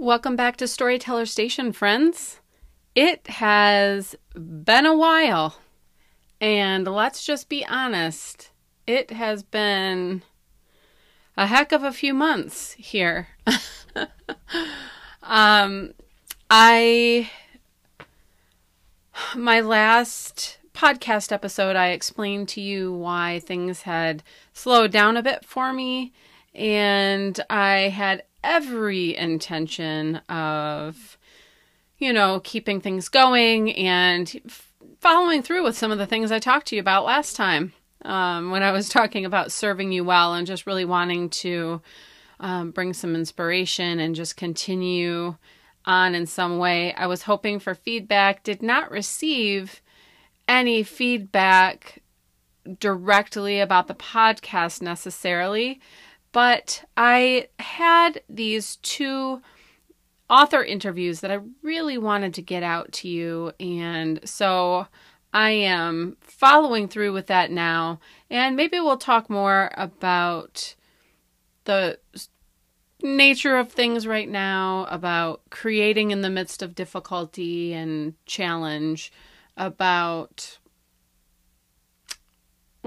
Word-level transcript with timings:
Welcome 0.00 0.36
back 0.36 0.56
to 0.58 0.68
Storyteller 0.68 1.26
Station, 1.26 1.72
friends. 1.72 2.38
It 2.94 3.26
has 3.26 4.14
been 4.32 4.86
a 4.86 4.96
while, 4.96 5.56
and 6.40 6.86
let's 6.86 7.24
just 7.24 7.48
be 7.48 7.66
honest, 7.66 8.52
it 8.86 9.10
has 9.10 9.42
been 9.42 10.22
a 11.36 11.48
heck 11.48 11.72
of 11.72 11.82
a 11.82 11.90
few 11.90 12.14
months 12.14 12.74
here. 12.74 13.26
um, 15.24 15.94
I, 16.48 17.28
my 19.34 19.60
last 19.60 20.58
podcast 20.72 21.32
episode, 21.32 21.74
I 21.74 21.88
explained 21.88 22.48
to 22.50 22.60
you 22.60 22.92
why 22.92 23.40
things 23.40 23.82
had 23.82 24.22
slowed 24.52 24.92
down 24.92 25.16
a 25.16 25.24
bit 25.24 25.44
for 25.44 25.72
me, 25.72 26.12
and 26.54 27.40
I 27.50 27.88
had 27.88 28.22
every 28.48 29.14
intention 29.14 30.16
of, 30.28 31.18
you 31.98 32.12
know, 32.12 32.40
keeping 32.42 32.80
things 32.80 33.08
going 33.08 33.72
and 33.74 34.40
following 35.00 35.42
through 35.42 35.62
with 35.62 35.76
some 35.76 35.92
of 35.92 35.98
the 35.98 36.06
things 36.06 36.32
I 36.32 36.38
talked 36.38 36.68
to 36.68 36.76
you 36.76 36.80
about 36.80 37.04
last 37.04 37.36
time 37.36 37.74
um, 38.04 38.50
when 38.50 38.62
I 38.62 38.72
was 38.72 38.88
talking 38.88 39.26
about 39.26 39.52
serving 39.52 39.92
you 39.92 40.02
well 40.02 40.32
and 40.34 40.46
just 40.46 40.66
really 40.66 40.86
wanting 40.86 41.28
to 41.30 41.82
um, 42.40 42.70
bring 42.70 42.94
some 42.94 43.14
inspiration 43.14 44.00
and 44.00 44.14
just 44.14 44.36
continue 44.36 45.36
on 45.84 46.14
in 46.14 46.26
some 46.26 46.58
way. 46.58 46.94
I 46.94 47.06
was 47.06 47.22
hoping 47.22 47.58
for 47.58 47.74
feedback, 47.74 48.42
did 48.42 48.62
not 48.62 48.90
receive 48.90 49.82
any 50.46 50.82
feedback 50.82 52.00
directly 52.80 53.60
about 53.60 53.88
the 53.88 53.94
podcast 53.94 54.80
necessarily, 54.80 55.80
but 56.38 56.84
I 56.96 57.48
had 57.58 58.22
these 58.28 58.76
two 58.76 59.42
author 60.30 60.62
interviews 60.62 61.18
that 61.18 61.32
I 61.32 61.40
really 61.64 61.98
wanted 61.98 62.32
to 62.34 62.42
get 62.42 62.62
out 62.62 62.92
to 62.92 63.08
you. 63.08 63.50
And 63.58 64.20
so 64.22 64.86
I 65.32 65.50
am 65.50 66.16
following 66.20 66.86
through 66.86 67.12
with 67.12 67.26
that 67.26 67.50
now. 67.50 67.98
And 68.30 68.54
maybe 68.54 68.78
we'll 68.78 68.98
talk 68.98 69.28
more 69.28 69.72
about 69.74 70.76
the 71.64 71.98
nature 73.02 73.56
of 73.56 73.72
things 73.72 74.06
right 74.06 74.28
now, 74.28 74.86
about 74.90 75.40
creating 75.50 76.12
in 76.12 76.20
the 76.20 76.30
midst 76.30 76.62
of 76.62 76.76
difficulty 76.76 77.74
and 77.74 78.14
challenge, 78.26 79.10
about 79.56 80.57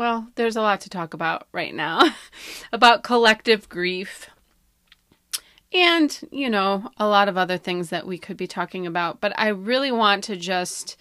well, 0.02 0.30
there's 0.34 0.56
a 0.56 0.62
lot 0.64 0.82
to 0.82 0.90
talk 0.90 1.14
about 1.14 1.48
right 1.52 1.76
now 1.76 2.02
about 2.74 3.04
collective 3.04 3.70
grief 3.70 4.32
and, 5.72 6.20
you 6.32 6.50
know, 6.50 6.90
a 6.98 7.08
lot 7.08 7.30
of 7.30 7.38
other 7.38 7.60
things 7.60 7.92
that 7.92 8.08
we 8.08 8.18
could 8.18 8.36
be 8.36 8.48
talking 8.48 8.88
about. 8.88 9.22
But 9.22 9.32
I 9.38 9.50
really 9.50 9.92
want 9.92 10.24
to 10.24 10.36
just, 10.36 10.98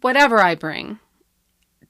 whatever 0.00 0.40
I 0.40 0.56
bring 0.56 0.98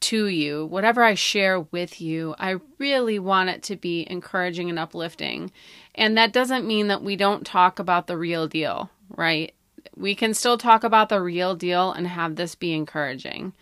to 0.01 0.27
you, 0.27 0.67
whatever 0.67 1.03
I 1.03 1.15
share 1.15 1.61
with 1.61 1.99
you, 1.99 2.35
I 2.39 2.57
really 2.77 3.19
want 3.19 3.49
it 3.49 3.63
to 3.63 3.77
be 3.77 4.07
encouraging 4.11 4.69
and 4.69 4.79
uplifting. 4.79 5.51
And 5.95 6.19
that 6.19 6.35
doesn't 6.35 6.67
mean 6.67 6.89
that 6.89 7.03
we 7.03 7.17
don't 7.17 7.47
talk 7.47 7.79
about 7.79 8.07
the 8.07 8.19
real 8.19 8.47
deal, 8.47 8.91
right? 9.09 9.55
We 9.97 10.15
can 10.15 10.35
still 10.35 10.59
talk 10.59 10.85
about 10.85 11.09
the 11.09 11.23
real 11.23 11.55
deal 11.55 11.91
and 11.91 12.07
have 12.07 12.37
this 12.37 12.55
be 12.55 12.75
encouraging. 12.75 13.55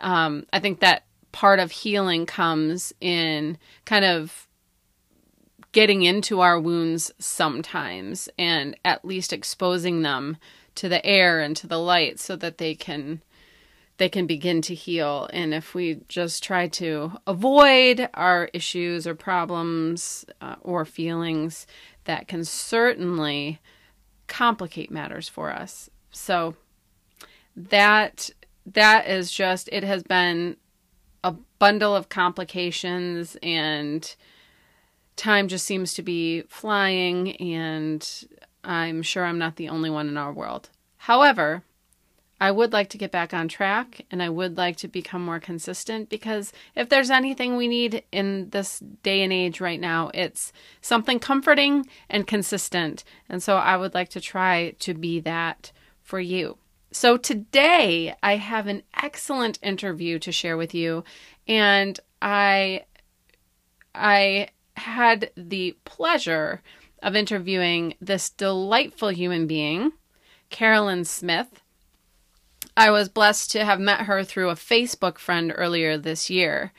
Um, 0.00 0.46
I 0.52 0.60
think 0.60 0.78
that 0.80 1.02
part 1.32 1.58
of 1.58 1.70
healing 1.70 2.26
comes 2.26 2.92
in 3.00 3.58
kind 3.84 4.04
of 4.04 4.48
getting 5.72 6.02
into 6.02 6.40
our 6.40 6.58
wounds 6.58 7.12
sometimes 7.18 8.28
and 8.38 8.76
at 8.84 9.04
least 9.04 9.32
exposing 9.32 10.02
them 10.02 10.36
to 10.74 10.88
the 10.88 11.04
air 11.04 11.40
and 11.40 11.56
to 11.56 11.66
the 11.66 11.78
light 11.78 12.18
so 12.18 12.36
that 12.36 12.58
they 12.58 12.74
can 12.74 13.22
they 13.98 14.08
can 14.08 14.26
begin 14.26 14.62
to 14.62 14.74
heal. 14.74 15.28
And 15.30 15.52
if 15.52 15.74
we 15.74 16.00
just 16.08 16.42
try 16.42 16.68
to 16.68 17.12
avoid 17.26 18.08
our 18.14 18.48
issues 18.54 19.06
or 19.06 19.14
problems 19.14 20.24
uh, 20.40 20.54
or 20.62 20.86
feelings 20.86 21.66
that 22.04 22.26
can 22.26 22.46
certainly 22.46 23.60
complicate 24.26 24.90
matters 24.90 25.28
for 25.28 25.50
us. 25.50 25.90
So 26.10 26.54
that 27.54 28.30
that 28.64 29.06
is 29.06 29.30
just 29.30 29.68
it 29.70 29.84
has 29.84 30.02
been 30.02 30.56
bundle 31.60 31.94
of 31.94 32.08
complications 32.08 33.36
and 33.40 34.16
time 35.14 35.46
just 35.46 35.66
seems 35.66 35.94
to 35.94 36.02
be 36.02 36.42
flying 36.48 37.36
and 37.36 38.24
I'm 38.64 39.02
sure 39.02 39.24
I'm 39.24 39.38
not 39.38 39.56
the 39.56 39.68
only 39.68 39.90
one 39.90 40.08
in 40.08 40.16
our 40.16 40.32
world. 40.32 40.70
However, 40.96 41.62
I 42.40 42.50
would 42.50 42.72
like 42.72 42.88
to 42.90 42.98
get 42.98 43.12
back 43.12 43.34
on 43.34 43.48
track 43.48 44.06
and 44.10 44.22
I 44.22 44.30
would 44.30 44.56
like 44.56 44.76
to 44.76 44.88
become 44.88 45.22
more 45.22 45.38
consistent 45.38 46.08
because 46.08 46.52
if 46.74 46.88
there's 46.88 47.10
anything 47.10 47.56
we 47.56 47.68
need 47.68 48.02
in 48.10 48.48
this 48.48 48.78
day 49.02 49.22
and 49.22 49.32
age 49.32 49.60
right 49.60 49.78
now, 49.78 50.10
it's 50.14 50.52
something 50.80 51.18
comforting 51.18 51.86
and 52.08 52.26
consistent. 52.26 53.04
And 53.28 53.42
so 53.42 53.56
I 53.56 53.76
would 53.76 53.92
like 53.92 54.08
to 54.10 54.20
try 54.20 54.70
to 54.78 54.94
be 54.94 55.20
that 55.20 55.72
for 56.02 56.18
you. 56.18 56.56
So 56.92 57.16
today 57.16 58.14
I 58.22 58.36
have 58.36 58.66
an 58.66 58.82
excellent 59.00 59.60
interview 59.62 60.18
to 60.20 60.32
share 60.32 60.56
with 60.56 60.74
you 60.74 61.04
and 61.46 61.98
I 62.20 62.84
I 63.94 64.48
had 64.76 65.30
the 65.36 65.76
pleasure 65.84 66.62
of 67.02 67.14
interviewing 67.14 67.94
this 68.00 68.30
delightful 68.30 69.10
human 69.10 69.46
being, 69.46 69.92
Carolyn 70.48 71.04
Smith. 71.04 71.62
I 72.76 72.90
was 72.90 73.08
blessed 73.08 73.52
to 73.52 73.64
have 73.64 73.78
met 73.78 74.02
her 74.02 74.24
through 74.24 74.50
a 74.50 74.54
Facebook 74.54 75.18
friend 75.18 75.52
earlier 75.54 75.96
this 75.96 76.28
year 76.28 76.72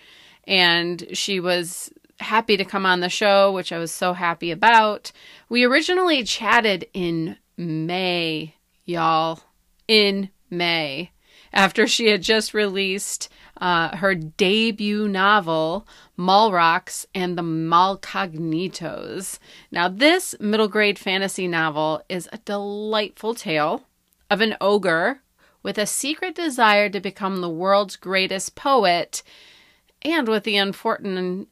and 0.46 1.06
she 1.14 1.40
was 1.40 1.90
happy 2.20 2.58
to 2.58 2.66
come 2.66 2.86
on 2.86 3.00
the 3.00 3.10
show, 3.10 3.52
which 3.52 3.72
I 3.72 3.78
was 3.78 3.92
so 3.92 4.14
happy 4.14 4.52
about. 4.52 5.14
We 5.48 5.64
originally 5.64 6.24
chatted 6.24 6.88
in 6.94 7.38
May, 7.58 8.56
y'all 8.86 9.42
in 9.92 10.30
May 10.50 11.12
after 11.52 11.86
she 11.86 12.08
had 12.08 12.22
just 12.22 12.54
released 12.54 13.28
uh, 13.60 13.98
her 13.98 14.16
debut 14.16 15.06
novel, 15.06 15.86
Malrox 16.18 17.06
and 17.14 17.38
the 17.38 17.42
Malcognitos. 17.42 19.38
Now, 19.70 19.90
this 19.90 20.34
middle 20.40 20.70
grade 20.70 20.98
fantasy 20.98 21.46
novel 21.46 22.02
is 22.08 22.30
a 22.32 22.38
delightful 22.38 23.36
tale 23.36 23.84
of 24.30 24.40
an 24.40 24.56
ogre 24.62 25.24
with 25.62 25.78
a 25.78 25.86
secret 25.86 26.36
desire 26.36 26.88
to 26.88 27.02
become 27.02 27.42
the 27.42 27.50
world's 27.50 27.98
greatest 27.98 28.56
poet 28.56 29.24
and 30.04 30.26
with 30.26 30.46
the 30.46 30.56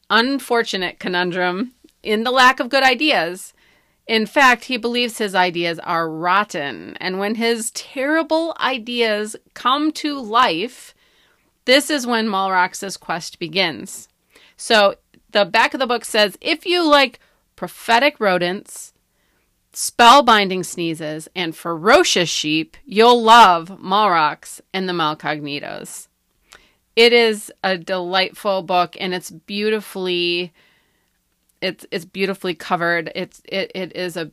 unfortunate 0.09 0.99
conundrum 0.99 1.73
in 2.01 2.23
the 2.23 2.31
lack 2.31 2.61
of 2.61 2.69
good 2.69 2.83
ideas 2.83 3.53
in 4.09 4.25
fact, 4.25 4.65
he 4.65 4.77
believes 4.77 5.19
his 5.19 5.35
ideas 5.35 5.77
are 5.77 6.09
rotten, 6.09 6.97
and 6.99 7.19
when 7.19 7.35
his 7.35 7.69
terrible 7.69 8.57
ideas 8.59 9.35
come 9.53 9.91
to 9.91 10.19
life, 10.19 10.95
this 11.65 11.91
is 11.91 12.07
when 12.07 12.27
Malrox's 12.27 12.97
quest 12.97 13.37
begins. 13.37 14.09
So, 14.57 14.95
the 15.29 15.45
back 15.45 15.75
of 15.75 15.79
the 15.79 15.85
book 15.85 16.05
says 16.05 16.39
if 16.41 16.65
you 16.65 16.83
like 16.83 17.19
prophetic 17.55 18.19
rodents, 18.19 18.93
spellbinding 19.73 20.65
sneezes, 20.65 21.27
and 21.35 21.55
ferocious 21.55 22.29
sheep, 22.29 22.77
you'll 22.83 23.21
love 23.21 23.77
Malrox 23.79 24.59
and 24.73 24.89
the 24.89 24.93
Malcognitos. 24.93 26.07
It 26.95 27.13
is 27.13 27.53
a 27.63 27.77
delightful 27.77 28.63
book 28.63 28.97
and 28.99 29.13
it's 29.13 29.29
beautifully 29.29 30.51
it's 31.61 31.85
it's 31.91 32.05
beautifully 32.05 32.53
covered. 32.53 33.11
It's 33.15 33.41
it 33.45 33.71
it 33.75 33.95
is 33.95 34.17
a 34.17 34.31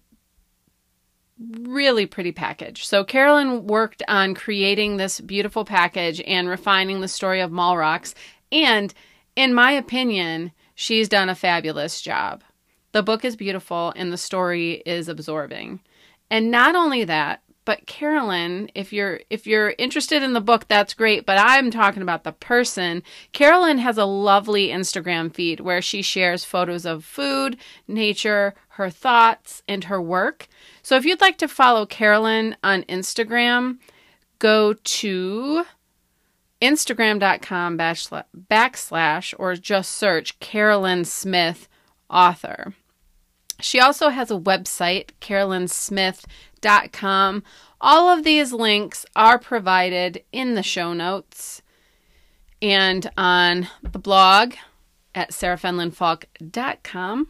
really 1.62 2.06
pretty 2.06 2.32
package. 2.32 2.86
So 2.86 3.04
Carolyn 3.04 3.66
worked 3.66 4.02
on 4.08 4.34
creating 4.34 4.96
this 4.96 5.20
beautiful 5.20 5.64
package 5.64 6.22
and 6.26 6.48
refining 6.48 7.00
the 7.00 7.08
story 7.08 7.40
of 7.40 7.50
Malrox 7.50 8.14
and 8.50 8.94
in 9.34 9.52
my 9.52 9.72
opinion, 9.72 10.52
she's 10.74 11.08
done 11.08 11.28
a 11.28 11.34
fabulous 11.34 12.00
job. 12.00 12.42
The 12.92 13.02
book 13.02 13.24
is 13.24 13.36
beautiful 13.36 13.92
and 13.94 14.10
the 14.10 14.16
story 14.16 14.82
is 14.86 15.08
absorbing. 15.08 15.80
And 16.30 16.50
not 16.50 16.74
only 16.74 17.04
that, 17.04 17.42
but 17.66 17.84
Carolyn, 17.86 18.70
if 18.74 18.92
you're 18.92 19.20
if 19.28 19.46
you're 19.46 19.74
interested 19.76 20.22
in 20.22 20.32
the 20.32 20.40
book, 20.40 20.68
that's 20.68 20.94
great, 20.94 21.26
but 21.26 21.36
I'm 21.36 21.70
talking 21.70 22.00
about 22.00 22.24
the 22.24 22.32
person. 22.32 23.02
Carolyn 23.32 23.78
has 23.78 23.98
a 23.98 24.06
lovely 24.06 24.68
Instagram 24.68 25.34
feed 25.34 25.60
where 25.60 25.82
she 25.82 26.00
shares 26.00 26.44
photos 26.44 26.86
of 26.86 27.04
food, 27.04 27.58
nature, 27.88 28.54
her 28.68 28.88
thoughts, 28.88 29.62
and 29.68 29.84
her 29.84 30.00
work. 30.00 30.46
So 30.80 30.96
if 30.96 31.04
you'd 31.04 31.20
like 31.20 31.38
to 31.38 31.48
follow 31.48 31.84
Carolyn 31.84 32.56
on 32.62 32.84
Instagram, 32.84 33.78
go 34.38 34.72
to 34.72 35.64
instagram.com 36.62 37.76
backslash 37.78 39.34
or 39.38 39.56
just 39.56 39.90
search 39.90 40.38
Carolyn 40.38 41.04
Smith 41.04 41.68
author. 42.08 42.74
She 43.60 43.80
also 43.80 44.10
has 44.10 44.30
a 44.30 44.38
website, 44.38 45.10
carolinsmith.com. 45.20 47.42
All 47.80 48.08
of 48.08 48.22
these 48.24 48.52
links 48.52 49.06
are 49.14 49.38
provided 49.38 50.24
in 50.32 50.54
the 50.54 50.62
show 50.62 50.92
notes 50.92 51.62
and 52.60 53.10
on 53.16 53.68
the 53.82 53.98
blog 53.98 54.54
at 55.14 55.30
sarahfenlonfalk.com. 55.30 57.28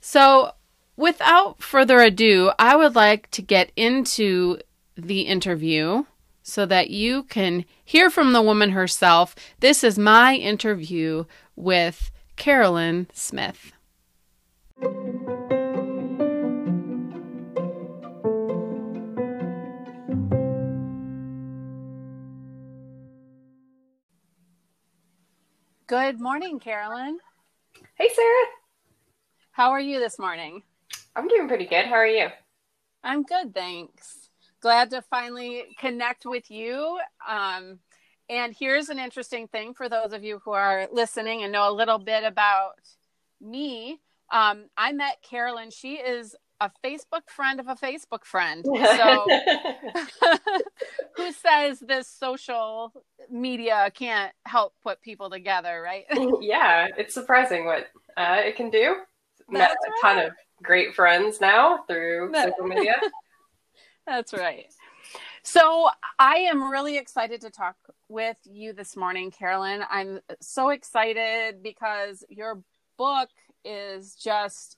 So, 0.00 0.52
without 0.96 1.62
further 1.62 2.00
ado, 2.00 2.52
I 2.58 2.76
would 2.76 2.94
like 2.94 3.30
to 3.32 3.42
get 3.42 3.72
into 3.76 4.58
the 4.96 5.22
interview 5.22 6.04
so 6.42 6.66
that 6.66 6.90
you 6.90 7.22
can 7.24 7.64
hear 7.84 8.10
from 8.10 8.32
the 8.32 8.42
woman 8.42 8.70
herself. 8.70 9.34
This 9.60 9.84
is 9.84 9.98
my 9.98 10.34
interview 10.34 11.24
with 11.54 12.10
Carolyn 12.36 13.08
Smith. 13.12 13.71
Good 14.82 14.90
morning, 26.20 26.58
Carolyn. 26.58 27.18
Hey, 27.94 28.08
Sarah. 28.12 28.46
How 29.52 29.70
are 29.70 29.78
you 29.78 30.00
this 30.00 30.18
morning? 30.18 30.64
I'm 31.14 31.28
doing 31.28 31.46
pretty 31.46 31.66
good. 31.66 31.86
How 31.86 31.94
are 31.94 32.06
you? 32.06 32.26
I'm 33.04 33.22
good, 33.22 33.54
thanks. 33.54 34.30
Glad 34.60 34.90
to 34.90 35.02
finally 35.02 35.76
connect 35.78 36.24
with 36.26 36.50
you. 36.50 36.98
Um, 37.28 37.78
and 38.28 38.52
here's 38.58 38.88
an 38.88 38.98
interesting 38.98 39.46
thing 39.46 39.74
for 39.74 39.88
those 39.88 40.12
of 40.12 40.24
you 40.24 40.40
who 40.44 40.50
are 40.50 40.88
listening 40.90 41.44
and 41.44 41.52
know 41.52 41.70
a 41.70 41.72
little 41.72 41.98
bit 41.98 42.24
about 42.24 42.72
me. 43.40 44.00
Um, 44.32 44.64
I 44.78 44.92
met 44.92 45.22
Carolyn. 45.22 45.70
She 45.70 45.94
is 45.96 46.34
a 46.62 46.70
Facebook 46.84 47.28
friend 47.28 47.60
of 47.60 47.68
a 47.68 47.74
Facebook 47.74 48.24
friend. 48.24 48.64
So, 48.64 49.26
who 51.16 51.32
says 51.32 51.80
this 51.80 52.08
social 52.08 52.92
media 53.30 53.90
can't 53.94 54.32
help 54.46 54.74
put 54.82 55.02
people 55.02 55.28
together, 55.28 55.82
right? 55.82 56.04
yeah, 56.40 56.88
it's 56.96 57.12
surprising 57.12 57.66
what 57.66 57.88
uh, 58.16 58.38
it 58.38 58.56
can 58.56 58.70
do. 58.70 58.96
Met 59.50 59.72
a 59.72 60.00
ton 60.00 60.18
of 60.24 60.32
great 60.62 60.94
friends 60.94 61.40
now 61.40 61.80
through 61.86 62.32
social 62.32 62.66
media. 62.66 62.94
That's 64.06 64.32
right. 64.32 64.66
So, 65.42 65.88
I 66.18 66.36
am 66.36 66.70
really 66.70 66.96
excited 66.96 67.40
to 67.40 67.50
talk 67.50 67.76
with 68.08 68.36
you 68.44 68.72
this 68.72 68.96
morning, 68.96 69.32
Carolyn. 69.32 69.82
I'm 69.90 70.20
so 70.40 70.70
excited 70.70 71.62
because 71.62 72.24
your 72.28 72.62
book 72.96 73.28
is 73.64 74.14
just 74.14 74.76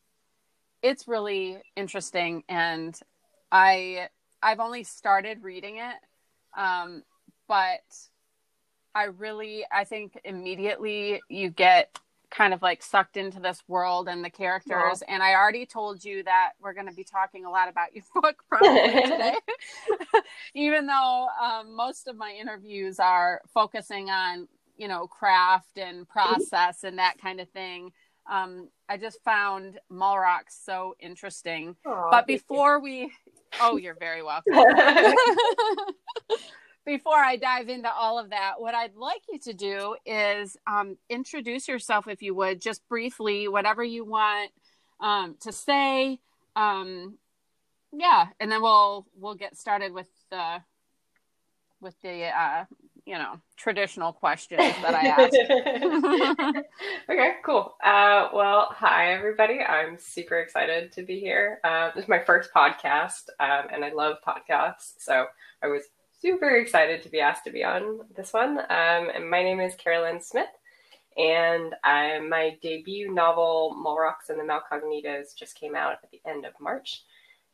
it's 0.83 1.09
really 1.09 1.59
interesting. 1.77 2.45
And 2.49 2.99
i 3.53 4.09
i've 4.43 4.59
only 4.59 4.83
started 4.83 5.43
reading 5.43 5.77
it 5.77 5.97
um, 6.57 7.03
but 7.47 7.85
i 8.95 9.05
really 9.05 9.65
i 9.73 9.85
think 9.85 10.19
immediately 10.25 11.21
you 11.29 11.51
get 11.51 11.99
kind 12.31 12.53
of 12.53 12.63
like 12.63 12.83
sucked 12.83 13.17
into 13.17 13.39
this 13.39 13.63
world 13.69 14.09
and 14.09 14.25
the 14.25 14.31
characters. 14.31 15.03
And 15.07 15.23
i 15.23 15.35
already 15.35 15.67
told 15.67 16.05
you 16.05 16.25
that 16.25 16.53
we're 16.61 16.73
going 16.73 16.89
to 16.89 16.93
be 16.93 17.05
talking 17.05 17.45
a 17.45 17.51
lot 17.51 17.69
about 17.69 17.95
your 17.95 18.05
book 18.15 18.43
probably 18.49 18.93
today. 19.03 19.37
Even 20.55 20.87
though 20.87 21.29
um, 21.41 21.77
most 21.77 22.09
of 22.09 22.17
my 22.17 22.33
interviews 22.33 22.99
are 22.99 23.41
focusing 23.53 24.11
on 24.11 24.49
you 24.77 24.89
know 24.89 25.07
craft 25.07 25.79
and 25.79 26.09
process 26.09 26.83
and 26.83 26.99
that 26.99 27.19
kind 27.23 27.41
of 27.41 27.49
thing 27.51 27.93
um, 28.31 28.69
I 28.88 28.97
just 28.97 29.23
found 29.25 29.79
Malrox 29.91 30.65
so 30.65 30.94
interesting. 30.99 31.76
Aww, 31.87 32.11
but 32.11 32.26
before 32.26 32.81
we, 32.81 33.11
oh, 33.61 33.76
you're 33.76 33.97
very 33.99 34.23
welcome. 34.23 34.55
before 36.87 37.17
I 37.17 37.37
dive 37.37 37.69
into 37.69 37.91
all 37.93 38.19
of 38.19 38.31
that, 38.31 38.55
what 38.59 38.75
I'd 38.75 38.94
like 38.94 39.23
you 39.31 39.38
to 39.41 39.53
do 39.53 39.97
is 40.06 40.56
um, 40.67 40.97
introduce 41.09 41.69
yourself, 41.69 42.09
if 42.09 42.23
you 42.23 42.35
would, 42.35 42.61
just 42.61 42.87
briefly, 42.88 43.49
whatever 43.49 43.82
you 43.85 44.05
want 44.05 44.50
um, 45.00 45.37
to 45.41 45.53
say. 45.53 46.19
Um, 46.56 47.19
yeah, 47.93 48.26
and 48.41 48.50
then 48.50 48.62
we'll 48.62 49.06
we'll 49.17 49.35
get 49.35 49.56
started 49.56 49.93
with 49.93 50.09
the 50.31 50.62
with 51.81 51.94
the 52.03 52.26
uh, 52.26 52.65
you 53.06 53.15
know 53.15 53.39
traditional 53.56 54.12
questions 54.12 54.61
that 54.61 54.95
I 54.95 55.06
ask. 55.09 56.65
okay, 57.11 57.33
cool. 57.45 57.75
Uh, 57.85 58.29
well, 58.33 58.69
hi 58.71 59.12
everybody. 59.12 59.61
I'm 59.61 59.99
super 59.99 60.39
excited 60.39 60.93
to 60.93 61.03
be 61.03 61.21
here. 61.21 61.61
Uh, 61.65 61.91
this 61.95 62.05
is 62.05 62.09
my 62.09 62.21
first 62.21 62.51
podcast, 62.55 63.29
um, 63.41 63.67
and 63.73 63.85
I 63.85 63.93
love 63.93 64.17
podcasts, 64.27 64.95
so 64.99 65.27
I 65.62 65.67
was 65.67 65.83
super 66.21 66.56
excited 66.56 67.03
to 67.03 67.11
be 67.11 67.21
asked 67.21 67.45
to 67.45 67.51
be 67.51 67.62
on 67.62 68.01
this 68.17 68.33
one. 68.33 68.59
Um, 68.59 69.11
and 69.15 69.29
my 69.29 69.43
name 69.43 69.61
is 69.61 69.75
Carolyn 69.75 70.23
Smith, 70.23 70.49
and 71.17 71.75
I, 71.85 72.19
my 72.21 72.57
debut 72.62 73.12
novel, 73.12 73.77
Malrox 73.85 74.31
and 74.31 74.39
the 74.39 74.45
Malcognitos, 74.45 75.37
just 75.37 75.57
came 75.57 75.75
out 75.75 75.99
at 76.03 76.11
the 76.11 76.21
end 76.27 76.47
of 76.47 76.53
March. 76.61 77.03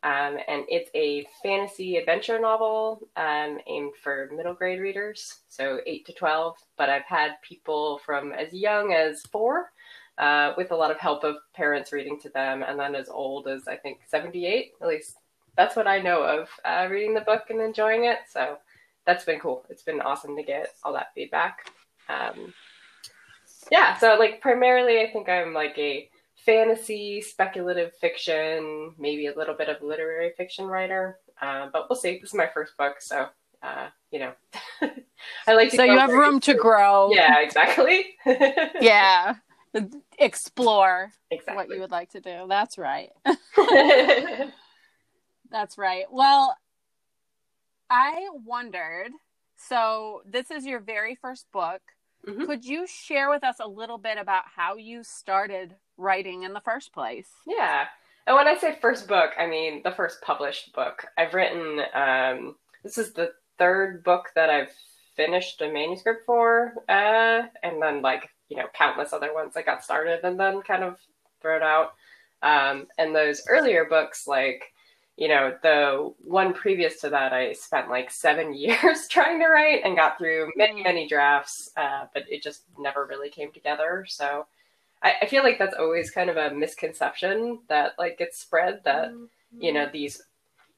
Um, 0.02 0.38
and 0.48 0.64
it's 0.68 0.90
a 0.94 1.26
fantasy 1.42 1.96
adventure 1.96 2.38
novel 2.38 3.06
um, 3.16 3.58
aimed 3.66 3.92
for 4.02 4.30
middle 4.34 4.54
grade 4.54 4.80
readers, 4.80 5.40
so 5.48 5.80
8 5.86 6.06
to 6.06 6.12
12. 6.14 6.56
But 6.78 6.88
I've 6.88 7.04
had 7.04 7.32
people 7.42 8.00
from 8.04 8.32
as 8.32 8.52
young 8.52 8.94
as 8.94 9.22
four, 9.22 9.72
uh, 10.16 10.52
with 10.56 10.70
a 10.70 10.76
lot 10.76 10.90
of 10.90 10.98
help 10.98 11.24
of 11.24 11.36
parents 11.54 11.92
reading 11.92 12.18
to 12.20 12.28
them, 12.30 12.62
and 12.62 12.78
then 12.78 12.94
as 12.94 13.08
old 13.08 13.48
as 13.48 13.68
I 13.68 13.76
think 13.76 14.00
78. 14.06 14.72
At 14.80 14.88
least 14.88 15.16
that's 15.56 15.76
what 15.76 15.86
I 15.86 16.00
know 16.00 16.22
of 16.22 16.48
uh, 16.64 16.88
reading 16.90 17.14
the 17.14 17.20
book 17.20 17.44
and 17.50 17.60
enjoying 17.60 18.04
it. 18.04 18.18
So 18.30 18.58
that's 19.06 19.24
been 19.24 19.40
cool. 19.40 19.64
It's 19.70 19.82
been 19.82 20.00
awesome 20.00 20.36
to 20.36 20.42
get 20.42 20.74
all 20.84 20.92
that 20.92 21.12
feedback. 21.14 21.70
Um, 22.08 22.52
yeah, 23.70 23.96
so 23.96 24.16
like 24.18 24.40
primarily, 24.40 25.00
I 25.00 25.10
think 25.12 25.28
I'm 25.28 25.54
like 25.54 25.78
a 25.78 26.09
fantasy, 26.44 27.20
speculative 27.20 27.94
fiction, 27.96 28.94
maybe 28.98 29.26
a 29.26 29.34
little 29.36 29.54
bit 29.54 29.68
of 29.68 29.82
literary 29.82 30.32
fiction 30.36 30.66
writer. 30.66 31.18
Uh, 31.40 31.68
but 31.72 31.88
we'll 31.88 31.98
see. 31.98 32.18
This 32.20 32.30
is 32.30 32.34
my 32.34 32.48
first 32.52 32.76
book, 32.76 32.96
so 33.00 33.28
uh, 33.62 33.88
you 34.10 34.18
know, 34.18 34.32
I 35.46 35.54
like. 35.54 35.70
so 35.70 35.84
you 35.84 35.98
have 35.98 36.10
room 36.10 36.40
to 36.40 36.54
grow. 36.54 37.10
Yeah, 37.12 37.40
exactly. 37.40 38.16
yeah, 38.80 39.34
explore 40.18 41.12
exactly. 41.30 41.56
what 41.56 41.68
you 41.74 41.80
would 41.80 41.90
like 41.90 42.10
to 42.10 42.20
do. 42.20 42.46
That's 42.48 42.78
right. 42.78 43.10
That's 45.50 45.76
right. 45.76 46.04
Well, 46.10 46.56
I 47.88 48.28
wondered. 48.44 49.10
So 49.56 50.22
this 50.24 50.50
is 50.50 50.64
your 50.64 50.80
very 50.80 51.14
first 51.14 51.46
book. 51.52 51.82
Mm-hmm. 52.26 52.46
Could 52.46 52.64
you 52.64 52.86
share 52.86 53.28
with 53.30 53.44
us 53.44 53.56
a 53.60 53.68
little 53.68 53.98
bit 53.98 54.16
about 54.18 54.44
how 54.56 54.76
you 54.76 55.02
started 55.02 55.74
writing 56.00 56.42
in 56.44 56.52
the 56.52 56.60
first 56.60 56.92
place? 56.92 57.28
Yeah. 57.46 57.86
And 58.26 58.36
when 58.36 58.48
I 58.48 58.56
say 58.56 58.78
first 58.80 59.08
book, 59.08 59.30
I 59.38 59.46
mean 59.46 59.82
the 59.82 59.92
first 59.92 60.20
published 60.22 60.72
book. 60.72 61.06
I've 61.18 61.34
written, 61.34 61.80
um, 61.94 62.56
this 62.82 62.98
is 62.98 63.12
the 63.12 63.32
third 63.58 64.02
book 64.04 64.30
that 64.34 64.50
I've 64.50 64.72
finished 65.16 65.60
a 65.60 65.70
manuscript 65.70 66.24
for, 66.26 66.74
uh, 66.88 67.42
and 67.62 67.80
then 67.80 68.02
like, 68.02 68.30
you 68.48 68.56
know, 68.56 68.66
countless 68.74 69.12
other 69.12 69.34
ones 69.34 69.54
that 69.54 69.66
got 69.66 69.84
started 69.84 70.20
and 70.24 70.38
then 70.38 70.62
kind 70.62 70.82
of 70.82 70.98
thrown 71.42 71.62
out. 71.62 71.92
Um, 72.42 72.86
and 72.98 73.14
those 73.14 73.42
earlier 73.48 73.84
books, 73.84 74.26
like, 74.26 74.72
you 75.16 75.28
know, 75.28 75.54
the 75.62 76.12
one 76.24 76.54
previous 76.54 77.00
to 77.02 77.10
that, 77.10 77.32
I 77.32 77.52
spent 77.52 77.90
like 77.90 78.10
seven 78.10 78.54
years 78.54 79.06
trying 79.08 79.38
to 79.40 79.48
write 79.48 79.82
and 79.84 79.96
got 79.96 80.18
through 80.18 80.50
many, 80.56 80.80
mm. 80.80 80.84
many 80.84 81.06
drafts, 81.06 81.70
uh, 81.76 82.06
but 82.14 82.24
it 82.30 82.42
just 82.42 82.62
never 82.78 83.06
really 83.06 83.28
came 83.28 83.52
together. 83.52 84.06
So 84.08 84.46
I, 85.02 85.14
I, 85.22 85.26
feel 85.26 85.42
like 85.42 85.58
that's 85.58 85.76
always 85.76 86.10
kind 86.10 86.30
of 86.30 86.36
a 86.36 86.54
misconception 86.54 87.60
that 87.68 87.92
like 87.98 88.18
gets 88.18 88.38
spread 88.38 88.80
that, 88.84 89.10
mm-hmm. 89.10 89.62
you 89.62 89.72
know, 89.72 89.88
these, 89.92 90.22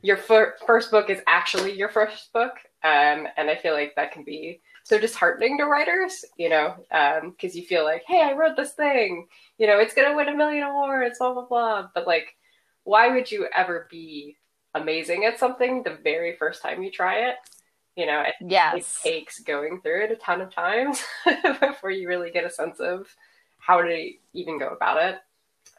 your 0.01 0.17
fir- 0.17 0.57
first 0.67 0.91
book 0.91 1.11
is 1.11 1.21
actually 1.27 1.73
your 1.73 1.89
first 1.89 2.33
book. 2.33 2.53
Um, 2.85 3.29
and 3.37 3.49
I 3.49 3.57
feel 3.57 3.75
like 3.75 3.95
that 3.97 4.13
can 4.13 4.25
be 4.25 4.61
so 4.85 4.99
disheartening 4.99 5.59
to 5.59 5.67
writers, 5.67 6.25
you 6.37 6.49
know, 6.49 6.75
because 6.89 7.55
um, 7.55 7.59
you 7.59 7.65
feel 7.65 7.85
like, 7.85 8.03
hey, 8.07 8.21
I 8.23 8.33
wrote 8.33 8.57
this 8.57 8.73
thing, 8.73 9.29
you 9.59 9.67
know, 9.67 9.79
it's 9.79 9.95
going 9.95 10.11
to 10.11 10.17
win 10.17 10.29
a 10.29 10.37
million 10.37 10.65
awards, 10.65 11.19
blah, 11.19 11.33
blah, 11.33 11.47
blah. 11.47 11.89
But 11.95 12.07
like, 12.07 12.37
why 12.85 13.09
would 13.09 13.31
you 13.31 13.47
ever 13.57 13.87
be 13.91 14.37
amazing 14.75 15.25
at 15.25 15.39
something 15.39 15.83
the 15.83 15.99
very 16.03 16.37
first 16.37 16.63
time 16.63 16.83
you 16.83 16.91
try 16.91 17.29
it? 17.29 17.37
You 17.97 18.07
know, 18.07 18.23
it, 18.23 18.35
yes. 18.41 19.01
it 19.05 19.09
takes 19.09 19.41
going 19.41 19.81
through 19.83 20.05
it 20.05 20.13
a 20.13 20.17
ton 20.17 20.41
of 20.41 20.53
times 20.53 21.05
before 21.61 21.91
you 21.91 22.09
really 22.09 22.31
get 22.31 22.45
a 22.45 22.51
sense 22.51 22.81
of 22.81 23.07
how 23.63 23.81
did 23.81 23.93
I 23.93 24.13
even 24.35 24.59
go 24.59 24.69
about 24.69 25.03
it. 25.03 25.21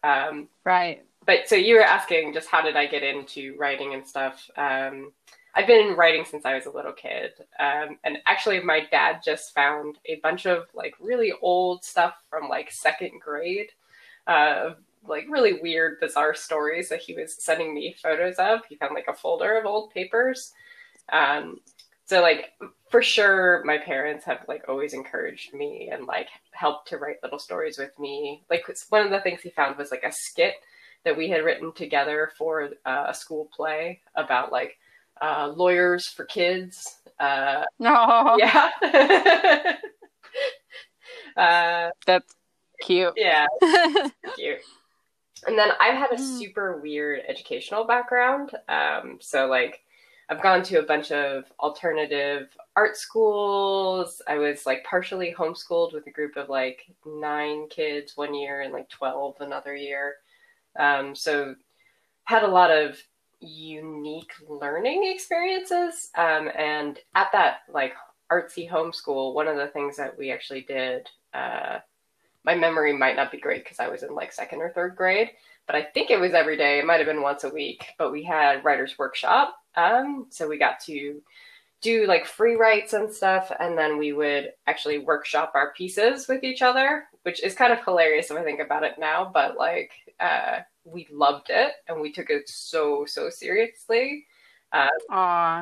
Um, 0.04 0.48
right. 0.64 1.04
But 1.26 1.48
so 1.48 1.56
you 1.56 1.76
were 1.76 1.84
asking 1.84 2.34
just 2.34 2.50
how 2.50 2.62
did 2.62 2.76
I 2.76 2.88
get 2.88 3.04
into 3.04 3.56
writing 3.58 3.94
and 3.94 4.08
stuff. 4.08 4.50
Um, 4.58 5.12
I've 5.56 5.68
been 5.68 5.96
writing 5.96 6.26
since 6.26 6.46
I 6.46 6.56
was 6.56 6.66
a 6.66 6.72
little 6.72 6.94
kid. 6.94 7.32
Um, 7.60 8.00
and 8.04 8.18
actually, 8.26 8.60
my 8.60 8.88
dad 8.90 9.22
just 9.24 9.54
found 9.54 10.00
a 10.06 10.16
bunch 10.22 10.46
of 10.48 10.66
like 10.74 10.96
really 11.00 11.32
old 11.42 11.84
stuff 11.84 12.16
from 12.30 12.50
like 12.50 12.72
second 12.72 13.22
grade 13.22 13.70
uh, 14.28 14.72
like 15.08 15.26
really 15.30 15.54
weird, 15.62 16.00
bizarre 16.00 16.34
stories 16.34 16.90
that 16.90 17.02
he 17.02 17.14
was 17.14 17.36
sending 17.36 17.74
me 17.74 17.96
photos 18.02 18.36
of. 18.36 18.62
He 18.68 18.76
found 18.76 18.94
like 18.94 19.08
a 19.08 19.14
folder 19.14 19.58
of 19.58 19.66
old 19.66 19.92
papers. 19.92 20.54
Um, 21.12 21.60
so 22.06 22.22
like 22.22 22.54
for 22.90 23.02
sure 23.02 23.64
my 23.66 23.78
parents 23.78 24.26
have 24.26 24.46
like 24.48 24.66
always 24.68 24.94
encouraged 24.94 25.54
me 25.54 25.90
and 25.92 26.06
like 26.06 26.28
helped 26.52 26.90
to 26.90 26.98
write 26.98 27.24
little 27.24 27.40
stories 27.40 27.78
with 27.78 27.98
me. 27.98 28.44
Like 28.50 28.66
one 28.90 29.06
of 29.06 29.12
the 29.12 29.22
things 29.22 29.42
he 29.42 29.50
found 29.50 29.78
was 29.78 29.92
like 29.92 30.04
a 30.04 30.12
skit 30.12 30.56
that 31.06 31.18
we 31.18 31.30
had 31.30 31.44
written 31.44 31.72
together 31.74 32.32
for 32.38 32.70
uh, 32.86 33.06
a 33.08 33.14
school 33.14 33.50
play 33.54 34.02
about 34.16 34.52
like 34.52 34.78
uh, 35.22 35.52
lawyers 35.56 36.08
for 36.08 36.26
kids 36.26 36.98
uh, 37.20 37.64
no 37.80 38.36
yeah. 38.38 38.70
Uh, 41.36 41.90
that's 42.06 42.36
cute. 42.82 43.14
yeah 43.16 43.48
cute. 44.36 44.60
And 45.48 45.58
then 45.58 45.70
i've 45.80 45.96
had 45.96 46.12
a 46.12 46.18
hmm. 46.18 46.38
super 46.38 46.80
weird 46.80 47.22
educational 47.28 47.86
background 47.86 48.52
um, 48.70 49.18
so 49.20 49.48
like 49.48 49.83
I've 50.34 50.42
gone 50.42 50.64
to 50.64 50.80
a 50.80 50.84
bunch 50.84 51.12
of 51.12 51.46
alternative 51.60 52.58
art 52.76 52.98
schools. 52.98 54.20
I 54.28 54.40
was 54.40 54.66
like 54.66 54.84
partially 54.84 55.32
homeschooled 55.38 55.94
with 55.94 56.08
a 56.08 56.12
group 56.12 56.38
of 56.38 56.50
like 56.50 56.88
nine 57.06 57.68
kids 57.70 58.18
one 58.18 58.34
year 58.34 58.62
and 58.62 58.74
like 58.74 58.90
12 58.90 59.36
another 59.42 59.76
year. 59.76 60.16
Um, 60.80 61.14
so 61.14 61.54
had 62.24 62.42
a 62.42 62.48
lot 62.48 62.72
of 62.72 62.98
unique 63.42 64.32
learning 64.50 65.04
experiences. 65.04 66.10
Um, 66.18 66.50
and 66.58 66.98
at 67.14 67.32
that 67.32 67.58
like 67.72 67.94
artsy 68.32 68.68
homeschool, 68.68 69.36
one 69.36 69.48
of 69.48 69.58
the 69.58 69.68
things 69.68 69.98
that 69.98 70.18
we 70.18 70.32
actually 70.32 70.62
did, 70.62 71.08
uh, 71.36 71.78
my 72.44 72.56
memory 72.56 72.92
might 72.92 73.16
not 73.16 73.32
be 73.32 73.40
great 73.40 73.64
because 73.64 73.80
I 73.80 73.88
was 73.88 74.02
in 74.02 74.16
like 74.16 74.34
second 74.34 74.64
or 74.64 74.72
third 74.72 74.96
grade, 74.96 75.30
but 75.68 75.76
I 75.76 75.84
think 75.84 76.10
it 76.10 76.20
was 76.20 76.34
every 76.34 76.58
day. 76.58 76.80
It 76.80 76.86
might 76.86 77.00
have 77.00 77.08
been 77.08 77.22
once 77.22 77.44
a 77.44 77.50
week, 77.50 77.86
but 77.98 78.12
we 78.12 78.24
had 78.24 78.64
writer's 78.64 78.98
workshop 78.98 79.56
um, 79.76 80.28
so 80.30 80.48
we 80.48 80.58
got 80.58 80.80
to 80.82 81.22
do 81.82 82.06
like 82.06 82.26
free 82.26 82.56
writes 82.56 82.94
and 82.94 83.12
stuff, 83.12 83.52
and 83.60 83.78
then 83.78 83.98
we 83.98 84.14
would 84.14 84.52
actually 84.68 85.00
workshop 85.00 85.52
our 85.56 85.74
pieces 85.74 86.28
with 86.28 86.44
each 86.44 86.62
other, 86.62 87.06
which 87.24 87.44
is 87.44 87.56
kind 87.56 87.74
of 87.74 87.84
hilarious 87.84 88.32
if 88.32 88.38
I 88.38 88.44
think 88.44 88.60
about 88.60 88.84
it 88.84 88.94
now. 89.00 89.30
But 89.34 89.58
like, 89.58 89.92
uh, 90.20 90.60
we 90.86 91.08
loved 91.12 91.50
it 91.50 91.74
and 91.88 92.02
we 92.02 92.12
took 92.12 92.30
it 92.30 92.48
so 92.48 93.06
so 93.06 93.30
seriously. 93.30 94.26
Uh, 94.72 94.88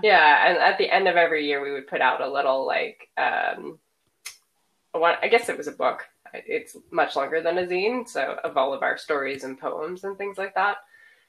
yeah, 0.04 0.48
and 0.48 0.58
at 0.58 0.78
the 0.78 0.90
end 0.90 1.08
of 1.08 1.18
every 1.18 1.46
year, 1.46 1.62
we 1.62 1.72
would 1.72 1.88
put 1.88 2.02
out 2.02 2.22
a 2.22 2.32
little 2.32 2.66
like, 2.66 3.10
um, 3.18 3.78
one, 4.94 5.16
I 5.22 5.28
guess 5.28 5.50
it 5.50 5.58
was 5.58 5.68
a 5.68 5.74
book. 5.74 6.08
It's 6.34 6.78
much 6.92 7.16
longer 7.16 7.42
than 7.42 7.58
a 7.58 7.66
zine, 7.66 8.08
so 8.08 8.38
of 8.44 8.58
all 8.58 8.74
of 8.74 8.84
our 8.84 8.98
stories 8.98 9.44
and 9.44 9.60
poems 9.60 10.04
and 10.04 10.18
things 10.18 10.38
like 10.38 10.56
that. 10.56 10.78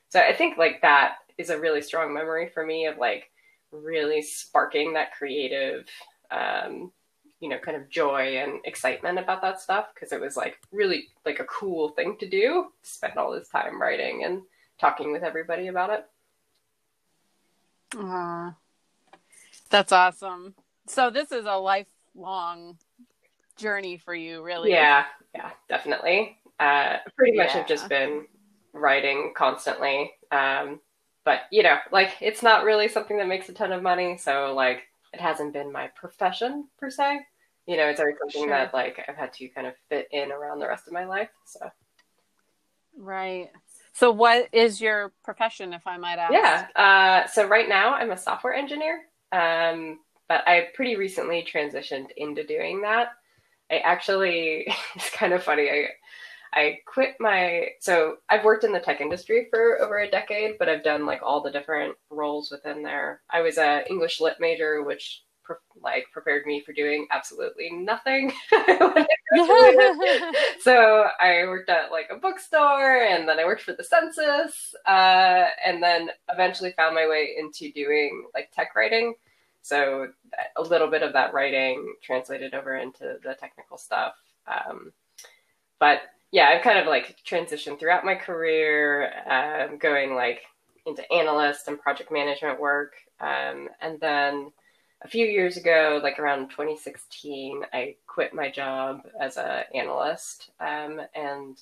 So 0.08 0.20
I 0.20 0.32
think 0.32 0.58
like 0.58 0.82
that 0.82 1.16
is 1.38 1.50
a 1.50 1.58
really 1.58 1.82
strong 1.82 2.12
memory 2.12 2.48
for 2.48 2.64
me 2.64 2.86
of 2.86 2.98
like 2.98 3.30
really 3.70 4.22
sparking 4.22 4.92
that 4.94 5.12
creative 5.12 5.86
um, 6.30 6.92
you 7.40 7.48
know 7.48 7.58
kind 7.58 7.76
of 7.76 7.90
joy 7.90 8.38
and 8.38 8.60
excitement 8.64 9.18
about 9.18 9.42
that 9.42 9.60
stuff 9.60 9.86
because 9.94 10.12
it 10.12 10.20
was 10.20 10.36
like 10.36 10.58
really 10.70 11.08
like 11.26 11.40
a 11.40 11.44
cool 11.44 11.88
thing 11.90 12.16
to 12.18 12.28
do 12.28 12.66
spend 12.82 13.16
all 13.16 13.32
this 13.32 13.48
time 13.48 13.82
writing 13.82 14.24
and 14.24 14.42
talking 14.78 15.12
with 15.12 15.22
everybody 15.22 15.66
about 15.66 15.90
it 15.90 16.06
Aww. 17.94 18.54
that's 19.68 19.92
awesome 19.92 20.54
so 20.86 21.10
this 21.10 21.32
is 21.32 21.44
a 21.46 21.56
lifelong 21.56 22.78
journey 23.56 23.96
for 23.96 24.14
you 24.14 24.42
really 24.42 24.70
yeah 24.70 25.04
yeah 25.34 25.50
definitely 25.68 26.36
uh, 26.60 26.98
pretty 27.16 27.36
much 27.36 27.50
have 27.52 27.66
just 27.66 27.88
been 27.88 28.24
writing 28.72 29.32
constantly 29.36 30.12
um, 30.30 30.80
but 31.24 31.42
you 31.50 31.62
know, 31.62 31.76
like 31.92 32.16
it's 32.20 32.42
not 32.42 32.64
really 32.64 32.88
something 32.88 33.18
that 33.18 33.28
makes 33.28 33.48
a 33.48 33.52
ton 33.52 33.72
of 33.72 33.82
money, 33.82 34.16
so 34.18 34.52
like 34.54 34.82
it 35.12 35.20
hasn't 35.20 35.52
been 35.52 35.70
my 35.70 35.88
profession 35.94 36.68
per 36.78 36.90
se. 36.90 37.20
You 37.66 37.76
know, 37.76 37.86
it's 37.86 38.00
always 38.00 38.16
something 38.18 38.42
sure. 38.42 38.50
that 38.50 38.74
like 38.74 39.04
I've 39.06 39.16
had 39.16 39.32
to 39.34 39.48
kind 39.48 39.66
of 39.66 39.74
fit 39.88 40.08
in 40.10 40.32
around 40.32 40.58
the 40.58 40.66
rest 40.66 40.88
of 40.88 40.92
my 40.92 41.04
life. 41.04 41.28
So 41.46 41.70
Right. 42.96 43.50
So 43.92 44.10
what 44.10 44.48
is 44.52 44.80
your 44.80 45.12
profession 45.22 45.72
if 45.72 45.86
I 45.86 45.96
might 45.96 46.18
ask? 46.18 46.32
Yeah. 46.32 46.66
Uh, 46.74 47.28
so 47.28 47.46
right 47.46 47.68
now 47.68 47.94
I'm 47.94 48.10
a 48.10 48.16
software 48.16 48.54
engineer. 48.54 49.02
Um, 49.30 50.00
but 50.28 50.46
I 50.48 50.68
pretty 50.74 50.96
recently 50.96 51.46
transitioned 51.50 52.08
into 52.16 52.44
doing 52.44 52.82
that. 52.82 53.08
I 53.72 53.78
actually 53.78 54.66
it's 54.94 55.10
kind 55.10 55.32
of 55.32 55.42
funny. 55.42 55.70
I 55.70 55.88
I 56.54 56.78
quit 56.86 57.16
my 57.18 57.68
so 57.80 58.16
I've 58.28 58.44
worked 58.44 58.64
in 58.64 58.72
the 58.72 58.80
tech 58.80 59.00
industry 59.00 59.48
for 59.50 59.80
over 59.80 59.98
a 60.00 60.10
decade, 60.10 60.58
but 60.58 60.68
I've 60.68 60.84
done 60.84 61.06
like 61.06 61.22
all 61.22 61.42
the 61.42 61.50
different 61.50 61.96
roles 62.10 62.50
within 62.50 62.82
there. 62.82 63.22
I 63.30 63.40
was 63.40 63.58
a 63.58 63.88
English 63.88 64.20
lit 64.20 64.36
major, 64.38 64.82
which 64.82 65.22
pre- 65.42 65.56
like 65.82 66.04
prepared 66.12 66.44
me 66.46 66.60
for 66.60 66.74
doing 66.74 67.06
absolutely 67.10 67.70
nothing. 67.70 68.32
so 70.60 71.06
I 71.20 71.44
worked 71.46 71.70
at 71.70 71.90
like 71.90 72.10
a 72.10 72.16
bookstore, 72.16 72.98
and 73.02 73.26
then 73.26 73.38
I 73.38 73.46
worked 73.46 73.62
for 73.62 73.72
the 73.72 73.84
census, 73.84 74.74
uh, 74.86 75.46
and 75.64 75.82
then 75.82 76.10
eventually 76.30 76.72
found 76.72 76.94
my 76.94 77.08
way 77.08 77.30
into 77.38 77.72
doing 77.72 78.26
like 78.34 78.50
tech 78.52 78.74
writing. 78.76 79.14
So 79.62 80.08
a 80.56 80.62
little 80.62 80.88
bit 80.88 81.02
of 81.02 81.12
that 81.12 81.32
writing 81.32 81.94
translated 82.02 82.54
over 82.54 82.76
into 82.76 83.18
the 83.22 83.34
technical 83.34 83.78
stuff. 83.78 84.14
Um, 84.46 84.92
but 85.78 86.02
yeah, 86.32 86.48
I've 86.48 86.62
kind 86.62 86.78
of 86.78 86.86
like 86.86 87.16
transitioned 87.26 87.78
throughout 87.78 88.04
my 88.04 88.14
career, 88.14 89.12
um, 89.28 89.78
going 89.78 90.14
like 90.14 90.42
into 90.86 91.10
analyst 91.12 91.68
and 91.68 91.80
project 91.80 92.10
management 92.10 92.60
work. 92.60 92.94
Um, 93.20 93.68
and 93.80 94.00
then 94.00 94.50
a 95.02 95.08
few 95.08 95.26
years 95.26 95.56
ago, 95.56 96.00
like 96.02 96.18
around 96.18 96.50
2016, 96.50 97.62
I 97.72 97.96
quit 98.06 98.34
my 98.34 98.50
job 98.50 99.02
as 99.20 99.36
an 99.36 99.64
analyst 99.74 100.50
um, 100.60 101.00
and 101.14 101.60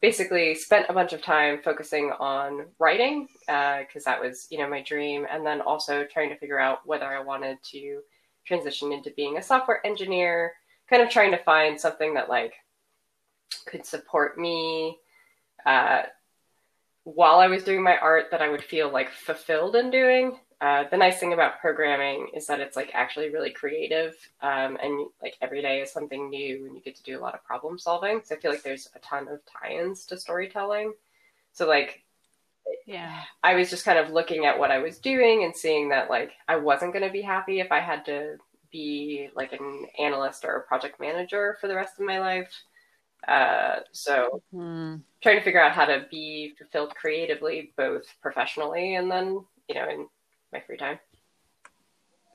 basically 0.00 0.54
spent 0.54 0.86
a 0.88 0.94
bunch 0.94 1.12
of 1.12 1.22
time 1.22 1.60
focusing 1.62 2.10
on 2.18 2.66
writing 2.78 3.28
because 3.46 4.06
uh, 4.06 4.10
that 4.10 4.20
was, 4.20 4.46
you 4.50 4.58
know, 4.58 4.68
my 4.68 4.82
dream. 4.82 5.26
And 5.30 5.44
then 5.44 5.60
also 5.60 6.04
trying 6.04 6.30
to 6.30 6.38
figure 6.38 6.58
out 6.58 6.86
whether 6.86 7.06
I 7.06 7.20
wanted 7.20 7.58
to 7.72 8.00
transition 8.46 8.92
into 8.92 9.12
being 9.16 9.36
a 9.36 9.42
software 9.42 9.84
engineer, 9.86 10.52
kind 10.88 11.02
of 11.02 11.10
trying 11.10 11.30
to 11.32 11.44
find 11.44 11.78
something 11.78 12.14
that 12.14 12.28
like 12.28 12.54
could 13.66 13.84
support 13.84 14.38
me 14.38 14.98
uh, 15.66 16.02
while 17.04 17.38
I 17.38 17.48
was 17.48 17.64
doing 17.64 17.82
my 17.82 17.96
art 17.98 18.26
that 18.30 18.42
I 18.42 18.48
would 18.48 18.64
feel 18.64 18.90
like 18.90 19.10
fulfilled 19.10 19.76
in 19.76 19.90
doing. 19.90 20.38
Uh, 20.60 20.84
the 20.90 20.96
nice 20.96 21.18
thing 21.18 21.32
about 21.32 21.58
programming 21.58 22.28
is 22.34 22.46
that 22.46 22.60
it's 22.60 22.76
like 22.76 22.90
actually 22.92 23.30
really 23.30 23.50
creative 23.50 24.14
um, 24.42 24.76
and 24.82 25.06
like 25.22 25.34
every 25.40 25.62
day 25.62 25.80
is 25.80 25.90
something 25.90 26.28
new 26.28 26.66
and 26.66 26.74
you 26.74 26.82
get 26.82 26.94
to 26.94 27.02
do 27.02 27.18
a 27.18 27.20
lot 27.20 27.34
of 27.34 27.42
problem 27.44 27.78
solving. 27.78 28.20
So 28.22 28.34
I 28.34 28.38
feel 28.38 28.50
like 28.50 28.62
there's 28.62 28.90
a 28.94 28.98
ton 28.98 29.26
of 29.28 29.40
tie 29.46 29.72
ins 29.72 30.04
to 30.06 30.18
storytelling. 30.18 30.92
So, 31.52 31.66
like, 31.66 32.04
yeah, 32.86 33.22
I 33.42 33.54
was 33.54 33.70
just 33.70 33.86
kind 33.86 33.98
of 33.98 34.10
looking 34.10 34.44
at 34.44 34.58
what 34.58 34.70
I 34.70 34.78
was 34.78 34.98
doing 34.98 35.44
and 35.44 35.56
seeing 35.56 35.88
that 35.88 36.10
like 36.10 36.32
I 36.46 36.56
wasn't 36.56 36.92
going 36.92 37.06
to 37.06 37.12
be 37.12 37.22
happy 37.22 37.60
if 37.60 37.72
I 37.72 37.80
had 37.80 38.04
to 38.04 38.36
be 38.70 39.30
like 39.34 39.54
an 39.54 39.86
analyst 39.98 40.44
or 40.44 40.56
a 40.56 40.62
project 40.62 41.00
manager 41.00 41.56
for 41.60 41.68
the 41.68 41.74
rest 41.74 41.98
of 41.98 42.06
my 42.06 42.20
life. 42.20 42.52
Uh, 43.26 43.80
so 43.92 44.42
mm. 44.54 45.00
trying 45.22 45.38
to 45.38 45.42
figure 45.42 45.62
out 45.62 45.72
how 45.72 45.86
to 45.86 46.06
be 46.10 46.54
fulfilled 46.58 46.94
creatively, 46.94 47.72
both 47.76 48.04
professionally 48.20 48.94
and 48.94 49.10
then, 49.10 49.44
you 49.68 49.74
know, 49.74 49.88
in 49.88 50.06
my 50.52 50.60
free 50.60 50.76
time. 50.76 50.98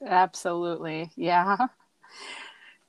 Absolutely. 0.06 1.12
Yeah. 1.16 1.58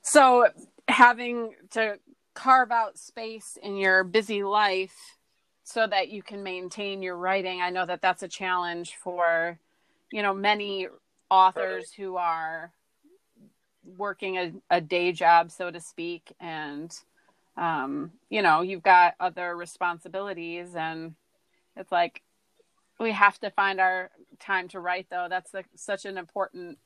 So 0.01 0.47
having 0.87 1.53
to 1.71 1.99
carve 2.33 2.71
out 2.71 2.97
space 2.97 3.57
in 3.61 3.77
your 3.77 4.03
busy 4.03 4.43
life 4.43 5.17
so 5.63 5.85
that 5.87 6.09
you 6.09 6.23
can 6.23 6.43
maintain 6.43 7.01
your 7.01 7.17
writing, 7.17 7.61
I 7.61 7.71
know 7.71 7.85
that 7.85 8.01
that's 8.01 8.23
a 8.23 8.27
challenge 8.27 8.95
for, 8.95 9.59
you 10.11 10.21
know, 10.21 10.33
many 10.33 10.87
authors 11.29 11.91
who 11.91 12.15
are 12.15 12.71
working 13.97 14.37
a, 14.37 14.53
a 14.69 14.79
day 14.79 15.11
job, 15.11 15.51
so 15.51 15.71
to 15.71 15.79
speak, 15.79 16.33
and 16.39 16.97
um, 17.57 18.11
you 18.29 18.41
know, 18.41 18.61
you've 18.61 18.83
got 18.83 19.15
other 19.19 19.57
responsibilities 19.57 20.75
and 20.75 21.15
it's 21.75 21.91
like 21.91 22.21
we 22.99 23.11
have 23.11 23.39
to 23.39 23.49
find 23.51 23.79
our 23.79 24.11
time 24.39 24.67
to 24.69 24.79
write 24.79 25.07
though. 25.09 25.27
That's 25.29 25.51
the, 25.51 25.63
such 25.75 26.05
an 26.05 26.17
important 26.17 26.77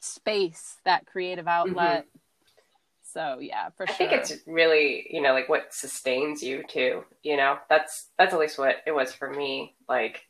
space, 0.00 0.76
that 0.84 1.06
creative 1.06 1.46
outlet. 1.46 2.06
Mm-hmm. 2.06 2.18
So 3.12 3.38
yeah, 3.40 3.70
for 3.76 3.88
I 3.88 3.92
sure. 3.92 3.94
I 3.94 4.10
think 4.10 4.12
it's 4.12 4.32
really, 4.46 5.06
you 5.10 5.20
know, 5.20 5.32
like 5.32 5.48
what 5.48 5.74
sustains 5.74 6.42
you 6.42 6.62
too. 6.68 7.04
You 7.22 7.36
know, 7.36 7.58
that's 7.68 8.08
that's 8.16 8.32
at 8.32 8.38
least 8.38 8.58
what 8.58 8.76
it 8.86 8.92
was 8.92 9.12
for 9.12 9.28
me. 9.28 9.74
Like, 9.88 10.24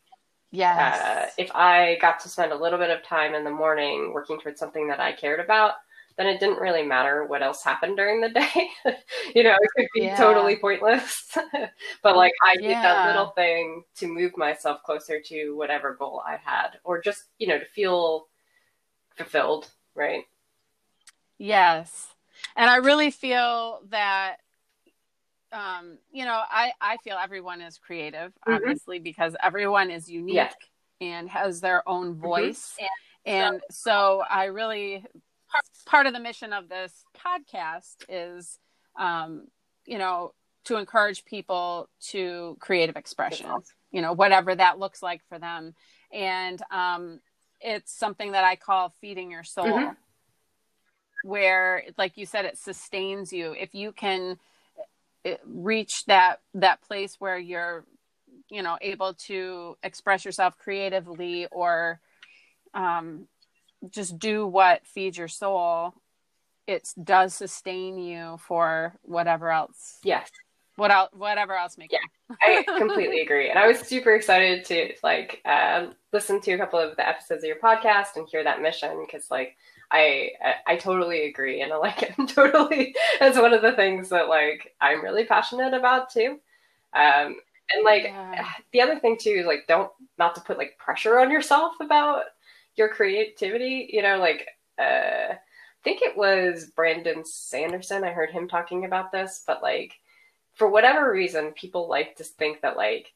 yeah, 0.51 1.27
uh, 1.27 1.31
if 1.37 1.51
I 1.55 1.99
got 2.01 2.21
to 2.21 2.29
spend 2.29 2.53
a 2.53 2.57
little 2.57 2.79
bit 2.79 2.91
of 2.91 3.03
time 3.03 3.35
in 3.35 3.45
the 3.45 3.51
morning 3.51 4.13
working 4.15 4.41
towards 4.41 4.59
something 4.59 4.89
that 4.89 4.99
I 4.99 5.13
cared 5.13 5.41
about, 5.41 5.75
then 6.21 6.29
it 6.29 6.39
didn't 6.39 6.61
really 6.61 6.83
matter 6.83 7.25
what 7.25 7.43
else 7.43 7.65
happened 7.65 7.97
during 7.97 8.21
the 8.21 8.29
day. 8.29 8.69
you 9.35 9.43
know, 9.43 9.57
it 9.59 9.71
could 9.77 9.89
be 9.95 10.03
Yeah. 10.03 10.17
totally 10.17 10.57
pointless. 10.57 11.37
but 12.03 12.17
like 12.17 12.33
I 12.45 12.57
did 12.57 12.77
that 12.83 13.07
little 13.07 13.29
thing 13.29 13.85
to 13.97 14.07
move 14.07 14.37
myself 14.37 14.83
closer 14.83 15.21
to 15.23 15.57
whatever 15.57 15.95
goal 15.95 16.23
I 16.27 16.37
had, 16.37 16.79
or 16.85 17.01
just, 17.01 17.25
you 17.39 17.49
know, 17.49 17.59
to 17.59 17.65
feel 17.65 18.27
fulfilled, 19.17 19.71
right? 19.95 20.25
Yes. 21.39 22.09
And 22.55 22.69
I 22.69 22.77
really 22.77 23.11
feel 23.11 23.81
that 23.89 24.37
um, 25.53 25.99
you 26.13 26.25
know, 26.25 26.43
I 26.49 26.73
I 26.81 26.97
feel 26.99 27.17
everyone 27.17 27.61
is 27.61 27.79
creative, 27.79 28.33
Mhm. 28.47 28.57
obviously, 28.57 28.99
because 28.99 29.35
everyone 29.43 29.91
is 29.91 30.09
unique 30.09 30.37
Yeah. 30.37 30.53
and 31.01 31.29
has 31.29 31.61
their 31.61 31.89
own 31.89 32.15
Mm-hmm. 32.15 32.21
voice. 32.21 32.77
And 33.27 33.61
so 33.71 34.23
I 34.29 34.45
really 34.45 35.05
part 35.87 36.07
of 36.07 36.13
the 36.13 36.21
mission 36.21 36.53
of 36.53 36.69
this 36.69 37.05
podcast 37.27 37.97
is 38.09 38.59
um, 38.99 39.47
you 39.87 39.99
know, 39.99 40.33
to 40.65 40.77
encourage 40.77 41.25
people 41.25 41.89
to 42.11 42.57
creative 42.61 42.97
expression 42.97 43.47
you 43.91 44.01
know 44.03 44.13
whatever 44.13 44.55
that 44.55 44.79
looks 44.79 45.03
like 45.03 45.23
for 45.29 45.39
them. 45.39 45.75
And 46.13 46.61
um 46.71 47.21
it's 47.61 47.93
something 47.99 48.33
that 48.33 48.45
i 48.45 48.57
call 48.57 48.89
feeding 49.01 49.31
your 49.31 49.43
soul 49.45 49.67
Mhm. 49.67 49.97
where 51.23 51.85
like 51.99 52.17
you 52.17 52.27
said 52.27 52.45
it 52.45 52.59
sustains 52.59 53.33
you. 53.33 53.53
If 53.53 53.75
you 53.75 53.93
can 53.93 54.39
uh, 55.27 55.33
reach 55.45 56.05
that 56.07 56.41
that 56.55 56.81
place 56.83 57.17
where 57.19 57.39
you're 57.39 57.85
you 58.49 58.63
know 58.63 58.79
able 58.81 59.15
to 59.15 59.77
express 59.83 60.25
yourself 60.25 60.57
creatively 60.57 61.47
or 61.51 62.01
um 62.75 63.27
just 63.89 64.19
do 64.19 64.47
what 64.47 64.87
feeds 64.87 65.17
your 65.17 65.29
soul 65.29 65.95
it 66.67 66.93
does 67.03 67.35
sustain 67.35 67.99
you 67.99 68.37
for 68.47 68.95
whatever 69.03 69.51
else 69.51 69.99
Yes. 70.05 70.31
what 70.77 70.91
else 70.91 71.11
whatever 71.13 71.55
else 71.55 71.77
may 71.79 71.89
come. 71.89 72.37
I 72.43 72.65
completely 72.79 73.21
agree. 73.27 73.51
And 73.51 73.59
I 73.59 73.67
was 73.67 73.81
super 73.81 74.15
excited 74.15 74.65
to 74.67 74.93
like 75.03 75.41
uh, 75.45 75.89
listen 76.13 76.41
to 76.43 76.53
a 76.53 76.59
couple 76.59 76.79
of 76.79 76.97
the 76.97 77.07
episodes 77.09 77.43
of 77.43 77.49
your 77.49 77.57
podcast 77.59 78.17
and 78.17 78.29
hear 78.29 78.45
that 78.45 78.63
mission 78.63 79.03
because 79.05 79.31
like 79.31 79.57
I, 79.91 80.31
I 80.45 80.75
I 80.75 80.77
totally 80.77 81.27
agree 81.27 81.61
and 81.63 81.73
I 81.73 81.77
like 81.89 82.03
it 82.03 82.15
totally. 82.29 82.95
It's 83.21 83.37
one 83.39 83.53
of 83.53 83.63
the 83.63 83.73
things 83.73 84.11
that 84.11 84.29
like 84.29 84.75
I'm 84.81 85.03
really 85.03 85.25
passionate 85.25 85.75
about 85.75 86.11
too. 86.11 86.39
Um, 86.95 87.37
and 87.75 87.85
like 87.85 88.05
Yeah. 88.05 88.49
the 88.73 88.81
other 88.83 88.99
thing 89.01 89.17
too 89.21 89.31
is 89.41 89.47
like 89.47 89.65
don't 89.67 89.91
not 90.19 90.35
to 90.37 90.41
put 90.41 90.57
like 90.59 90.79
pressure 90.79 91.19
on 91.19 91.31
yourself 91.31 91.73
about 91.81 92.25
your 92.77 92.89
creativity. 92.89 93.91
You 93.93 94.03
know, 94.03 94.19
like 94.19 94.49
uh, 94.79 95.33
I 95.33 95.39
think 95.85 96.03
it 96.03 96.17
was 96.17 96.67
Brandon 96.77 97.25
Sanderson. 97.25 98.05
I 98.05 98.11
heard 98.13 98.31
him 98.31 98.49
talking 98.49 98.85
about 98.85 99.13
this, 99.13 99.43
but 99.47 99.63
like 99.63 99.95
for 100.55 100.69
whatever 100.69 101.11
reason, 101.11 101.53
people 101.53 101.89
like 101.89 102.17
to 102.17 102.25
think 102.25 102.61
that 102.63 102.77
like 102.77 103.13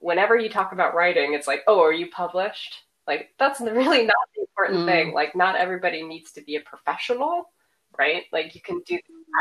whenever 0.00 0.36
you 0.36 0.48
talk 0.48 0.72
about 0.72 0.94
writing, 0.94 1.34
it's 1.34 1.46
like, 1.46 1.62
oh, 1.66 1.80
are 1.82 1.92
you 1.92 2.10
published? 2.10 2.74
Like 3.06 3.30
that's 3.38 3.60
really 3.60 4.04
not 4.04 4.16
the 4.34 4.42
important 4.42 4.82
Mm. 4.82 4.86
thing. 4.86 5.12
Like 5.14 5.34
not 5.36 5.56
everybody 5.56 6.02
needs 6.02 6.32
to 6.32 6.42
be 6.42 6.56
a 6.56 6.60
professional, 6.60 7.50
right? 7.98 8.24
Like 8.32 8.54
you 8.54 8.60
can 8.60 8.80
do 8.86 8.98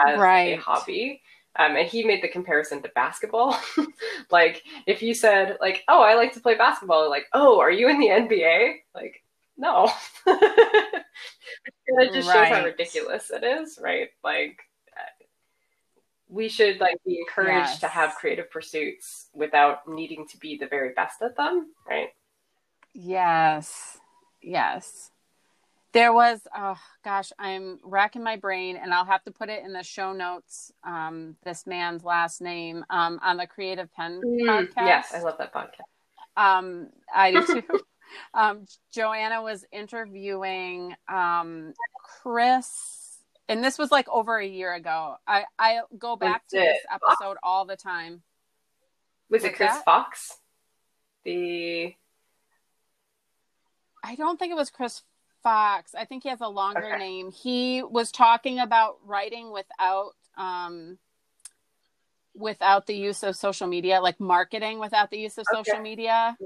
as 0.08 0.18
Right. 0.20 0.58
a 0.58 0.62
hobby. 0.62 1.22
Um, 1.56 1.76
and 1.76 1.88
he 1.88 2.04
made 2.04 2.24
the 2.24 2.28
comparison 2.30 2.82
to 2.84 2.90
basketball. 2.90 3.60
like 4.32 4.64
if 4.86 5.02
you 5.02 5.14
said 5.14 5.58
like, 5.60 5.84
oh, 5.88 6.02
I 6.02 6.16
like 6.16 6.34
to 6.34 6.40
play 6.40 6.56
basketball, 6.56 7.10
like, 7.10 7.26
oh, 7.34 7.60
are 7.60 7.72
you 7.72 7.90
in 7.90 8.00
the 8.00 8.08
NBA? 8.08 8.76
Like, 8.96 9.24
no. 9.60 9.92
it 10.26 12.14
just 12.14 12.32
shows 12.32 12.48
how 12.48 12.64
ridiculous 12.64 13.30
it 13.30 13.44
is, 13.44 13.78
right? 13.82 14.08
Like 14.24 14.58
uh, 14.98 15.26
we 16.30 16.48
should 16.48 16.80
like 16.80 16.98
be 17.06 17.20
encouraged 17.20 17.82
to 17.82 17.88
have 17.88 18.16
creative 18.16 18.50
pursuits 18.50 19.28
without 19.34 19.88
needing 19.88 20.26
to 20.28 20.38
be 20.38 20.58
the 20.58 20.68
very 20.68 20.94
best 20.94 21.22
at 21.22 21.36
them, 21.36 21.68
right? 21.88 22.10
Yes. 22.94 23.98
Yes. 24.42 25.12
There 25.92 26.14
was, 26.14 26.40
oh 26.56 26.78
gosh, 27.04 27.32
I'm 27.40 27.80
racking 27.84 28.24
my 28.24 28.36
brain 28.38 28.78
and 28.78 28.94
I'll 28.94 29.06
have 29.06 29.24
to 29.24 29.32
put 29.32 29.50
it 29.50 29.66
in 29.66 29.74
the 29.74 29.84
show 29.84 30.14
notes. 30.14 30.72
Um, 30.84 31.36
this 31.44 31.66
man's 31.68 32.04
last 32.04 32.42
name 32.42 32.86
um, 32.90 33.20
on 33.24 33.38
the 33.38 33.48
Creative 33.48 33.92
Penn 33.94 34.22
podcast. 34.24 34.74
Mm, 34.74 34.86
Yes, 34.86 35.12
I 35.14 35.22
love 35.22 35.38
that 35.40 35.54
podcast. 35.54 35.82
Um, 36.38 36.90
I 37.14 37.32
do 37.32 37.46
too. 37.62 37.80
Um, 38.34 38.66
Joanna 38.94 39.42
was 39.42 39.66
interviewing 39.72 40.96
um, 41.08 41.74
Chris, 42.22 43.18
and 43.48 43.64
this 43.64 43.78
was 43.78 43.92
like 43.92 44.08
over 44.10 44.38
a 44.38 44.46
year 44.48 44.74
ago. 44.74 45.16
I, 45.28 45.46
I 45.58 45.82
go 45.98 46.16
back 46.16 46.48
to 46.50 46.58
this 46.58 46.80
episode 46.94 47.38
all 47.44 47.66
the 47.66 47.78
time. 47.78 48.22
Was 49.30 49.44
it 49.44 49.56
Chris 49.56 49.72
that? 49.72 49.86
Fox? 49.86 50.38
The 51.26 51.94
I 54.04 54.16
don't 54.16 54.40
think 54.40 54.52
it 54.52 54.56
was 54.56 54.70
Chris 54.70 55.04
Fox. 55.44 55.94
I 55.94 56.06
think 56.06 56.24
he 56.24 56.30
has 56.30 56.42
a 56.42 56.48
longer 56.48 56.88
Okay. 56.88 56.98
name. 56.98 57.32
He 57.32 57.84
was 57.84 58.12
talking 58.12 58.60
about 58.60 58.98
writing 59.06 59.52
without 59.52 60.14
um 60.38 60.98
without 62.36 62.88
the 62.88 62.96
use 62.96 63.24
of 63.24 63.36
social 63.36 63.68
media, 63.68 64.00
like 64.02 64.20
marketing 64.20 64.80
without 64.80 65.12
the 65.12 65.18
use 65.18 65.38
of 65.38 65.46
social 65.48 65.74
Okay. 65.74 65.82
media. 65.82 66.38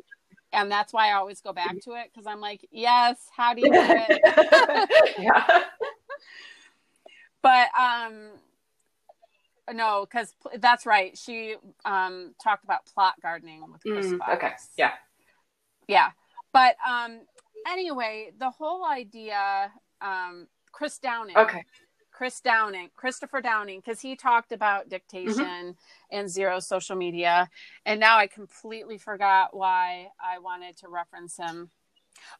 And 0.53 0.71
that's 0.71 0.93
why 0.93 1.09
I 1.09 1.13
always 1.13 1.41
go 1.41 1.51
back 1.53 1.79
to 1.81 1.93
it 1.93 2.11
because 2.13 2.27
I'm 2.27 2.39
like, 2.39 2.67
yes, 2.71 3.17
how 3.35 3.53
do 3.53 3.61
you 3.61 3.71
do 3.71 3.79
it? 3.81 4.89
yeah. 5.19 5.43
but 7.41 7.67
um 7.77 8.29
no, 9.73 10.05
because 10.09 10.33
that's 10.59 10.85
right. 10.85 11.17
She 11.17 11.55
um 11.85 12.35
talked 12.43 12.63
about 12.63 12.85
plot 12.85 13.15
gardening 13.21 13.63
with 13.71 13.81
Chris 13.83 14.07
Mm, 14.13 14.19
Fox. 14.19 14.33
okay. 14.35 14.53
Yeah. 14.77 14.91
yeah 15.87 16.11
but 16.53 16.75
um 16.87 17.21
anyway 17.67 18.31
the 18.37 18.49
whole 18.51 18.85
idea 18.85 19.71
um 20.01 20.47
chris 20.71 20.97
downing 20.99 21.35
Okay. 21.37 21.63
Chris 22.13 22.39
downing 22.39 22.89
christopher 22.95 23.41
downing 23.41 23.79
because 23.79 23.99
he 24.01 24.15
talked 24.15 24.51
about 24.51 24.87
dictation 24.89 25.33
Mm-hmm. 25.35 25.71
and 26.11 26.29
zero 26.29 26.59
social 26.59 26.95
media 26.95 27.49
and 27.85 27.99
now 27.99 28.17
i 28.17 28.27
completely 28.27 28.97
forgot 28.97 29.55
why 29.55 30.07
i 30.23 30.39
wanted 30.39 30.77
to 30.77 30.87
reference 30.87 31.37
him 31.37 31.69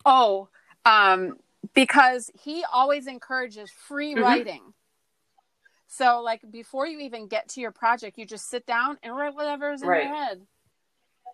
oh 0.06 0.48
um 0.86 1.38
because 1.74 2.30
he 2.42 2.64
always 2.72 3.08
encourages 3.08 3.72
free 3.72 4.14
Mhm. 4.14 4.22
writing 4.22 4.74
so 5.88 6.22
like 6.22 6.42
before 6.52 6.88
you 6.88 7.00
even 7.00 7.28
get 7.28 7.48
to 7.50 7.62
your 7.62 7.72
project 7.72 8.18
you 8.18 8.26
just 8.26 8.50
sit 8.50 8.66
down 8.66 8.98
and 9.04 9.16
write 9.16 9.36
whatever's 9.36 9.82
in 9.82 9.90
Right. 9.90 10.06
your 10.06 10.16
head 10.16 10.42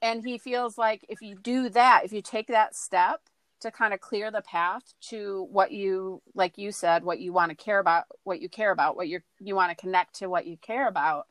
and 0.02 0.24
he 0.24 0.38
feels 0.38 0.78
like 0.78 1.06
if 1.10 1.22
you 1.22 1.36
do 1.36 1.70
that 1.70 2.02
if 2.06 2.14
you 2.14 2.22
take 2.22 2.48
that 2.48 2.76
step 2.76 3.22
to 3.62 3.72
kind 3.72 3.94
of 3.94 4.00
clear 4.00 4.32
the 4.32 4.42
path 4.42 4.94
to 5.02 5.48
what 5.52 5.72
you 5.72 6.22
like 6.34 6.58
you 6.58 6.72
said 6.72 7.04
what 7.04 7.20
you 7.20 7.34
want 7.34 7.50
to 7.50 7.56
care 7.56 7.80
about 7.80 8.06
what 8.24 8.42
you 8.42 8.50
care 8.50 8.72
about 8.72 8.96
what 8.96 9.08
you 9.08 9.20
you 9.40 9.56
want 9.56 9.70
to 9.70 9.82
connect 9.82 10.16
to 10.16 10.28
what 10.28 10.46
you 10.46 10.58
care 10.58 10.88
about 10.88 11.28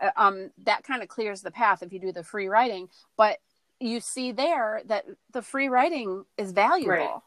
uh, 0.00 0.10
um 0.16 0.50
that 0.64 0.84
kind 0.84 1.02
of 1.02 1.08
clears 1.08 1.42
the 1.42 1.50
path 1.50 1.82
if 1.82 1.92
you 1.92 1.98
do 1.98 2.12
the 2.12 2.24
free 2.24 2.48
writing. 2.48 2.88
But 3.16 3.38
you 3.78 4.00
see 4.00 4.32
there 4.32 4.82
that 4.86 5.06
the 5.32 5.42
free 5.42 5.68
writing 5.68 6.24
is 6.36 6.52
valuable. 6.52 6.90
Right. 6.90 7.20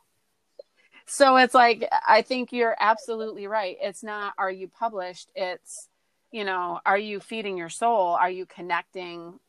so 1.06 1.38
it's 1.38 1.56
like 1.56 1.88
i 2.08 2.22
think 2.22 2.54
you're 2.54 2.76
absolutely 2.80 3.48
right. 3.48 3.78
It's 3.82 4.04
not 4.04 4.34
are 4.38 4.52
you 4.52 4.68
published? 4.68 5.30
It's 5.36 5.90
you 6.32 6.44
know 6.44 6.80
are 6.86 6.98
you 6.98 7.20
feeding 7.20 7.58
your 7.58 7.70
soul? 7.70 8.10
Are 8.10 8.30
you 8.30 8.46
connecting 8.46 9.40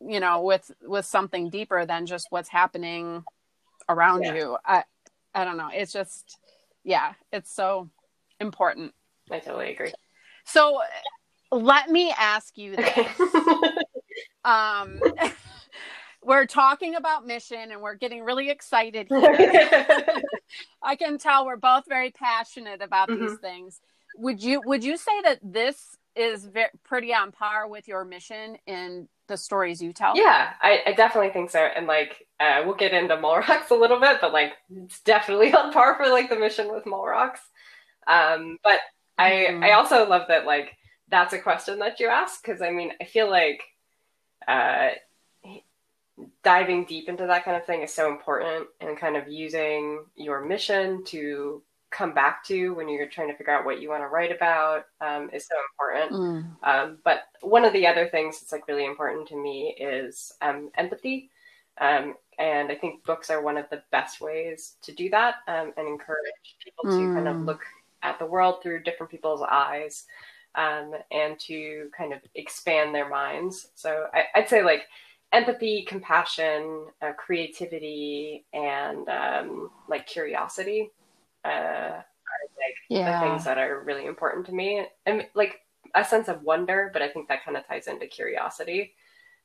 you 0.00 0.20
know 0.20 0.42
with 0.42 0.70
with 0.82 1.06
something 1.06 1.50
deeper 1.50 1.86
than 1.86 2.06
just 2.06 2.26
what's 2.30 2.50
happening 2.50 3.24
around 3.88 4.22
Yeah. 4.24 4.34
you. 4.34 4.56
I 4.64 4.84
i 5.34 5.44
don't 5.44 5.56
know. 5.56 5.70
It's 5.72 5.92
just 5.92 6.38
yeah 6.84 7.14
it's 7.32 7.50
so 7.54 7.90
important. 8.40 8.94
I 9.30 9.38
totally 9.40 9.72
agree. 9.72 9.92
so 10.44 10.80
let 11.52 11.88
me 11.90 12.12
ask 12.16 12.56
you 12.58 12.76
this. 12.76 13.20
Um 14.44 15.00
we're 16.22 16.46
talking 16.46 16.94
about 16.94 17.26
mission 17.26 17.70
and 17.72 17.80
we're 17.80 17.94
getting 17.96 18.22
really 18.24 18.50
excited 18.50 19.08
here. 19.10 20.22
I 20.82 20.96
can 20.96 21.18
tell 21.18 21.44
we're 21.44 21.56
both 21.56 21.84
very 21.88 22.10
passionate 22.10 22.80
about 22.80 23.08
these 23.08 23.32
Mhm. 23.32 23.40
things. 23.40 23.80
Would 24.16 24.42
you 24.42 24.60
would 24.64 24.82
you 24.84 24.96
say 24.96 25.20
that 25.22 25.40
this 25.42 25.97
is 26.18 26.46
ve- 26.46 26.66
pretty 26.84 27.14
on 27.14 27.32
par 27.32 27.68
with 27.68 27.88
your 27.88 28.04
mission 28.04 28.56
in 28.66 29.08
the 29.28 29.36
stories 29.36 29.82
you 29.82 29.92
tell 29.92 30.24
Yeah, 30.24 30.52
I, 30.62 30.80
I 30.86 30.92
definitely 30.92 31.30
think 31.30 31.50
so. 31.50 31.60
And 31.60 31.86
like, 31.86 32.26
uh, 32.40 32.62
we'll 32.64 32.74
get 32.74 32.94
into 32.94 33.16
Malrox 33.16 33.70
a 33.70 33.74
little 33.74 34.00
bit, 34.00 34.18
but 34.20 34.32
like, 34.32 34.52
it's 34.74 35.00
definitely 35.02 35.52
on 35.54 35.72
par 35.72 35.96
for 35.96 36.08
like 36.08 36.30
the 36.30 36.36
mission 36.38 36.72
with 36.72 36.84
Malrox. 36.84 37.36
Um, 38.06 38.58
but 38.64 38.80
I 39.18 39.48
Mhm. 39.48 39.62
I 39.62 39.72
also 39.72 40.08
love 40.08 40.28
that 40.28 40.46
like 40.46 40.76
that's 41.08 41.34
a 41.34 41.40
question 41.40 41.80
that 41.80 42.00
you 42.00 42.08
ask 42.08 42.42
because 42.42 42.62
I 42.62 42.70
mean 42.70 42.92
I 43.00 43.04
feel 43.04 43.30
like 43.30 43.62
uh, 44.48 44.90
diving 46.42 46.84
deep 46.84 47.08
into 47.08 47.26
that 47.26 47.44
kind 47.44 47.56
of 47.56 47.64
thing 47.64 47.82
is 47.82 47.92
so 47.92 48.08
important 48.08 48.66
and 48.80 48.96
kind 48.98 49.16
of 49.16 49.28
using 49.28 50.04
your 50.16 50.44
mission 50.44 51.04
to 51.04 51.62
come 51.90 52.12
back 52.12 52.44
to 52.44 52.74
when 52.74 52.88
you're 52.88 53.08
trying 53.08 53.28
to 53.28 53.36
figure 53.36 53.52
out 53.52 53.64
what 53.64 53.80
you 53.80 53.88
want 53.88 54.02
to 54.02 54.08
write 54.08 54.34
about 54.34 54.84
um, 55.00 55.30
is 55.32 55.46
so 55.46 55.54
important. 55.72 56.12
Mm. 56.12 56.68
Um, 56.68 56.98
but 57.04 57.22
one 57.40 57.64
of 57.64 57.72
the 57.72 57.86
other 57.86 58.08
things 58.08 58.40
that's 58.40 58.52
like 58.52 58.68
really 58.68 58.84
important 58.84 59.28
to 59.28 59.36
me 59.36 59.74
is 59.80 60.32
um, 60.42 60.70
empathy. 60.76 61.30
Um, 61.80 62.14
and 62.38 62.70
I 62.70 62.74
think 62.74 63.04
books 63.04 63.30
are 63.30 63.42
one 63.42 63.56
of 63.56 63.66
the 63.70 63.82
best 63.90 64.20
ways 64.20 64.74
to 64.82 64.92
do 64.92 65.08
that 65.10 65.36
um, 65.48 65.72
and 65.76 65.88
encourage 65.88 66.56
people 66.62 66.90
to 66.90 67.14
kind 67.14 67.28
of 67.28 67.36
Mm. 67.36 67.46
look 67.46 67.62
at 68.02 68.18
the 68.18 68.26
world 68.26 68.62
through 68.62 68.82
different 68.82 69.10
people's 69.10 69.42
eyes 69.42 70.04
um, 70.54 70.92
and 71.10 71.38
to 71.40 71.90
kind 71.96 72.12
of 72.12 72.20
expand 72.34 72.94
their 72.94 73.08
minds. 73.08 73.68
So 73.74 74.06
I, 74.12 74.24
I'd 74.34 74.48
say 74.48 74.62
like 74.62 74.82
empathy, 75.32 75.84
compassion, 75.86 76.86
uh, 77.02 77.12
creativity, 77.12 78.44
and 78.52 79.08
um, 79.08 79.70
like 79.88 80.06
curiosity 80.06 80.90
uh, 81.44 81.48
are 81.48 82.02
like 82.56 82.76
the 83.06 83.20
things 83.20 83.44
that 83.44 83.58
are 83.58 83.80
really 83.80 84.06
important 84.06 84.46
to 84.46 84.52
me. 84.52 84.86
And 85.06 85.26
like 85.34 85.60
a 85.94 86.04
sense 86.04 86.28
of 86.28 86.42
wonder, 86.42 86.90
but 86.92 87.02
I 87.02 87.08
think 87.08 87.28
that 87.28 87.44
kind 87.44 87.56
of 87.56 87.66
ties 87.66 87.86
into 87.86 88.06
curiosity, 88.06 88.94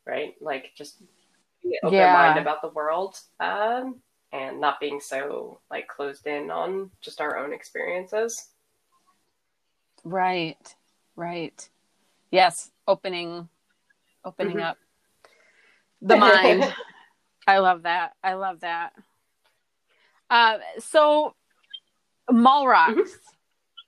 right? 0.05 0.33
Like 0.41 0.71
just 0.75 1.01
open 1.83 1.97
Yeah. 1.97 2.13
mind 2.13 2.39
about 2.39 2.61
the 2.61 2.69
world 2.69 3.17
um, 3.39 4.01
and 4.31 4.59
not 4.59 4.79
being 4.79 4.99
so 4.99 5.59
like 5.71 5.87
closed 5.87 6.27
in 6.27 6.51
on 6.51 6.91
just 7.01 7.21
our 7.21 7.37
own 7.37 7.53
experiences. 7.53 8.49
Right. 10.03 10.75
Right. 11.15 11.69
Yes. 12.31 12.71
Opening, 12.87 13.47
opening 14.25 14.57
Mhm. 14.57 14.61
up 14.61 14.77
the 16.01 16.17
mind. 16.17 16.63
I 17.47 17.59
love 17.59 17.83
that. 17.83 18.13
I 18.23 18.33
love 18.33 18.61
that. 18.61 18.93
Uh, 20.29 20.57
so, 20.79 21.35
Malrox. 22.29 22.95
Mhm. 22.95 23.09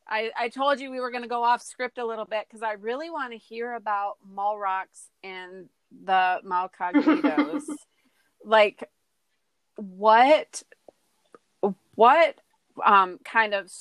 I, 0.07 0.31
I 0.37 0.49
told 0.49 0.79
you 0.79 0.91
we 0.91 0.99
were 0.99 1.09
going 1.09 1.23
to 1.23 1.29
go 1.29 1.43
off 1.43 1.61
script 1.63 1.97
a 1.97 2.05
little 2.05 2.25
bit 2.25 2.45
because 2.47 2.61
I 2.61 2.73
really 2.73 3.09
want 3.09 3.31
to 3.31 3.37
hear 3.39 3.73
about 3.73 4.17
Malrox 4.31 5.09
and 5.23 5.67
the 6.03 6.41
Malcognitos. 6.45 7.63
like, 8.45 8.87
what, 9.77 10.61
what, 11.95 12.35
um, 12.85 13.17
kind 13.25 13.55
of, 13.55 13.71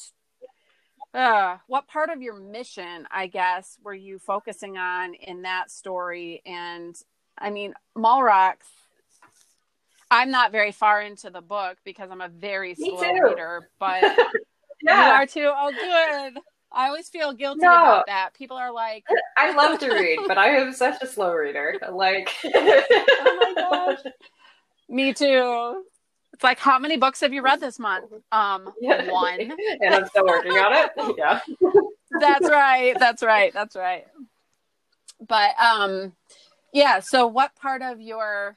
uh, 1.13 1.59
what 1.67 1.89
part 1.89 2.09
of 2.09 2.23
your 2.23 2.35
mission, 2.41 3.07
I 3.11 3.27
guess, 3.27 3.79
were 3.85 3.95
you 3.95 4.19
focusing 4.19 4.79
on 4.79 5.15
in 5.15 5.43
that 5.43 5.71
story? 5.71 6.43
And 6.47 6.97
I 7.37 7.51
mean, 7.51 7.75
Malrox. 7.97 8.57
I'm 10.11 10.31
not 10.31 10.53
very 10.53 10.73
far 10.73 11.01
into 11.03 11.31
the 11.31 11.41
book 11.41 11.79
because 11.85 12.11
I'm 12.11 12.21
a 12.21 12.29
very 12.29 12.75
slow 12.75 13.13
reader, 13.13 13.69
but 13.79 14.03
you 14.83 14.91
are 14.91 15.27
too. 15.27 15.51
Oh, 15.55 15.73
good. 15.73 16.41
I 16.73 16.87
always 16.89 17.09
feel 17.09 17.33
guilty 17.33 17.61
No. 17.63 17.73
about 17.75 18.07
that. 18.07 18.35
People 18.35 18.57
are 18.57 18.73
like, 18.73 19.05
I 19.37 19.53
love 19.53 19.79
to 19.81 19.91
read, 19.91 20.21
but 20.27 20.39
I 20.39 20.49
am 20.57 20.73
such 20.75 21.03
a 21.03 21.07
slow 21.07 21.33
reader. 21.33 21.79
Like, 21.91 22.31
"Oh 22.45 23.55
my 23.55 23.55
gosh, 23.57 24.13
me 24.89 25.13
too." 25.13 25.85
It's 26.33 26.43
like, 26.43 26.59
how 26.59 26.81
many 26.81 26.97
books 26.97 27.21
have 27.21 27.33
you 27.33 27.43
read 27.43 27.61
this 27.61 27.79
month? 27.79 28.07
Um, 28.33 28.73
Yeah. 28.81 29.09
one. 29.09 29.53
and 29.81 29.95
I'm 29.95 30.05
still 30.07 30.27
working 30.27 30.53
on 30.53 30.73
it. 30.73 31.15
Yeah. 31.17 31.41
That's 32.21 32.49
right. 32.49 32.99
That's 32.99 33.23
right. 33.23 33.53
That's 33.53 33.77
right. 33.77 34.05
But 35.27 35.51
um, 35.61 36.13
yeah. 36.73 36.99
So, 36.99 37.29
what 37.29 37.55
part 37.55 37.83
of 37.83 38.01
your 38.01 38.57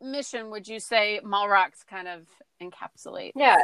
mission 0.00 0.50
would 0.50 0.66
you 0.66 0.80
say 0.80 1.20
Malrox 1.24 1.86
kind 1.88 2.08
of 2.08 2.26
encapsulates? 2.62 3.32
Yeah. 3.34 3.62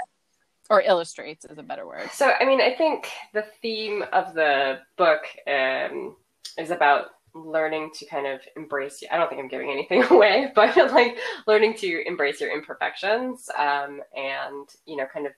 or 0.69 0.83
illustrates 0.83 1.45
is 1.45 1.59
a 1.59 1.63
better 1.63 1.87
word. 1.87 2.11
So, 2.13 2.33
I 2.41 2.45
mean, 2.45 2.61
I 2.61 2.75
think 2.75 3.09
the 3.33 3.45
theme 3.63 4.05
of 4.13 4.35
the 4.35 4.81
book 4.97 5.23
um, 5.47 6.17
is 6.59 6.71
about 6.71 7.07
learning 7.35 7.91
to 7.95 8.07
kind 8.07 8.27
of 8.27 8.41
embrace. 8.57 9.03
I 9.11 9.17
don't 9.17 9.29
think 9.29 9.41
I'm 9.41 9.49
giving 9.49 9.71
anything 9.71 10.03
away, 10.11 10.51
but 10.55 10.77
like 10.93 11.19
learning 11.47 11.75
to 11.79 12.07
embrace 12.07 12.41
your 12.41 12.51
imperfections 12.53 13.49
um, 13.57 14.01
and, 14.17 14.69
you 14.87 14.97
know, 14.97 15.07
kind 15.13 15.27
of 15.27 15.33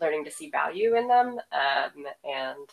learning 0.00 0.24
to 0.24 0.30
see 0.30 0.50
value 0.50 0.96
in 0.96 1.08
them. 1.08 1.38
Um, 1.52 2.04
and, 2.24 2.68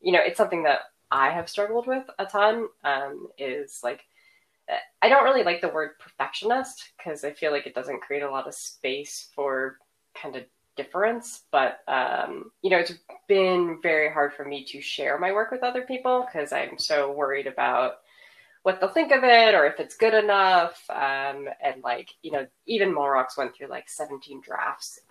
you 0.00 0.12
know, 0.12 0.20
it's 0.24 0.36
something 0.36 0.64
that 0.64 0.80
I 1.10 1.30
have 1.30 1.48
struggled 1.48 1.86
with 1.86 2.04
a 2.18 2.26
ton 2.26 2.68
um, 2.84 3.28
is 3.38 3.80
like, 3.82 4.02
I 5.02 5.08
don't 5.08 5.24
really 5.24 5.44
like 5.44 5.60
the 5.60 5.68
word 5.68 5.90
perfectionist 6.00 6.92
because 6.96 7.24
I 7.24 7.32
feel 7.32 7.52
like 7.52 7.66
it 7.66 7.74
doesn't 7.74 8.00
create 8.02 8.22
a 8.22 8.30
lot 8.30 8.48
of 8.48 8.54
space 8.54 9.28
for 9.34 9.78
kind 10.20 10.34
of 10.36 10.44
difference. 10.76 11.44
But, 11.52 11.78
um, 11.88 12.50
you 12.62 12.70
know, 12.70 12.78
it's 12.78 12.92
been 13.28 13.78
very 13.82 14.10
hard 14.12 14.32
for 14.34 14.44
me 14.44 14.64
to 14.64 14.80
share 14.80 15.18
my 15.18 15.32
work 15.32 15.50
with 15.50 15.62
other 15.62 15.82
people 15.82 16.26
because 16.26 16.52
I'm 16.52 16.78
so 16.78 17.12
worried 17.12 17.46
about 17.46 17.94
what 18.62 18.80
they'll 18.80 18.88
think 18.88 19.12
of 19.12 19.22
it 19.22 19.54
or 19.54 19.66
if 19.66 19.78
it's 19.78 19.96
good 19.96 20.14
enough. 20.14 20.82
Um, 20.90 21.48
and 21.62 21.82
like, 21.84 22.08
you 22.22 22.32
know, 22.32 22.46
even 22.66 22.92
Malrox 22.92 23.38
went 23.38 23.54
through 23.54 23.68
like 23.68 23.88
17 23.88 24.40
drafts. 24.40 24.98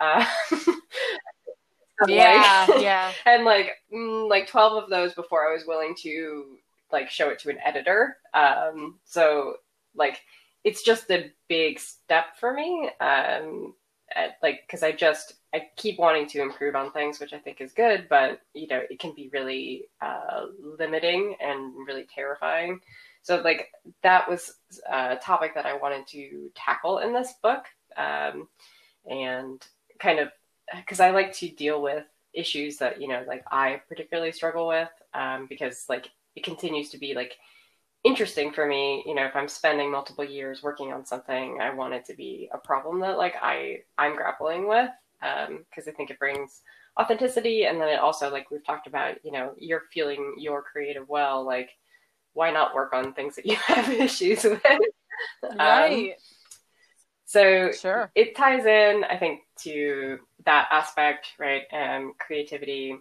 Uh, 2.02 2.06
Yeah, 2.08 2.66
like- 2.68 2.82
yeah. 2.82 3.12
and 3.24 3.44
like 3.46 3.70
mm, 3.90 4.28
like 4.28 4.46
12 4.48 4.84
of 4.84 4.90
those 4.90 5.14
before 5.14 5.48
I 5.48 5.54
was 5.54 5.64
willing 5.66 5.94
to 6.02 6.58
like 6.92 7.10
show 7.10 7.28
it 7.30 7.38
to 7.40 7.50
an 7.50 7.58
editor. 7.64 8.16
Um, 8.34 8.98
so 9.04 9.56
like 9.94 10.20
it's 10.64 10.82
just 10.82 11.10
a 11.10 11.30
big 11.48 11.78
step 11.78 12.36
for 12.38 12.52
me. 12.52 12.90
Um, 13.00 13.74
at, 14.14 14.38
like 14.42 14.62
because 14.66 14.82
I 14.82 14.92
just 14.92 15.34
I 15.54 15.68
keep 15.76 15.98
wanting 15.98 16.26
to 16.28 16.40
improve 16.40 16.76
on 16.76 16.92
things, 16.92 17.18
which 17.18 17.32
I 17.32 17.38
think 17.38 17.60
is 17.60 17.72
good, 17.72 18.06
but 18.08 18.40
you 18.54 18.66
know 18.68 18.82
it 18.88 18.98
can 18.98 19.14
be 19.14 19.30
really 19.32 19.84
uh, 20.00 20.46
limiting 20.78 21.36
and 21.40 21.72
really 21.86 22.06
terrifying. 22.14 22.80
So 23.22 23.40
like 23.42 23.72
that 24.02 24.28
was 24.28 24.54
a 24.90 25.16
topic 25.16 25.54
that 25.54 25.66
I 25.66 25.76
wanted 25.76 26.06
to 26.08 26.50
tackle 26.54 26.98
in 26.98 27.12
this 27.12 27.34
book, 27.42 27.64
um, 27.96 28.48
and 29.10 29.64
kind 29.98 30.20
of 30.20 30.28
because 30.74 31.00
I 31.00 31.10
like 31.10 31.32
to 31.34 31.48
deal 31.48 31.82
with 31.82 32.04
issues 32.32 32.76
that 32.78 33.00
you 33.00 33.08
know 33.08 33.24
like 33.26 33.44
I 33.50 33.80
particularly 33.88 34.32
struggle 34.32 34.68
with 34.68 34.90
um, 35.14 35.46
because 35.48 35.86
like 35.88 36.10
it 36.36 36.44
continues 36.44 36.90
to 36.90 36.98
be 36.98 37.14
like 37.14 37.34
interesting 38.04 38.52
for 38.52 38.66
me 38.66 39.02
you 39.06 39.14
know 39.14 39.24
if 39.24 39.34
i'm 39.34 39.48
spending 39.48 39.90
multiple 39.90 40.24
years 40.24 40.62
working 40.62 40.92
on 40.92 41.04
something 41.04 41.58
i 41.60 41.72
want 41.74 41.94
it 41.94 42.04
to 42.04 42.14
be 42.14 42.48
a 42.52 42.58
problem 42.58 43.00
that 43.00 43.18
like 43.18 43.34
i 43.42 43.78
i'm 43.98 44.14
grappling 44.14 44.68
with 44.68 44.90
because 45.70 45.88
i 45.88 45.90
think 45.92 46.10
it 46.10 46.18
brings 46.18 46.60
authenticity 47.00 47.64
and 47.64 47.80
then 47.80 47.88
it 47.88 47.98
also 47.98 48.30
like 48.30 48.50
we've 48.50 48.64
talked 48.64 48.86
about 48.86 49.16
you 49.24 49.32
know 49.32 49.52
you're 49.58 49.82
feeling 49.92 50.34
your 50.38 50.62
creative 50.62 51.08
well 51.08 51.44
like 51.44 51.70
why 52.34 52.50
not 52.50 52.74
work 52.74 52.92
on 52.92 53.12
things 53.14 53.34
that 53.34 53.46
you 53.46 53.56
have 53.66 53.90
issues 53.90 54.44
with 54.44 54.62
Um, 55.50 55.58
Right. 55.58 56.12
so 57.24 57.72
Sure. 57.72 58.10
it 58.14 58.36
ties 58.36 58.64
in, 58.66 59.04
I 59.04 59.18
think, 59.18 59.40
to 59.62 60.18
that 60.44 60.68
aspect, 60.70 61.26
right? 61.38 61.62
Um, 61.72 62.12
creativity. 62.18 62.96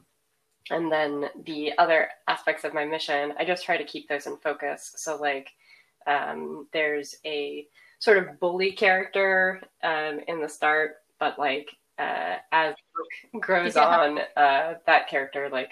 And 0.71 0.91
then 0.91 1.25
the 1.45 1.73
other 1.77 2.09
aspects 2.27 2.63
of 2.63 2.73
my 2.73 2.85
mission, 2.85 3.33
I 3.37 3.45
just 3.45 3.63
try 3.65 3.77
to 3.77 3.83
keep 3.83 4.07
those 4.09 4.25
in 4.25 4.37
focus. 4.37 4.93
So, 4.97 5.15
like, 5.17 5.49
um, 6.07 6.67
there's 6.73 7.15
a 7.25 7.67
sort 7.99 8.17
of 8.17 8.39
bully 8.39 8.71
character 8.71 9.61
um, 9.83 10.19
in 10.27 10.41
the 10.41 10.49
start, 10.49 10.97
but 11.19 11.39
like 11.39 11.69
uh, 11.97 12.35
as 12.51 12.75
book 12.93 13.41
grows 13.41 13.75
Yeah. 13.75 13.85
on, 13.85 14.19
uh, 14.35 14.75
that 14.85 15.07
character 15.09 15.49
like 15.51 15.71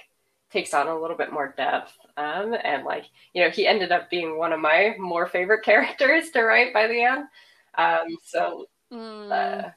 takes 0.51 0.73
on 0.73 0.88
a 0.88 0.99
little 0.99 1.17
bit 1.17 1.32
more 1.34 1.53
depth. 1.58 1.93
Um, 2.17 2.56
and 2.63 2.84
like, 2.86 3.06
you 3.34 3.43
know, 3.43 3.49
he 3.49 3.67
ended 3.67 3.91
up 3.91 4.10
being 4.10 4.38
one 4.38 4.53
of 4.53 4.60
my 4.60 4.95
more 4.99 5.27
favorite 5.27 5.63
characters 5.65 6.29
to 6.32 6.43
write 6.43 6.73
by 6.73 6.88
the 6.88 7.01
end. 7.03 7.25
Um, 7.77 8.17
so 8.23 8.67
Mm. 8.91 9.32
uh, 9.32 9.69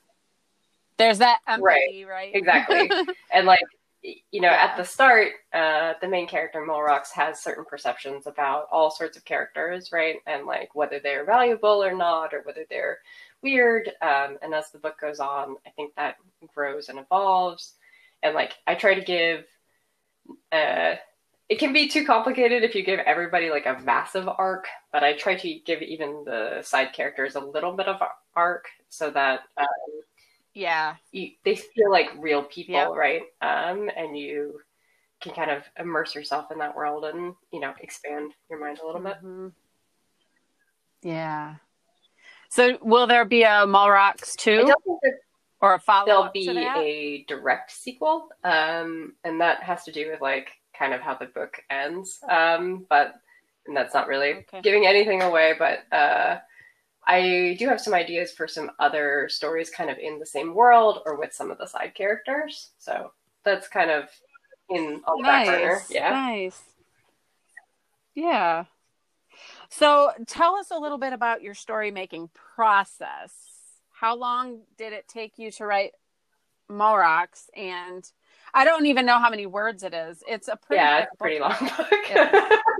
There's 0.98 1.18
that 1.18 1.40
empathy, 1.48 2.04
right? 2.04 2.30
exactly. 2.34 2.90
and 3.32 3.46
like 3.46 3.60
you 4.02 4.40
know, 4.40 4.48
at 4.48 4.76
the 4.76 4.84
start, 4.84 5.28
uh, 5.52 5.94
the 6.00 6.08
main 6.08 6.28
character 6.28 6.60
Malrox 6.60 7.10
has 7.14 7.42
certain 7.42 7.64
perceptions 7.64 8.26
about 8.26 8.66
all 8.70 8.90
sorts 8.90 9.16
of 9.16 9.24
characters, 9.24 9.90
right? 9.92 10.16
And 10.26 10.46
like 10.46 10.74
whether 10.74 11.00
they're 11.00 11.24
valuable 11.24 11.82
or 11.82 11.94
not, 11.94 12.32
or 12.32 12.42
whether 12.42 12.64
they're 12.68 12.98
weird. 13.42 13.90
Um, 14.02 14.38
and 14.42 14.54
as 14.54 14.70
the 14.70 14.78
book 14.78 15.00
goes 15.00 15.18
on, 15.18 15.56
I 15.66 15.70
think 15.70 15.94
that 15.96 16.16
grows 16.54 16.88
and 16.88 16.98
evolves. 16.98 17.74
And 18.22 18.34
like 18.34 18.52
I 18.66 18.74
try 18.74 18.94
to 18.94 19.04
give, 19.04 19.44
uh, 20.52 20.94
it 21.48 21.58
can 21.58 21.72
be 21.72 21.88
too 21.88 22.04
complicated 22.04 22.62
if 22.62 22.74
you 22.74 22.84
give 22.84 23.00
everybody 23.00 23.50
like 23.50 23.66
a 23.66 23.80
massive 23.84 24.28
arc, 24.28 24.66
but 24.92 25.04
I 25.04 25.14
try 25.14 25.36
to 25.36 25.58
give 25.64 25.82
even 25.82 26.24
the 26.24 26.62
side 26.62 26.92
characters 26.92 27.36
a 27.36 27.40
little 27.40 27.72
bit 27.72 27.88
of 27.88 28.00
arc 28.34 28.66
so 28.88 29.10
that. 29.10 29.40
Uh, 29.56 29.66
yeah. 30.56 30.96
you, 31.12 31.30
they 31.44 31.54
feel 31.54 31.90
like 31.90 32.08
real 32.18 32.42
people, 32.42 32.74
Yep. 32.74 32.88
right? 32.94 33.22
Um, 33.42 33.90
and 33.96 34.18
you 34.18 34.60
can 35.20 35.32
kind 35.34 35.50
of 35.50 35.62
immerse 35.78 36.14
yourself 36.14 36.50
in 36.50 36.58
that 36.58 36.74
world 36.76 37.04
and 37.04 37.34
you 37.52 37.60
know 37.60 37.72
expand 37.80 38.32
your 38.50 38.58
mind 38.58 38.78
a 38.82 38.86
little 38.86 39.00
bit. 39.00 39.16
Mhm. 39.22 39.52
Yeah. 41.02 41.56
So 42.48 42.78
will 42.82 43.06
there 43.06 43.24
be 43.24 43.42
a 43.42 43.66
Malrox 43.66 44.32
I 44.32 44.34
too? 44.38 44.56
don't 44.66 44.84
think 44.84 44.98
that 45.02 45.12
or 45.60 45.74
a 45.74 45.78
follow 45.80 46.00
up. 46.22 46.34
There'll 46.34 46.54
be 46.54 46.66
a 46.66 47.24
direct 47.24 47.70
sequel, 47.72 48.28
um, 48.44 49.14
and 49.24 49.40
that 49.40 49.62
has 49.62 49.84
to 49.84 49.92
do 49.92 50.10
with 50.10 50.20
like 50.20 50.48
kind 50.78 50.92
of 50.92 51.00
how 51.00 51.14
the 51.14 51.26
book 51.26 51.54
ends. 51.70 52.18
Um, 52.28 52.86
but 52.90 53.14
and 53.66 53.76
that's 53.76 53.94
not 53.94 54.06
really 54.06 54.34
Okay. 54.34 54.60
giving 54.60 54.86
anything 54.86 55.22
away. 55.22 55.54
But 55.58 55.90
uh, 55.92 56.38
I 57.06 57.56
do 57.58 57.68
have 57.68 57.80
some 57.80 57.94
ideas 57.94 58.32
for 58.32 58.48
some 58.48 58.70
other 58.78 59.28
stories, 59.28 59.70
kind 59.70 59.90
of 59.90 59.98
in 59.98 60.18
the 60.18 60.26
same 60.26 60.54
world 60.54 61.02
or 61.06 61.16
with 61.16 61.32
some 61.32 61.50
of 61.50 61.58
the 61.58 61.66
side 61.66 61.94
characters. 61.94 62.70
So 62.78 63.12
that's 63.44 63.68
kind 63.68 63.90
of 63.90 64.08
in 64.68 65.02
on 65.06 65.18
the 65.18 65.22
back 65.22 65.46
burner. 65.46 65.74
Nice. 65.74 65.90
Yeah. 65.90 66.10
Nice. 66.10 66.62
Yeah. 68.14 68.64
So 69.68 70.10
tell 70.26 70.56
us 70.56 70.70
a 70.70 70.78
little 70.78 70.98
bit 70.98 71.12
about 71.12 71.42
your 71.42 71.54
story 71.54 71.90
making 71.90 72.30
process. 72.54 73.32
How 73.90 74.16
long 74.16 74.60
did 74.76 74.92
it 74.92 75.06
take 75.06 75.38
you 75.38 75.50
to 75.52 75.66
write 75.66 75.92
Malrox? 76.70 77.48
And 77.54 78.08
I 78.52 78.64
don't 78.64 78.86
even 78.86 79.06
know 79.06 79.18
how 79.18 79.30
many 79.30 79.46
words 79.46 79.82
it 79.82 79.94
is. 79.94 80.22
It's 80.26 80.48
a 80.48 80.56
pretty 80.56 80.82
yeah, 80.82 80.98
it's 81.00 81.12
a 81.14 81.16
pretty 81.16 81.38
book. 81.38 81.60
long 81.60 81.70
book. 81.76 82.58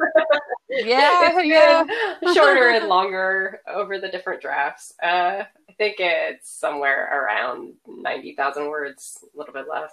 Yeah. 0.68 0.84
Yeah, 0.88 1.32
It's 1.38 1.44
yeah. 1.46 2.16
been 2.20 2.34
shorter 2.34 2.68
and 2.70 2.88
longer 2.88 3.60
over 3.68 3.98
the 3.98 4.08
different 4.08 4.42
drafts. 4.42 4.92
Uh, 5.02 5.44
I 5.68 5.72
think 5.78 5.96
it's 5.98 6.50
somewhere 6.50 7.24
around 7.24 7.74
90,000 7.86 8.66
words, 8.68 9.24
a 9.34 9.38
little 9.38 9.54
bit 9.54 9.66
less. 9.70 9.90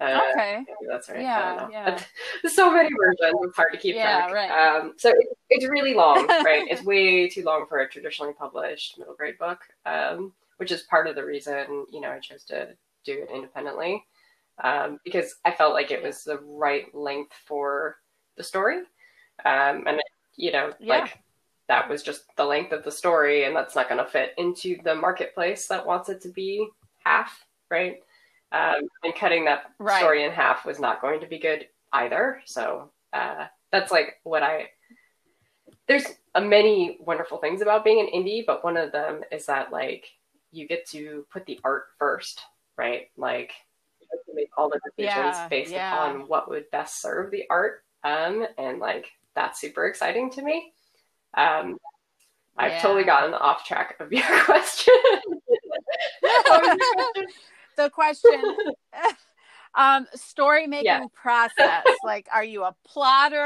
Uh, 0.00 0.20
Okay. 0.32 0.56
maybe 0.58 0.90
that's 0.90 1.08
right. 1.08 1.20
Yeah, 1.20 1.68
yeah. 1.70 2.00
There's 2.42 2.54
so 2.56 2.70
many 2.72 2.88
versions, 2.98 3.18
it's 3.44 3.56
hard 3.56 3.72
to 3.72 3.78
keep 3.78 3.94
Yeah, 3.94 4.28
track. 4.28 4.50
right. 4.50 4.76
Um, 4.76 4.94
so 4.96 5.10
it, 5.10 5.28
it's 5.50 5.66
really 5.68 5.94
long, 5.94 6.26
right? 6.44 6.64
It's 6.68 6.82
way 6.86 7.28
too 7.28 7.44
long 7.44 7.66
for 7.68 7.78
a 7.78 7.88
traditionally 7.88 8.32
published 8.32 8.98
middle 8.98 9.14
grade 9.14 9.38
book, 9.38 9.60
um, 9.86 10.32
which 10.56 10.72
is 10.72 10.82
part 10.82 11.06
of 11.06 11.14
the 11.14 11.24
reason, 11.24 11.86
you 11.92 12.00
know, 12.00 12.10
I 12.10 12.18
chose 12.18 12.44
to 12.46 12.68
do 13.04 13.22
it 13.22 13.30
independently 13.32 14.04
um, 14.62 14.98
because 15.04 15.36
I 15.44 15.52
felt 15.52 15.74
like 15.74 15.90
it 15.90 16.02
was 16.02 16.24
the 16.24 16.38
right 16.40 16.92
length 16.94 17.32
for 17.46 17.96
the 18.36 18.42
story. 18.42 18.80
Um, 19.44 19.84
and, 19.86 20.00
you 20.36 20.52
know, 20.52 20.72
Yeah. 20.78 20.98
like 20.98 21.18
that 21.68 21.88
was 21.88 22.02
just 22.02 22.24
the 22.36 22.44
length 22.44 22.72
of 22.72 22.84
the 22.84 22.90
story, 22.92 23.44
and 23.44 23.56
that's 23.56 23.74
not 23.74 23.88
going 23.88 24.02
to 24.04 24.10
fit 24.10 24.34
into 24.36 24.80
the 24.82 24.94
marketplace 24.94 25.66
that 25.68 25.86
wants 25.86 26.08
it 26.08 26.20
to 26.22 26.28
be 26.28 26.68
half, 27.04 27.44
right? 27.70 28.02
Um, 28.52 28.88
and 29.02 29.14
cutting 29.14 29.44
that 29.46 29.72
Right. 29.78 29.98
story 29.98 30.24
in 30.24 30.30
half 30.30 30.64
was 30.64 30.78
not 30.78 31.00
going 31.00 31.20
to 31.20 31.26
be 31.26 31.38
good 31.38 31.68
either. 31.92 32.42
So 32.44 32.90
uh, 33.12 33.46
that's 33.72 33.90
like 33.90 34.20
what 34.24 34.42
I. 34.42 34.70
There's 35.86 36.06
many 36.40 36.98
wonderful 37.00 37.38
things 37.38 37.60
about 37.62 37.84
being 37.84 38.00
an 38.00 38.06
indie, 38.14 38.44
but 38.46 38.64
one 38.64 38.76
of 38.76 38.92
them 38.92 39.22
is 39.32 39.46
that 39.46 39.72
like 39.72 40.06
you 40.52 40.68
get 40.68 40.86
to 40.90 41.26
put 41.32 41.46
the 41.46 41.58
art 41.64 41.86
first, 41.98 42.40
right? 42.76 43.10
Like 43.16 43.52
you 44.00 44.06
have 44.12 44.24
to 44.26 44.34
make 44.34 44.50
all 44.56 44.68
the 44.68 44.80
decisions 44.84 45.36
Yeah, 45.36 45.48
based 45.48 45.72
yeah. 45.72 45.92
upon 45.92 46.28
what 46.28 46.48
would 46.48 46.70
best 46.70 47.00
serve 47.02 47.30
the 47.30 47.44
art, 47.50 47.84
um, 48.04 48.46
and 48.56 48.78
like 48.78 49.10
that's 49.34 49.60
super 49.60 49.86
exciting 49.86 50.30
to 50.32 50.42
me. 50.42 50.72
Um, 51.36 51.78
I've 52.56 52.72
Yeah. 52.72 52.82
totally 52.82 53.04
gotten 53.04 53.34
off 53.34 53.64
track 53.64 53.96
of 54.00 54.12
your 54.12 54.22
question. 54.44 54.94
What 56.20 56.60
was 56.62 56.72
your 56.74 56.84
question? 56.92 57.26
the 57.76 57.90
question 57.90 58.56
um 59.74 60.06
story 60.14 60.66
making 60.68 60.84
Yeah. 60.84 61.00
process 61.12 61.82
like 62.04 62.28
are 62.32 62.44
you 62.44 62.62
a 62.62 62.74
plotter 62.86 63.36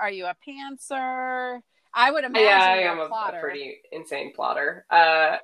are 0.00 0.10
you 0.10 0.26
a 0.26 0.36
pantser 0.46 1.58
i 1.92 2.10
would 2.10 2.24
imagine 2.24 2.44
yeah, 2.44 2.64
I 2.64 2.78
am 2.78 2.98
a 3.00 3.02
a 3.02 3.32
pretty 3.40 3.78
insane 3.90 4.32
plotter. 4.34 4.86
Uh, 4.90 5.38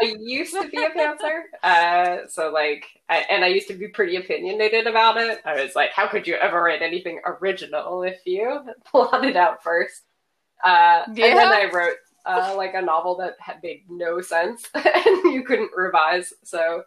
I 0.00 0.14
used 0.18 0.60
to 0.60 0.68
be 0.68 0.82
a 0.84 0.90
pantser, 0.90 1.40
uh, 1.62 2.28
so 2.28 2.50
like, 2.50 2.84
I, 3.08 3.18
and 3.30 3.44
I 3.44 3.48
used 3.48 3.68
to 3.68 3.74
be 3.74 3.88
pretty 3.88 4.16
opinionated 4.16 4.86
about 4.86 5.16
it. 5.18 5.40
I 5.44 5.62
was 5.62 5.74
like, 5.74 5.90
how 5.92 6.06
could 6.08 6.26
you 6.26 6.34
ever 6.36 6.62
write 6.62 6.82
anything 6.82 7.20
original 7.26 8.02
if 8.04 8.18
you 8.24 8.60
plot 8.86 9.24
it 9.24 9.36
out 9.36 9.62
first? 9.62 10.02
Uh, 10.64 11.04
And 11.22 11.36
then 11.38 11.52
I 11.52 11.70
wrote 11.72 11.96
uh, 12.26 12.54
like 12.56 12.74
a 12.74 12.82
novel 12.82 13.16
that 13.18 13.36
had 13.40 13.62
made 13.62 13.84
no 13.90 14.20
sense 14.20 14.68
and 14.74 15.32
you 15.34 15.44
couldn't 15.46 15.72
revise. 15.76 16.32
So 16.44 16.84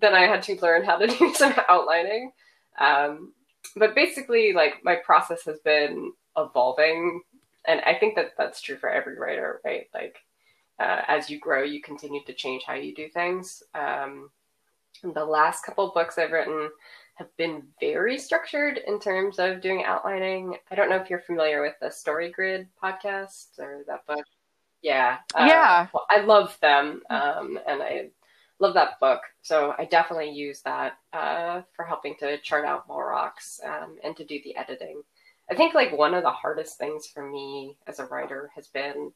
then 0.00 0.14
I 0.14 0.22
had 0.22 0.42
to 0.44 0.60
learn 0.62 0.84
how 0.84 0.96
to 0.98 1.06
do 1.18 1.34
some 1.34 1.54
outlining. 1.68 2.32
Um, 2.78 3.34
but 3.76 3.94
basically, 3.94 4.52
like 4.54 4.76
my 4.84 4.96
process 4.96 5.44
has 5.46 5.58
been 5.60 6.12
evolving, 6.36 7.22
and 7.66 7.80
I 7.82 7.94
think 7.94 8.16
that 8.16 8.32
that's 8.38 8.60
true 8.62 8.76
for 8.76 8.88
every 8.90 9.18
writer, 9.18 9.60
right? 9.64 9.86
Like 9.94 10.16
uh, 10.78 11.02
as 11.08 11.30
you 11.30 11.38
grow, 11.38 11.62
you 11.62 11.80
continue 11.80 12.22
to 12.24 12.34
change 12.34 12.64
how 12.66 12.74
you 12.74 12.94
do 12.94 13.08
things. 13.08 13.62
Um, 13.74 14.30
the 15.02 15.24
last 15.24 15.64
couple 15.64 15.90
books 15.94 16.18
I've 16.18 16.32
written 16.32 16.70
have 17.14 17.34
been 17.36 17.62
very 17.80 18.18
structured 18.18 18.78
in 18.86 19.00
terms 19.00 19.38
of 19.38 19.60
doing 19.60 19.84
outlining. 19.84 20.56
I 20.70 20.74
don't 20.74 20.90
know 20.90 20.96
if 20.96 21.08
you're 21.08 21.20
familiar 21.20 21.62
with 21.62 21.74
the 21.80 21.90
Story 21.90 22.30
Grid 22.30 22.68
podcast 22.82 23.58
or 23.58 23.84
that 23.86 24.06
book. 24.06 24.24
Yeah. 24.82 25.18
Uh, 25.34 25.46
Yeah. 25.48 25.86
Well, 25.92 26.06
I 26.10 26.20
love 26.20 26.56
them, 26.60 27.02
um, 27.08 27.58
and 27.66 27.82
I 27.82 28.10
love 28.58 28.74
that 28.74 29.00
book. 29.00 29.22
So 29.42 29.74
I 29.78 29.86
definitely 29.86 30.30
use 30.30 30.60
that 30.62 30.98
uh, 31.12 31.62
for 31.74 31.84
helping 31.84 32.16
to 32.20 32.38
chart 32.38 32.64
out 32.64 32.86
Malrox 32.88 33.64
um, 33.64 33.96
and 34.04 34.16
to 34.16 34.24
do 34.24 34.38
the 34.44 34.56
editing. 34.56 35.02
I 35.50 35.54
think 35.54 35.74
like 35.74 35.96
one 35.96 36.14
of 36.14 36.22
the 36.22 36.30
hardest 36.30 36.76
things 36.76 37.06
for 37.06 37.28
me 37.28 37.76
as 37.86 37.98
a 37.98 38.06
writer 38.06 38.50
has 38.54 38.66
been 38.68 39.12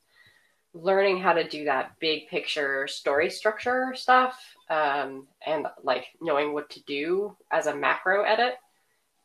learning 0.72 1.18
how 1.18 1.32
to 1.32 1.48
do 1.48 1.64
that 1.64 1.92
big 2.00 2.28
picture 2.28 2.86
story 2.86 3.28
structure 3.28 3.92
stuff 3.94 4.40
um, 4.68 5.26
and 5.46 5.66
like 5.82 6.06
knowing 6.20 6.52
what 6.52 6.70
to 6.70 6.82
do 6.84 7.36
as 7.50 7.66
a 7.66 7.74
macro 7.74 8.22
edit 8.22 8.54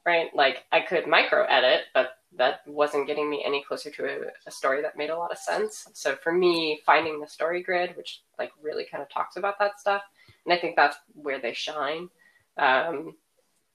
right? 0.05 0.29
Like 0.35 0.65
i 0.71 0.81
could 0.81 1.07
micro 1.07 1.45
edit 1.45 1.81
but 1.93 2.17
that 2.37 2.61
wasn't 2.67 3.07
getting 3.07 3.29
me 3.29 3.43
any 3.45 3.63
closer 3.63 3.89
to 3.89 4.05
a, 4.05 4.17
a 4.45 4.51
story 4.51 4.81
that 4.81 4.97
made 4.97 5.09
a 5.09 5.17
lot 5.17 5.31
of 5.31 5.37
sense. 5.37 5.87
So 5.93 6.15
for 6.15 6.33
me 6.33 6.81
finding 6.85 7.19
the 7.19 7.27
story 7.27 7.63
grid 7.63 7.95
which 7.95 8.21
like 8.37 8.51
really 8.61 8.85
kind 8.85 9.01
of 9.01 9.09
talks 9.09 9.37
about 9.37 9.59
that 9.59 9.79
stuff 9.79 10.03
and 10.45 10.53
i 10.53 10.57
think 10.57 10.75
that's 10.75 10.97
where 11.13 11.39
they 11.39 11.53
shine 11.53 12.09
um, 12.57 13.15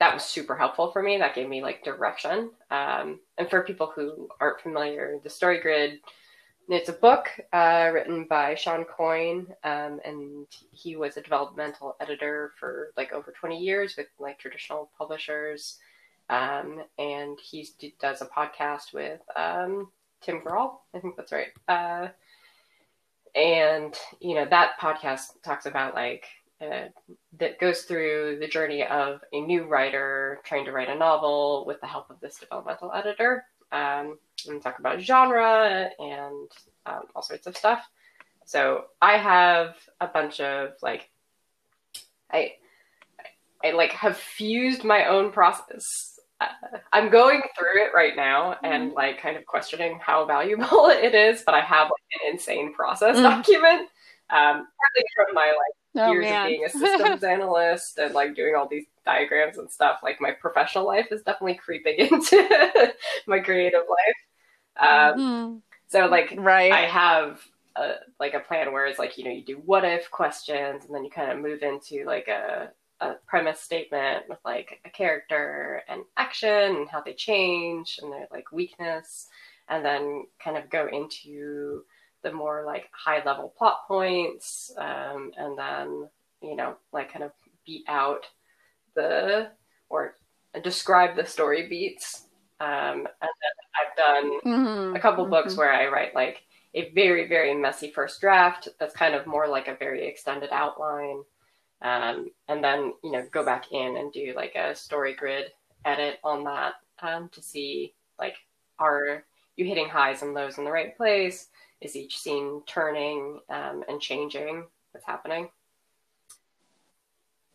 that 0.01 0.15
was 0.15 0.25
super 0.25 0.57
helpful 0.57 0.91
for 0.91 1.03
me. 1.03 1.19
That 1.19 1.35
gave 1.35 1.49
me 1.49 1.63
like 1.63 1.85
direction. 1.85 2.51
Um, 2.71 3.21
and 3.39 3.49
for 3.49 3.63
people 3.63 3.93
who 3.95 4.29
aren't 4.41 4.61
familiar 4.61 5.21
the 5.23 5.31
story 5.31 5.61
grid 5.61 6.01
it's 6.71 6.89
a 6.89 6.95
book 6.95 7.29
uh, 7.53 7.91
written 7.93 8.25
by 8.25 8.55
Shawn 8.55 8.85
Coyne, 8.85 9.47
um, 9.65 10.01
and 10.05 10.47
he 10.71 10.97
was 10.97 11.17
a 11.17 11.23
developmental 11.23 11.97
editor 12.01 12.53
for 12.59 12.93
like 12.97 13.13
over 13.13 13.33
20 13.33 13.59
years 13.59 13.97
with 13.97 14.07
like 14.19 14.39
traditional 14.39 14.91
publishers. 14.97 15.79
Um, 16.29 16.85
and 16.97 17.39
he 17.41 17.69
does 18.01 18.23
a 18.23 18.27
podcast 18.27 18.93
with 18.95 19.21
um, 19.35 19.91
Tim 20.21 20.41
Grahl, 20.41 20.79
I 20.95 21.01
think 21.01 21.17
that's 21.17 21.33
right. 21.33 21.49
Uh, 21.67 22.09
and 23.35 23.95
you 24.21 24.35
know 24.35 24.45
that 24.45 24.79
podcast 24.81 25.41
talks 25.45 25.67
about 25.67 25.95
like 25.95 26.25
uh, 26.61 26.89
that 27.39 27.59
goes 27.59 27.83
through 27.83 28.39
the 28.41 28.49
journey 28.49 28.85
of 28.85 29.21
a 29.33 29.41
new 29.41 29.65
writer 29.65 30.41
trying 30.45 30.65
to 30.65 30.73
write 30.73 30.89
a 30.89 30.95
novel 30.95 31.65
with 31.67 31.81
the 31.81 31.87
help 31.87 32.11
of 32.11 32.21
this 32.21 32.39
developmental 32.39 32.93
editor. 32.93 33.45
Um, 33.73 34.19
and 34.47 34.63
talk 34.63 34.79
about 34.79 35.01
genre 35.01 35.91
and 35.99 36.51
um, 36.87 37.03
all 37.15 37.23
sorts 37.23 37.47
of 37.47 37.57
stuff. 37.57 37.83
So 38.45 38.85
I 39.01 39.17
have 39.17 39.77
a 40.01 40.07
bunch 40.09 40.41
of 40.41 40.71
like, 40.83 41.09
I, 42.33 42.55
I 43.65 43.73
like 43.73 43.93
have 43.93 44.17
fused 44.17 44.85
my 44.85 45.07
own 45.07 45.33
process. 45.33 46.19
Uh, 46.41 46.47
I'm 46.93 47.11
going 47.11 47.43
through 47.59 47.83
it 47.85 47.91
right 47.95 48.17
now 48.17 48.57
and 48.65 48.93
like 48.93 49.21
kind 49.21 49.37
of 49.37 49.45
questioning 49.47 49.99
how 50.03 50.25
valuable 50.25 50.87
it 50.89 51.15
is, 51.15 51.43
but 51.45 51.55
I 51.55 51.61
have 51.61 51.85
like 51.89 52.23
an 52.25 52.33
insane 52.33 52.73
process 52.75 53.17
Mhm. 53.17 53.23
document. 53.23 53.89
Um, 54.31 54.67
partly 54.79 55.05
from 55.17 55.35
my 55.35 55.47
like 55.49 56.07
oh 56.07 56.13
years 56.13 56.29
man 56.31 56.37
of 56.37 56.49
being 56.49 56.65
a 56.65 56.69
systems 56.71 57.25
analyst 57.25 57.99
and 57.99 58.15
like 58.15 58.35
doing 58.37 58.55
all 58.55 58.69
these 58.69 58.87
diagrams 59.05 59.59
and 59.59 59.71
stuff, 59.71 60.01
like 60.03 60.21
my 60.21 60.31
professional 60.31 60.87
life 60.87 61.09
is 61.11 61.23
definitely 61.23 61.55
creeping 61.57 61.97
into 61.99 62.95
my 63.27 63.41
creative 63.41 63.83
life. 63.89 64.17
Um, 64.81 65.15
Mhm. 65.17 65.63
so 65.89 66.07
like 66.07 66.35
right 66.37 66.73
I 66.73 66.83
have 66.87 67.41
a, 67.77 67.95
like 68.19 68.35
a 68.35 68.41
plan 68.41 68.73
where 68.73 68.87
it's 68.87 68.99
like 68.99 69.19
you 69.19 69.25
know 69.25 69.31
you 69.31 69.45
do 69.45 69.63
what 69.65 69.85
if 69.85 70.11
questions 70.11 70.85
and 70.85 70.95
then 70.95 71.05
you 71.05 71.11
kind 71.11 71.31
of 71.33 71.39
move 71.39 71.63
into 71.63 72.05
like 72.05 72.29
a 72.29 72.73
a 73.01 73.15
premise 73.27 73.61
statement 73.61 74.29
with 74.29 74.39
like 74.45 74.81
a 74.85 74.91
character 74.91 75.83
and 75.89 76.03
action 76.19 76.77
and 76.77 76.89
how 76.89 77.01
they 77.01 77.15
change 77.15 77.99
and 78.03 78.13
their 78.13 78.29
like 78.31 78.53
weakness 78.53 79.29
and 79.69 79.85
then 79.85 80.25
kind 80.43 80.57
of 80.59 80.69
go 80.71 80.87
into 80.93 81.83
the 82.23 82.33
more 82.33 82.65
like 82.67 82.91
high 82.93 83.23
level 83.25 83.55
plot 83.57 83.81
points 83.89 84.71
um, 84.79 85.33
and 85.39 85.59
then 85.59 86.09
you 86.43 86.57
know 86.57 86.77
like 86.93 87.13
kind 87.13 87.25
of 87.25 87.33
beat 87.67 87.85
out 87.89 88.27
the 88.95 89.51
or 89.89 90.15
describe 90.63 91.17
the 91.17 91.25
story 91.27 91.69
beats 91.69 92.27
um, 92.61 93.07
and 93.07 93.31
then 93.43 93.55
I've 93.81 93.97
done 93.97 94.41
Mhm. 94.45 94.95
a 94.95 95.01
couple 95.01 95.25
Mhm. 95.25 95.31
books 95.31 95.57
where 95.57 95.73
I 95.73 95.89
write 95.89 96.15
like 96.15 96.43
a 96.75 96.91
very, 96.93 97.29
very 97.29 97.55
messy 97.55 97.91
first 97.91 98.21
draft 98.21 98.69
that's 98.79 98.95
kind 98.95 99.15
of 99.15 99.27
more 99.27 99.49
like 99.49 99.69
a 99.69 99.77
very 99.77 100.07
extended 100.07 100.51
outline. 100.53 101.25
um, 101.83 102.31
and 102.49 102.63
then 102.65 102.95
you 103.05 103.13
know 103.13 103.27
go 103.33 103.45
back 103.45 103.73
in 103.73 103.97
and 103.97 104.13
do 104.13 104.33
like 104.37 104.55
a 104.55 104.75
story 104.75 105.15
grid 105.15 105.47
edit 105.85 106.19
on 106.25 106.45
that 106.45 106.75
um, 107.03 107.29
to 107.31 107.43
see 107.43 107.95
like 108.19 108.37
are 108.79 109.25
you 109.57 109.65
hitting 109.67 109.89
highs 109.89 110.23
and 110.23 110.35
lows 110.35 110.59
in 110.59 110.65
the 110.65 110.71
right 110.73 110.97
place 110.97 111.49
is 111.81 111.97
each 111.97 112.19
scene 112.19 112.63
turning 112.67 113.41
um, 113.51 113.85
and 113.89 114.01
changing 114.01 114.65
what's 114.93 115.07
happening 115.07 115.49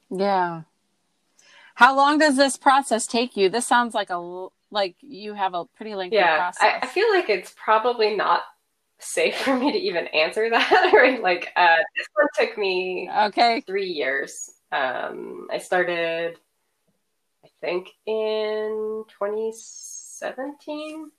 yeah 0.10 0.64
how 1.76 1.96
long 1.96 2.18
does 2.18 2.38
this 2.38 2.58
process 2.58 3.06
take 3.06 3.36
you 3.38 3.50
this 3.50 3.68
sounds 3.68 3.94
like 3.94 4.10
a 4.10 4.48
like 4.76 4.98
you 5.02 5.34
have 5.34 5.56
a 5.56 5.66
pretty 5.78 5.96
lengthy 5.96 6.18
yeah, 6.18 6.38
process. 6.38 6.62
I, 6.62 6.86
I 6.86 6.88
feel 6.88 7.10
like 7.12 7.30
it's 7.30 7.54
probably 7.58 8.16
not 8.16 8.42
safe 9.00 9.38
for 9.44 9.56
me 9.56 9.72
to 9.72 9.78
even 9.78 10.08
answer 10.08 10.50
that 10.50 10.92
right? 10.96 11.22
Like 11.22 11.52
uh, 11.56 11.78
this 11.98 12.08
one 12.14 12.28
took 12.48 12.58
me 12.58 13.10
okay. 13.10 13.62
three 13.68 13.88
years. 13.88 14.52
Um, 14.72 15.48
i 15.52 15.58
started 15.58 16.38
i 17.46 17.48
think 17.62 17.90
in 18.06 19.04
2017 19.18 21.12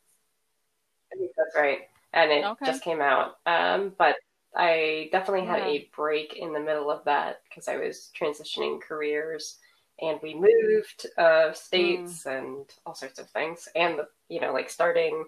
i 1.12 1.16
think 1.16 1.30
that's 1.36 1.56
right. 1.56 1.80
And 2.12 2.30
it 2.32 2.44
Okay. 2.44 2.66
just 2.66 2.82
came 2.82 3.00
out. 3.00 3.36
Um, 3.46 3.94
but 3.98 4.16
i 4.56 5.08
definitely 5.12 5.46
had 5.46 5.58
Yeah. 5.58 5.66
a 5.66 5.90
break 5.94 6.34
in 6.34 6.52
the 6.52 6.60
middle 6.60 6.90
of 6.90 7.04
that 7.04 7.42
because 7.48 7.68
i 7.68 7.76
was 7.76 8.10
transitioning 8.18 8.80
careers 8.80 9.58
and 10.00 10.18
we 10.22 10.34
moved 10.34 11.06
uh, 11.16 11.52
states 11.52 12.24
Hmm. 12.24 12.28
and 12.30 12.66
all 12.84 12.94
sorts 12.94 13.18
of 13.18 13.28
things 13.30 13.68
and 13.74 13.98
the, 13.98 14.08
you 14.28 14.40
know 14.40 14.52
like 14.52 14.70
starting 14.70 15.24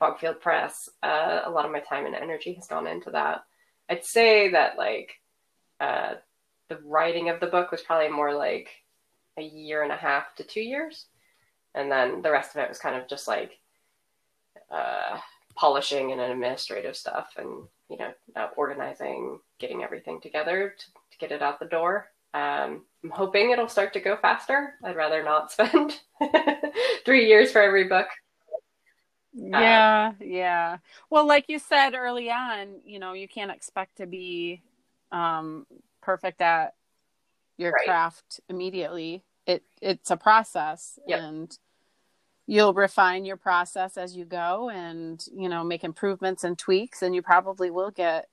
Bogfield 0.00 0.40
Press, 0.40 0.88
uh, 1.02 1.42
a 1.44 1.50
lot 1.50 1.66
of 1.66 1.72
my 1.72 1.80
time 1.80 2.06
and 2.06 2.14
energy 2.14 2.54
has 2.54 2.66
gone 2.66 2.86
into 2.86 3.10
that. 3.10 3.44
I'd 3.90 4.04
say 4.04 4.50
that 4.52 4.78
like 4.78 5.20
uh, 5.78 6.14
the 6.68 6.78
writing 6.84 7.28
of 7.28 7.38
the 7.40 7.46
book 7.46 7.70
was 7.70 7.82
probably 7.82 8.08
more 8.08 8.34
like 8.34 8.70
a 9.36 9.42
year 9.42 9.82
and 9.82 9.92
a 9.92 9.96
half 9.96 10.34
to 10.36 10.44
two 10.44 10.62
years, 10.62 11.06
and 11.74 11.90
then 11.90 12.22
the 12.22 12.30
rest 12.30 12.54
of 12.56 12.62
it 12.62 12.68
was 12.68 12.78
kind 12.78 12.96
of 12.96 13.08
just 13.08 13.28
like 13.28 13.58
uh, 14.70 15.18
polishing 15.54 16.12
and 16.12 16.20
administrative 16.20 16.96
stuff, 16.96 17.34
and 17.36 17.48
you 17.90 17.98
know 17.98 18.12
uh, 18.36 18.48
organizing, 18.56 19.38
getting 19.58 19.82
everything 19.82 20.20
together 20.20 20.74
to, 20.78 20.84
to 20.86 21.18
get 21.18 21.32
it 21.32 21.42
out 21.42 21.58
the 21.60 21.66
door. 21.66 22.08
Um, 22.32 22.84
I'm 23.02 23.10
hoping 23.10 23.50
it'll 23.50 23.68
start 23.68 23.92
to 23.94 24.00
go 24.00 24.16
faster. 24.16 24.74
I'd 24.84 24.96
rather 24.96 25.22
not 25.22 25.50
spend 25.52 25.98
three 27.04 27.26
years 27.28 27.50
for 27.50 27.62
every 27.62 27.84
book. 27.84 28.08
Yeah, 29.32 30.12
yeah. 30.20 30.78
Well, 31.08 31.26
like 31.26 31.48
you 31.48 31.58
said 31.58 31.94
early 31.94 32.30
on, 32.30 32.80
you 32.84 32.98
know, 32.98 33.12
you 33.12 33.28
can't 33.28 33.50
expect 33.50 33.96
to 33.96 34.06
be 34.06 34.62
um, 35.12 35.66
perfect 36.02 36.40
at 36.40 36.74
your 37.56 37.72
Right. 37.72 37.84
craft 37.86 38.40
immediately. 38.48 39.24
It 39.46 39.64
it's 39.80 40.10
a 40.10 40.16
process, 40.16 40.98
Yep. 41.06 41.20
and 41.20 41.58
you'll 42.46 42.74
refine 42.74 43.24
your 43.24 43.36
process 43.36 43.96
as 43.96 44.16
you 44.16 44.24
go, 44.24 44.68
and 44.68 45.24
you 45.34 45.48
know, 45.48 45.64
make 45.64 45.84
improvements 45.84 46.44
and 46.44 46.58
tweaks, 46.58 47.00
and 47.02 47.14
you 47.14 47.22
probably 47.22 47.70
will 47.70 47.90
get 47.90 48.28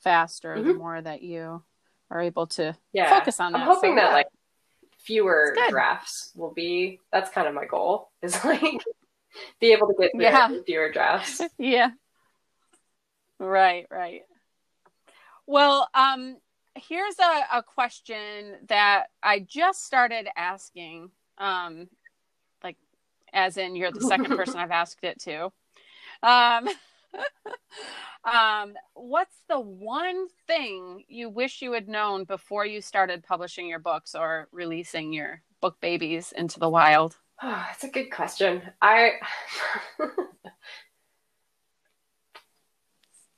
faster 0.00 0.62
the 0.62 0.74
Mhm. 0.74 0.78
more 0.78 1.00
that 1.00 1.22
you 1.22 1.62
are 2.10 2.20
able 2.20 2.46
to 2.48 2.74
Yeah, 2.92 3.18
focus 3.18 3.40
on 3.40 3.52
that. 3.52 3.60
I'm 3.60 3.66
hoping 3.66 3.92
So, 3.92 3.96
that 3.96 4.08
yeah. 4.10 4.14
like 4.14 4.28
fewer 4.98 5.56
drafts 5.68 6.32
will 6.34 6.52
be. 6.52 7.00
That's 7.12 7.30
kind 7.30 7.48
of 7.48 7.54
my 7.54 7.64
goal. 7.66 8.10
Is 8.22 8.44
like 8.44 8.82
be 9.60 9.72
able 9.72 9.88
to 9.88 9.94
get 9.98 10.10
Yeah. 10.14 10.48
fewer 10.66 10.90
drafts. 10.90 11.40
yeah 11.58 11.90
right 13.38 13.86
right 13.90 14.22
well 15.46 15.88
um 15.94 16.36
here's 16.74 17.16
a, 17.20 17.58
a 17.58 17.62
question 17.62 18.56
that 18.66 19.06
i 19.22 19.38
just 19.38 19.84
started 19.84 20.26
asking 20.36 21.10
um 21.38 21.88
like 22.64 22.76
as 23.32 23.56
in 23.56 23.76
you're 23.76 23.92
the 23.92 24.00
second 24.00 24.30
person 24.36 24.56
i've 24.58 24.72
asked 24.72 25.04
it 25.04 25.20
to 25.20 25.52
um 26.24 26.68
um 28.24 28.74
what's 28.94 29.36
the 29.48 29.58
one 29.58 30.26
thing 30.46 31.04
you 31.08 31.28
wish 31.28 31.62
you 31.62 31.72
had 31.72 31.88
known 31.88 32.24
before 32.24 32.66
you 32.66 32.80
started 32.80 33.22
publishing 33.22 33.68
your 33.68 33.78
books 33.78 34.14
or 34.14 34.48
releasing 34.52 35.12
your 35.12 35.40
book 35.60 35.80
babies 35.80 36.32
into 36.36 36.58
the 36.58 36.68
wild 36.68 37.16
Oh, 37.42 37.48
that's 37.68 37.84
a 37.84 37.88
good 37.88 38.10
question. 38.10 38.62
I 38.82 39.12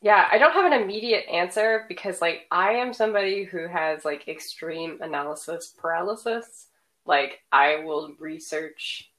Yeah, 0.02 0.26
I 0.32 0.38
don't 0.38 0.54
have 0.54 0.64
an 0.64 0.82
immediate 0.82 1.26
answer 1.30 1.84
because 1.86 2.22
like 2.22 2.46
I 2.50 2.72
am 2.72 2.94
somebody 2.94 3.44
who 3.44 3.68
has 3.68 4.02
like 4.04 4.28
extreme 4.28 4.98
analysis 5.02 5.74
paralysis. 5.76 6.68
Like 7.04 7.40
I 7.52 7.82
will 7.84 8.14
research 8.18 9.10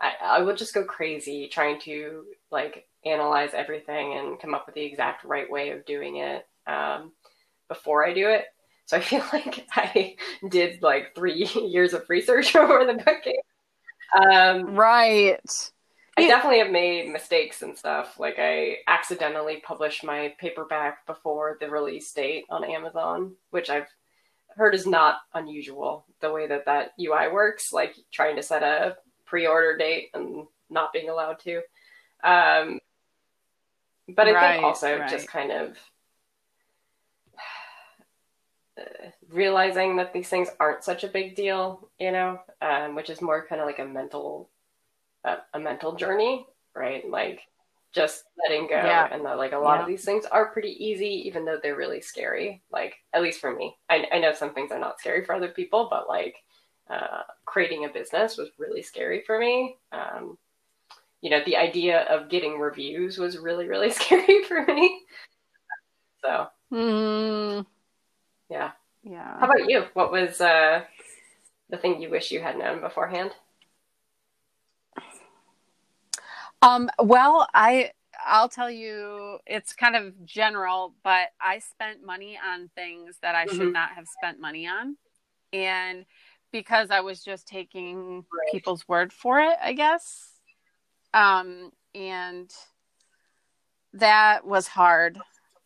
I, 0.00 0.12
I 0.22 0.42
will 0.42 0.54
just 0.54 0.74
go 0.74 0.84
crazy 0.84 1.48
trying 1.48 1.80
to 1.80 2.26
like 2.52 2.86
analyze 3.06 3.50
everything 3.54 4.14
and 4.14 4.40
come 4.40 4.54
up 4.54 4.66
with 4.66 4.74
the 4.74 4.84
exact 4.84 5.24
right 5.24 5.50
way 5.50 5.70
of 5.70 5.86
doing 5.86 6.16
it 6.18 6.46
um, 6.66 7.12
before 7.68 8.06
I 8.06 8.14
do 8.14 8.28
it. 8.28 8.44
So 8.86 8.96
I 8.98 9.00
feel 9.02 9.24
like 9.32 9.66
I 9.72 10.16
did 10.48 10.82
like 10.82 11.14
three 11.14 11.44
years 11.54 11.94
of 11.94 12.08
research 12.10 12.52
before 12.52 12.84
the 12.86 12.94
book 12.94 13.22
came. 13.24 13.34
Um, 14.32 14.74
right 14.74 15.40
I 16.16 16.22
Yeah. 16.22 16.28
definitely 16.28 16.60
have 16.60 16.70
made 16.70 17.10
mistakes 17.10 17.62
and 17.62 17.76
stuff. 17.76 18.18
Like 18.18 18.36
I 18.38 18.78
accidentally 18.86 19.58
published 19.60 20.02
my 20.04 20.34
paperback 20.38 21.04
before 21.06 21.58
the 21.60 21.68
release 21.70 22.10
date 22.12 22.46
on 22.48 22.64
Amazon, 22.64 23.36
which 23.50 23.68
I've 23.68 23.88
heard 24.56 24.74
is 24.74 24.86
not 24.86 25.18
unusual. 25.34 26.06
The 26.20 26.32
way 26.32 26.46
that 26.48 26.66
that 26.66 26.92
UI 27.00 27.28
works, 27.32 27.72
like 27.72 27.96
trying 28.12 28.36
to 28.36 28.42
set 28.42 28.62
a 28.62 28.96
pre-order 29.26 29.76
date 29.76 30.10
and 30.14 30.46
not 30.70 30.92
being 30.92 31.10
allowed 31.10 31.40
to. 31.40 31.62
Um, 32.24 32.80
but 34.08 34.28
I 34.28 34.34
Right, 34.34 34.38
think 34.38 34.62
also 34.62 35.00
right. 35.00 35.04
just 35.04 35.28
kind 35.28 35.52
of 35.52 35.76
uh, 38.78 39.10
realizing 39.30 39.96
that 39.96 40.12
these 40.12 40.28
things 40.28 40.48
aren't 40.60 40.84
such 40.84 41.04
a 41.04 41.08
big 41.08 41.34
deal, 41.34 41.88
you 41.98 42.12
know, 42.12 42.40
um, 42.60 42.94
which 42.94 43.10
is 43.10 43.22
more 43.22 43.46
kind 43.46 43.60
of 43.60 43.66
like 43.66 43.78
a 43.78 43.84
mental 43.84 44.50
a, 45.24 45.38
a 45.54 45.60
mental 45.60 45.94
journey, 45.96 46.46
right? 46.74 47.08
Like 47.10 47.40
just 47.94 48.24
letting 48.42 48.68
go, 48.68 49.06
Yeah. 49.06 49.10
and 49.10 49.24
that 49.26 49.38
like 49.38 49.52
a 49.52 49.58
lot 49.58 49.80
of 49.80 49.86
these 49.88 50.04
things 50.04 50.26
are 50.26 50.52
pretty 50.52 50.76
easy, 50.84 51.24
even 51.26 51.44
though 51.44 51.58
they're 51.62 51.76
really 51.76 52.00
scary. 52.02 52.62
Like 52.70 52.96
at 53.14 53.22
least 53.22 53.40
for 53.40 53.54
me, 53.54 53.76
I, 53.90 54.06
I 54.12 54.18
know 54.20 54.32
some 54.32 54.54
things 54.54 54.72
are 54.72 54.78
not 54.80 55.00
scary 55.00 55.24
for 55.24 55.34
other 55.34 55.48
people, 55.50 55.88
but 55.90 56.08
like 56.08 56.36
uh, 56.90 57.22
creating 57.46 57.84
a 57.84 57.88
business 57.90 58.36
was 58.38 58.50
really 58.58 58.82
scary 58.82 59.22
for 59.26 59.38
me. 59.38 59.76
Um, 59.92 60.38
you 61.22 61.30
know, 61.30 61.40
the 61.44 61.56
idea 61.56 62.02
of 62.02 62.28
getting 62.30 62.58
reviews 62.58 63.18
was 63.18 63.38
really 63.38 63.68
really 63.68 63.90
scary 64.00 64.44
for 64.44 64.64
me. 64.66 65.02
So 66.22 66.48
Hmm. 66.70 67.60
yeah, 68.48 68.72
yeah 69.02 69.40
how 69.40 69.46
about 69.46 69.68
you? 69.68 69.84
What 69.94 70.12
was 70.12 70.40
uh, 70.40 70.84
the 71.70 71.78
thing 71.78 72.02
you 72.02 72.10
wish 72.10 72.32
you 72.32 72.40
had 72.40 72.58
known 72.58 72.80
beforehand? 72.80 73.32
Um, 76.62 76.90
well, 76.98 77.46
I 77.54 77.92
I'll 78.26 78.48
tell 78.48 78.70
you, 78.70 79.38
it's 79.46 79.74
kind 79.74 79.94
of 79.94 80.24
general, 80.24 80.94
but 81.04 81.28
I 81.40 81.58
spent 81.60 82.04
money 82.04 82.38
on 82.44 82.70
things 82.74 83.18
that 83.22 83.34
I 83.34 83.46
should 83.46 83.70
Mhm. 83.70 83.72
not 83.72 83.90
have 83.90 84.08
spent 84.08 84.40
money 84.40 84.66
on, 84.66 84.96
and 85.52 86.06
because 86.52 86.90
I 86.90 87.00
was 87.00 87.24
just 87.24 87.48
taking 87.48 88.24
Right. 88.32 88.52
people's 88.52 88.88
word 88.88 89.12
for 89.12 89.40
it, 89.40 89.58
I 89.62 89.74
guess. 89.74 90.35
Um, 91.16 91.72
and 91.94 92.50
that 93.94 94.46
was 94.46 94.68
hard, 94.68 95.18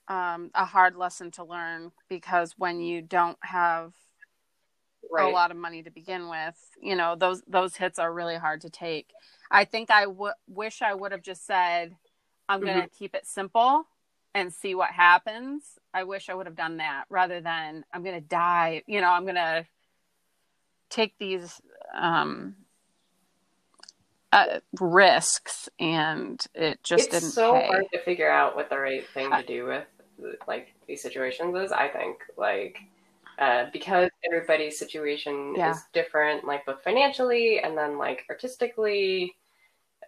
um, 0.09 0.51
a 0.55 0.65
hard 0.65 0.97
lesson 0.97 1.31
to 1.33 1.45
learn 1.45 1.91
because 2.09 2.55
when 2.57 2.81
you 2.81 3.03
don't 3.03 3.39
have 3.43 3.93
Right. 5.11 5.25
a 5.27 5.29
lot 5.29 5.51
of 5.51 5.57
money 5.57 5.83
to 5.83 5.91
begin 5.91 6.29
with 6.29 6.55
you 6.81 6.95
know 6.95 7.17
those 7.17 7.43
those 7.49 7.75
hits 7.75 7.99
are 7.99 8.13
really 8.13 8.37
hard 8.37 8.61
to 8.61 8.71
take. 8.71 9.11
I 9.51 9.65
think 9.65 9.91
i 9.91 10.05
w- 10.05 10.33
wish 10.47 10.83
i 10.83 10.95
would 10.95 11.11
have 11.13 11.23
just 11.23 11.45
said 11.45 11.97
i'm 12.49 12.63
going 12.63 12.81
to 12.81 12.89
keep 12.97 13.15
it 13.17 13.27
simple 13.27 13.85
and 14.35 14.53
see 14.53 14.77
what 14.77 14.91
happens. 14.91 15.79
I 15.93 16.05
wish 16.05 16.29
i 16.29 16.35
would 16.35 16.47
have 16.47 16.55
done 16.55 16.77
that 16.77 17.07
rather 17.11 17.41
than 17.41 17.85
i'm 17.93 18.05
going 18.05 18.15
to 18.15 18.21
die 18.21 18.83
you 18.87 19.01
know 19.01 19.09
i'm 19.11 19.25
going 19.25 19.35
to 19.35 19.67
take 20.91 21.19
these 21.19 21.61
um 21.95 22.55
uh, 24.33 24.61
risks 24.81 25.69
and 25.79 26.45
it 26.55 26.83
just 26.85 27.11
it's 27.11 27.13
didn't 27.21 27.33
so 27.33 27.53
pay. 27.53 27.67
hard 27.67 27.85
to 27.93 27.99
figure 28.01 28.31
out 28.31 28.55
what 28.55 28.71
the 28.71 28.79
right 28.79 29.07
thing 29.13 29.31
to 29.31 29.43
do 29.45 29.65
with 29.67 29.85
like 30.47 30.75
these 30.87 31.03
situations 31.03 31.57
is 31.57 31.73
i 31.73 31.89
think 31.89 32.19
like 32.37 32.79
uh, 33.39 33.67
because 33.73 34.11
everybody's 34.31 34.79
situation 34.79 35.55
Yeah. 35.57 35.71
is 35.73 35.83
different 35.95 36.45
like 36.45 36.67
both 36.67 36.83
financially 36.83 37.59
and 37.61 37.77
then 37.77 37.97
like 37.97 38.25
artistically 38.29 39.35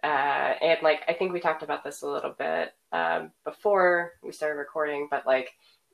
uh, 0.03 0.53
and 0.61 0.77
like 0.83 1.01
i 1.07 1.13
think 1.13 1.33
we 1.33 1.39
talked 1.39 1.63
about 1.63 1.83
this 1.83 2.03
a 2.03 2.07
little 2.07 2.35
bit 2.37 2.73
um, 2.91 3.31
before 3.43 4.13
we 4.21 4.31
started 4.31 4.57
recording 4.57 5.07
but 5.09 5.25
like 5.25 5.49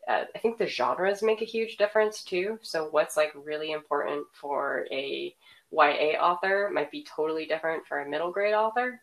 uh, 0.07 0.23
I 0.33 0.39
think 0.39 0.57
the 0.57 0.65
genres 0.65 1.21
make 1.21 1.41
a 1.41 1.45
huge 1.45 1.77
difference 1.77 2.23
too. 2.23 2.57
So 2.63 2.87
what's 2.89 3.15
like 3.15 3.31
really 3.35 3.71
important 3.73 4.25
for 4.33 4.87
a 4.91 5.35
YA 5.71 6.19
author 6.19 6.69
might 6.73 6.91
be 6.91 7.03
totally 7.05 7.45
different 7.45 7.85
for 7.87 7.99
a 8.01 8.09
middle 8.09 8.31
grade 8.31 8.53
author, 8.53 9.01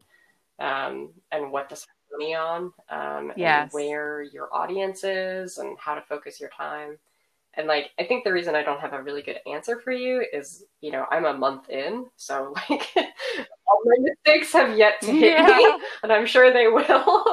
um, 0.59 1.11
and 1.33 1.53
what 1.53 1.69
to 1.71 1.77
spend 1.77 1.97
money 2.13 2.35
on, 2.35 2.73
um, 2.91 3.33
Yes. 3.35 3.71
and 3.71 3.73
where 3.73 4.23
your 4.23 4.55
audience 4.55 5.05
is, 5.05 5.59
and 5.59 5.79
how 5.79 5.95
to 5.95 6.03
focus 6.03 6.41
your 6.41 6.51
time. 6.51 6.99
And 7.55 7.67
like, 7.69 7.91
I 7.99 8.05
think 8.05 8.25
the 8.25 8.33
reason 8.33 8.55
I 8.55 8.63
don't 8.63 8.81
have 8.81 8.93
a 8.93 9.03
really 9.03 9.23
good 9.23 9.41
answer 9.51 9.81
for 9.81 9.93
you 9.93 10.25
is, 10.33 10.65
you 10.83 10.93
know, 10.93 11.07
I'm 11.11 11.25
a 11.25 11.35
month 11.35 11.71
in, 11.71 12.07
so 12.17 12.55
like, 12.71 12.89
all 13.67 13.83
my 13.85 13.97
mistakes 14.01 14.53
have 14.53 14.77
yet 14.79 15.01
to 15.03 15.15
hit 15.15 15.39
Yeah. 15.39 15.47
me, 15.47 15.79
and 16.03 16.13
I'm 16.13 16.27
sure 16.27 16.53
they 16.53 16.69
will. 16.69 17.25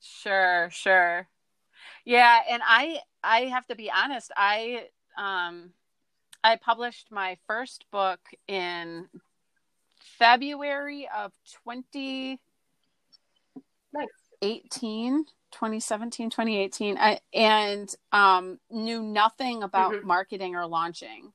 Sure, 0.00 0.68
sure. 0.70 1.28
Yeah, 2.04 2.40
and 2.50 2.62
I 2.66 3.00
I 3.24 3.42
have 3.46 3.66
to 3.68 3.76
be 3.76 3.90
honest, 3.90 4.32
I 4.36 4.88
um 5.18 5.72
I 6.42 6.56
published 6.56 7.10
my 7.10 7.36
first 7.46 7.84
book 7.90 8.20
in 8.48 9.08
February 10.18 11.08
of 11.14 11.32
2018, 11.64 12.38
2017, 15.50 16.30
2018. 16.30 16.96
I 16.98 17.20
and 17.34 17.94
um 18.12 18.58
knew 18.70 19.02
nothing 19.02 19.62
about 19.62 19.92
Mhm. 19.92 20.04
marketing 20.04 20.56
or 20.56 20.66
launching. 20.66 21.32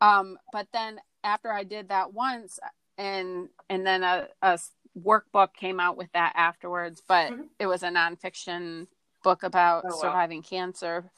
Um 0.00 0.38
but 0.52 0.68
then 0.72 1.00
after 1.22 1.50
I 1.50 1.64
did 1.64 1.88
that 1.88 2.12
once 2.12 2.58
and 2.98 3.48
and 3.70 3.86
then 3.86 4.02
a, 4.02 4.28
a 4.42 4.58
workbook 4.98 5.54
came 5.54 5.80
out 5.80 5.96
with 5.96 6.12
that 6.12 6.32
afterwards, 6.36 7.00
but 7.06 7.32
Mhm. 7.32 7.48
it 7.58 7.66
was 7.66 7.82
a 7.82 7.88
nonfiction 7.88 8.88
book 9.22 9.42
about 9.42 9.84
Oh, 9.86 9.88
wow. 9.88 10.00
surviving 10.02 10.42
cancer. 10.42 11.10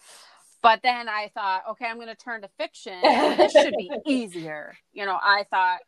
But 0.66 0.82
then 0.82 1.08
I 1.08 1.30
thought, 1.32 1.62
okay, 1.70 1.86
I'm 1.86 1.94
going 1.94 2.08
to 2.08 2.16
turn 2.16 2.42
to 2.42 2.48
fiction. 2.58 3.00
this 3.00 3.52
should 3.52 3.76
be 3.78 3.88
easier. 4.04 4.76
You 4.92 5.06
know, 5.06 5.16
I 5.22 5.44
thought 5.48 5.78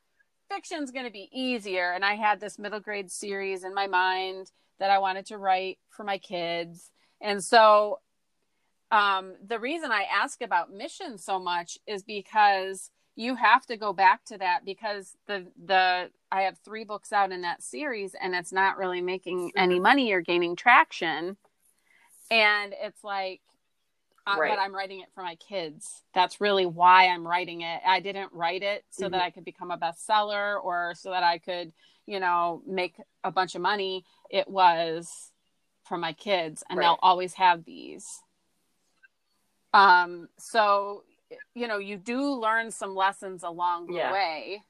fiction's 0.49 0.93
going 0.93 1.05
to 1.05 1.11
be 1.11 1.29
easier. 1.33 1.91
And 1.91 2.05
I 2.05 2.14
had 2.14 2.39
this 2.39 2.61
middle 2.61 2.79
grade 2.79 3.11
series 3.11 3.64
in 3.64 3.74
my 3.74 3.89
mind 3.89 4.53
that 4.79 4.89
I 4.89 5.01
wanted 5.01 5.26
to 5.26 5.37
write 5.37 5.79
for 5.91 6.05
my 6.05 6.18
kids. 6.18 6.93
And 7.20 7.43
so 7.43 7.99
um, 8.93 9.35
the 9.45 9.59
reason 9.59 9.91
I 9.91 10.05
ask 10.14 10.43
about 10.43 10.72
mission 10.72 11.18
so 11.18 11.41
much 11.41 11.76
is 11.89 12.05
because 12.05 12.93
you 13.16 13.35
have 13.35 13.66
to 13.66 13.76
go 13.76 13.93
back 13.93 14.24
to 14.26 14.39
that 14.39 14.64
because 14.64 15.16
the 15.26 15.49
the 15.66 16.09
I 16.31 16.43
have 16.43 16.57
three 16.64 16.85
books 16.85 17.12
out 17.12 17.33
in 17.33 17.41
that 17.41 17.64
series 17.64 18.14
and 18.14 18.33
it's 18.33 18.53
not 18.53 18.79
really 18.79 19.01
making 19.01 19.51
any 19.57 19.81
money 19.81 20.12
or 20.12 20.20
gaining 20.20 20.55
traction. 20.55 21.37
And 22.31 22.74
it's 22.81 23.03
like 23.03 23.41
Right. 24.37 24.51
but 24.51 24.59
I'm 24.61 24.74
writing 24.74 25.01
it 25.01 25.09
for 25.14 25.22
my 25.22 25.37
kids. 25.37 26.03
That's 26.12 26.41
really 26.41 26.66
why 26.66 27.07
I'm 27.07 27.26
writing 27.26 27.62
it. 27.62 27.81
I 27.87 28.01
didn't 28.01 28.33
write 28.33 28.62
it 28.62 28.85
so 28.91 29.09
that 29.09 29.20
Mhm. 29.20 29.22
I 29.22 29.31
could 29.31 29.45
become 29.45 29.70
a 29.70 29.79
bestseller 29.79 30.62
or 30.62 30.95
so 30.95 31.11
that 31.11 31.22
I 31.22 31.39
could, 31.39 31.72
you 32.07 32.20
know, 32.20 32.62
make 32.66 32.97
a 33.24 33.31
bunch 33.31 33.55
of 33.55 33.62
money. 33.62 34.05
It 34.31 34.49
was 34.49 35.33
for 35.85 35.97
my 35.97 36.12
kids 36.12 36.62
and 36.68 36.79
Right. 36.79 36.85
they'll 36.85 36.99
always 37.01 37.35
have 37.35 37.64
these. 37.64 38.22
Um 39.72 40.29
so 40.39 41.05
you 41.55 41.68
know, 41.68 41.79
you 41.79 41.97
do 41.97 42.33
learn 42.35 42.70
some 42.70 42.95
lessons 42.95 43.43
along 43.43 43.87
the 43.87 43.95
Yeah. 43.95 44.12
way. 44.12 44.64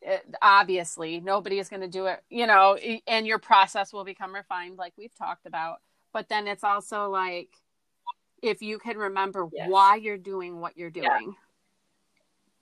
It, 0.00 0.34
obviously, 0.40 1.20
nobody 1.20 1.58
is 1.58 1.68
going 1.68 1.82
to 1.82 1.88
do 1.88 2.06
it, 2.06 2.22
you 2.30 2.46
know, 2.46 2.76
and 3.06 3.26
your 3.26 3.38
process 3.38 3.92
will 3.92 4.04
become 4.04 4.34
refined 4.34 4.76
like 4.78 4.92
we've 4.96 5.14
talked 5.14 5.46
about. 5.46 5.78
But 6.12 6.28
then 6.28 6.46
it's 6.46 6.64
also 6.64 7.10
like 7.10 7.50
if 8.42 8.62
you 8.62 8.78
can 8.78 8.96
remember 8.96 9.48
Yes. 9.52 9.68
why 9.70 9.96
you're 9.96 10.18
doing 10.18 10.60
what 10.60 10.76
you're 10.76 10.90
Yeah. 10.94 11.18
doing. 11.18 11.36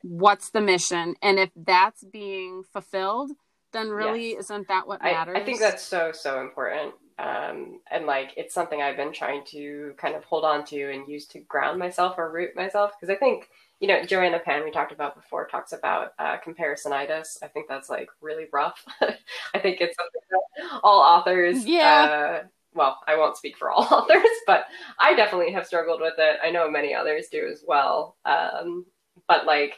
What's 0.03 0.51
the 0.51 0.61
mission? 0.61 1.15
And 1.23 1.39
if 1.39 1.51
that's 1.57 2.05
being 2.05 2.63
fulfilled, 2.63 3.33
then 3.73 3.91
really 3.91 4.33
Yes. 4.33 4.45
isn't 4.51 4.69
that 4.69 4.87
what 4.87 5.03
I, 5.03 5.13
matters? 5.13 5.37
I 5.37 5.45
think 5.45 5.61
that's 5.61 5.83
so 5.83 6.13
so 6.13 6.41
important 6.41 6.95
um, 7.19 7.81
and 7.91 8.07
like 8.07 8.33
it's 8.37 8.55
something 8.55 8.83
i've 8.83 8.97
been 8.97 9.13
trying 9.13 9.45
to 9.45 9.95
kind 9.97 10.15
of 10.17 10.25
hold 10.25 10.45
on 10.45 10.65
to 10.65 10.91
and 10.91 11.07
use 11.09 11.27
to 11.27 11.41
ground 11.41 11.79
myself 11.79 12.17
or 12.19 12.31
root 12.31 12.57
myself 12.57 12.93
because 12.99 13.15
i 13.15 13.17
think 13.19 13.49
you 13.81 13.89
know 13.89 14.03
Joanna 14.03 14.41
Penn 14.41 14.65
we 14.65 14.71
talked 14.71 14.93
about 14.93 15.15
before 15.15 15.47
talks 15.47 15.73
about 15.73 16.13
uh, 16.19 16.37
comparisonitis 16.45 17.39
i 17.43 17.47
think 17.47 17.67
that's 17.69 17.89
like 17.89 18.09
really 18.21 18.47
rough 18.53 18.85
i 19.01 19.59
think 19.59 19.81
it's 19.81 19.97
something 19.97 20.21
that 20.31 20.81
all 20.83 21.01
authors 21.01 21.65
Yeah. 21.65 22.43
uh, 22.43 22.47
well 22.75 22.99
i 23.07 23.17
won't 23.17 23.37
speak 23.37 23.57
for 23.57 23.71
all 23.71 23.83
authors 23.91 24.23
but 24.47 24.65
i 24.99 25.15
definitely 25.15 25.53
have 25.53 25.67
struggled 25.67 26.01
with 26.01 26.15
it. 26.19 26.39
I 26.43 26.51
know 26.51 26.71
many 26.71 26.95
others 26.95 27.29
do 27.31 27.49
as 27.51 27.63
well. 27.67 28.17
Um, 28.25 28.87
but 29.29 29.47
like 29.47 29.75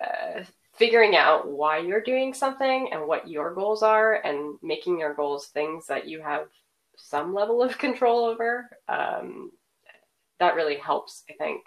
uh, 0.00 0.42
figuring 0.74 1.16
out 1.16 1.48
why 1.48 1.78
you're 1.78 2.02
doing 2.02 2.32
something 2.34 2.90
and 2.92 3.06
what 3.06 3.28
your 3.28 3.54
goals 3.54 3.82
are 3.82 4.14
and 4.14 4.58
making 4.62 4.98
your 4.98 5.14
goals 5.14 5.48
things 5.48 5.86
that 5.86 6.06
you 6.06 6.20
have 6.20 6.46
some 6.96 7.34
level 7.34 7.62
of 7.62 7.78
control 7.86 8.24
over 8.24 8.68
um, 8.88 9.50
that 10.38 10.54
really 10.54 10.76
helps 10.76 11.24
i 11.30 11.32
think 11.34 11.62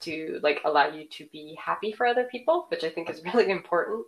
to 0.00 0.38
like 0.42 0.60
allow 0.64 0.88
you 0.88 1.08
to 1.08 1.26
be 1.32 1.56
happy 1.62 1.92
for 1.92 2.06
other 2.06 2.24
people 2.24 2.66
which 2.68 2.84
i 2.84 2.90
think 2.90 3.08
is 3.08 3.22
really 3.34 3.50
important 3.50 4.04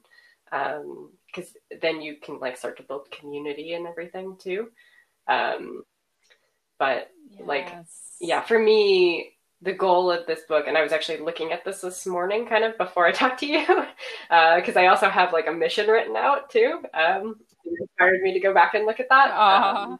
because 0.51 1.53
then 1.81 2.01
you 2.01 2.17
can 2.17 2.39
like 2.41 2.57
start 2.57 2.77
to 2.77 2.83
build 2.83 3.11
community 3.11 3.75
and 3.75 3.87
everything 3.87 4.37
too 4.39 4.69
um, 5.29 5.83
but 6.79 7.11
like, 7.45 7.73
yeah, 8.21 8.41
for 8.43 8.59
me, 8.59 9.33
the 9.63 9.73
goal 9.73 10.11
of 10.11 10.27
this 10.27 10.41
book, 10.49 10.67
and 10.69 10.79
I 10.79 10.83
was 10.83 10.93
actually 10.93 11.19
looking 11.19 11.53
at 11.53 11.65
this 11.65 11.81
this 11.81 12.07
morning, 12.07 12.47
kind 12.47 12.65
of 12.65 12.79
before 12.79 13.07
I 13.07 13.13
talked 13.13 13.41
to 13.41 13.47
you, 13.47 13.67
because 14.29 14.77
I 14.77 14.87
also 14.87 15.09
have 15.09 15.33
like 15.33 15.49
a 15.49 15.53
mission 15.53 15.89
written 15.89 16.17
out 16.17 16.51
too. 16.51 16.83
Um, 16.95 17.37
it 17.65 17.75
inspired 17.81 18.23
me 18.23 18.33
to 18.35 18.41
go 18.41 18.55
back 18.55 18.75
and 18.75 18.87
look 18.87 19.01
at 19.01 19.09
that. 19.09 19.31
Um, 19.31 19.99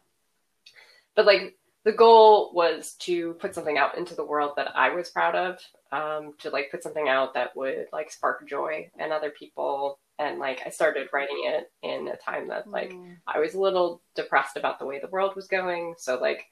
but 1.15 1.25
like 1.25 1.57
the 1.83 1.91
goal 1.91 2.51
was 2.53 2.95
to 2.99 3.33
put 3.35 3.53
something 3.55 3.77
out 3.77 3.97
into 3.97 4.15
the 4.15 4.25
world 4.25 4.53
that 4.55 4.75
I 4.75 4.89
was 4.89 5.09
proud 5.09 5.35
of, 5.35 5.59
um, 5.91 6.33
to 6.39 6.49
like 6.49 6.71
put 6.71 6.83
something 6.83 7.07
out 7.09 7.33
that 7.33 7.55
would 7.55 7.87
like 7.91 8.11
spark 8.11 8.47
joy 8.47 8.89
in 8.97 9.11
other 9.11 9.29
people. 9.29 9.99
And 10.19 10.37
like 10.37 10.61
I 10.65 10.69
started 10.69 11.07
writing 11.13 11.43
it 11.45 11.71
in 11.81 12.09
a 12.09 12.17
time 12.17 12.49
that 12.49 12.69
like 12.69 12.91
Mm. 12.91 13.17
I 13.25 13.39
was 13.39 13.55
a 13.55 13.59
little 13.61 14.01
depressed 14.15 14.57
about 14.57 14.77
the 14.79 14.85
way 14.85 14.99
the 14.99 15.07
world 15.07 15.35
was 15.35 15.47
going. 15.47 15.95
So 15.97 16.19
like, 16.19 16.45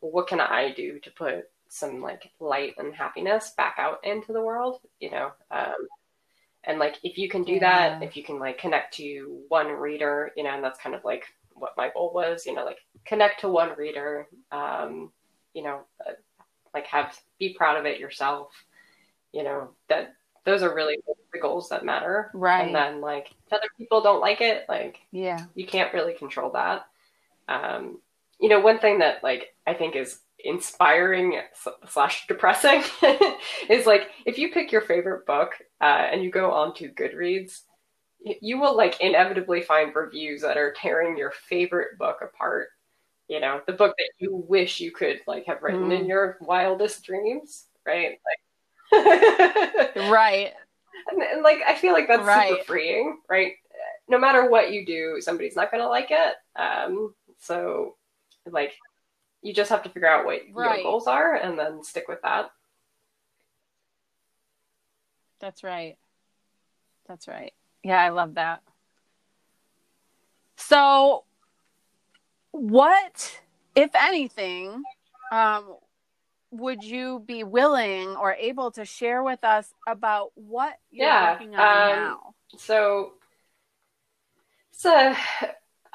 what 0.00 0.28
can 0.28 0.40
I 0.40 0.72
do 0.72 0.98
to 1.00 1.10
put 1.10 1.50
some 1.68 2.00
like 2.02 2.30
light 2.38 2.74
and 2.78 2.94
happiness 2.94 3.52
back 3.56 3.76
out 3.78 4.04
into 4.04 4.32
the 4.32 4.42
world? 4.42 4.80
You 5.00 5.10
know, 5.10 5.32
um, 5.50 5.88
and 6.64 6.78
like 6.78 6.96
if 7.02 7.18
you 7.18 7.28
can 7.28 7.44
do 7.44 7.60
that, 7.60 8.02
if 8.02 8.16
you 8.16 8.22
can 8.22 8.38
like 8.38 8.58
connect 8.58 8.94
to 8.94 9.40
one 9.48 9.68
reader, 9.68 10.32
you 10.36 10.44
know, 10.44 10.50
and 10.50 10.62
that's 10.62 10.78
kind 10.78 10.94
of 10.94 11.04
like 11.04 11.24
what 11.54 11.76
my 11.76 11.90
goal 11.94 12.12
was. 12.14 12.46
You 12.46 12.54
know, 12.54 12.64
like 12.64 12.78
connect 13.06 13.40
to 13.40 13.48
one 13.48 13.72
reader. 13.76 14.28
Um, 14.52 15.12
you 15.54 15.62
know, 15.62 15.80
uh, 16.06 16.12
like 16.74 16.86
have 16.86 17.18
be 17.38 17.54
proud 17.54 17.78
of 17.78 17.86
it 17.86 18.00
yourself. 18.00 18.52
You 19.32 19.44
know 19.44 19.70
that 19.88 20.14
those 20.44 20.62
are 20.62 20.74
really 20.74 20.98
the 21.32 21.40
goals 21.40 21.68
that 21.70 21.84
matter. 21.84 22.30
Right. 22.34 22.66
And 22.66 22.74
then 22.74 23.00
like 23.00 23.34
if 23.46 23.52
other 23.52 23.68
people 23.78 24.02
don't 24.02 24.20
like 24.20 24.40
it, 24.40 24.66
like 24.68 24.98
yeah. 25.10 25.44
you 25.54 25.66
can't 25.66 25.92
really 25.94 26.14
control 26.14 26.50
that. 26.52 26.86
Um, 27.48 27.98
you 28.40 28.48
know, 28.48 28.60
one 28.60 28.78
thing 28.78 28.98
that 28.98 29.22
like 29.22 29.54
I 29.66 29.74
think 29.74 29.96
is 29.96 30.18
inspiring 30.38 31.40
slash 31.88 32.26
depressing 32.26 32.82
is 33.70 33.86
like 33.86 34.10
if 34.26 34.38
you 34.38 34.52
pick 34.52 34.70
your 34.70 34.82
favorite 34.82 35.26
book 35.26 35.52
uh, 35.80 35.84
and 36.12 36.22
you 36.22 36.30
go 36.30 36.52
on 36.52 36.74
to 36.74 36.90
Goodreads, 36.90 37.62
you 38.20 38.58
will 38.60 38.76
like 38.76 39.00
inevitably 39.00 39.62
find 39.62 39.94
reviews 39.94 40.42
that 40.42 40.56
are 40.56 40.74
tearing 40.76 41.16
your 41.16 41.30
favorite 41.48 41.98
book 41.98 42.18
apart. 42.22 42.68
You 43.28 43.40
know, 43.40 43.60
the 43.66 43.72
book 43.72 43.94
that 43.96 44.10
you 44.18 44.44
wish 44.48 44.80
you 44.80 44.92
could 44.92 45.20
like 45.26 45.46
have 45.46 45.62
written 45.62 45.90
in 45.92 46.04
Mm. 46.04 46.08
your 46.08 46.38
wildest 46.40 47.02
dreams, 47.04 47.66
right? 47.86 48.10
Like. 48.10 48.38
Right. 49.96 50.52
And, 51.10 51.22
and 51.22 51.42
like 51.42 51.58
I 51.66 51.74
feel 51.74 51.92
like 51.92 52.08
that's 52.08 52.22
super 52.48 52.62
freeing, 52.64 53.18
right? 53.28 53.52
No 54.08 54.18
matter 54.18 54.48
what 54.48 54.72
you 54.72 54.86
do, 54.86 55.20
somebody's 55.20 55.56
not 55.56 55.70
gonna 55.70 55.88
like 55.88 56.08
it. 56.10 56.34
Um, 56.56 57.14
so 57.38 57.96
like 58.50 58.74
you 59.42 59.52
just 59.52 59.70
have 59.70 59.82
to 59.82 59.88
figure 59.90 60.08
out 60.08 60.24
what 60.24 60.40
Right. 60.52 60.76
your 60.76 60.84
goals 60.84 61.06
are 61.06 61.34
and 61.34 61.58
then 61.58 61.82
stick 61.84 62.08
with 62.08 62.22
that. 62.22 62.50
That's 65.40 65.62
right. 65.62 65.96
That's 67.06 67.28
right. 67.28 67.52
Yeah, 67.82 68.00
I 68.00 68.08
love 68.08 68.34
that. 68.34 68.62
So, 70.56 71.24
what, 72.52 73.40
if 73.74 73.90
anything, 73.94 74.82
um, 75.30 75.76
would 76.58 76.84
you 76.84 77.20
be 77.26 77.44
willing 77.44 78.16
or 78.16 78.34
able 78.34 78.70
to 78.72 78.84
share 78.84 79.22
with 79.22 79.44
us 79.44 79.72
about 79.86 80.32
what 80.34 80.74
you're 80.90 81.12
Yeah, 81.12 81.14
working 81.14 81.54
on 81.56 81.84
um, 81.84 81.84
now? 81.84 82.34
So 82.56 83.14
so 84.72 85.14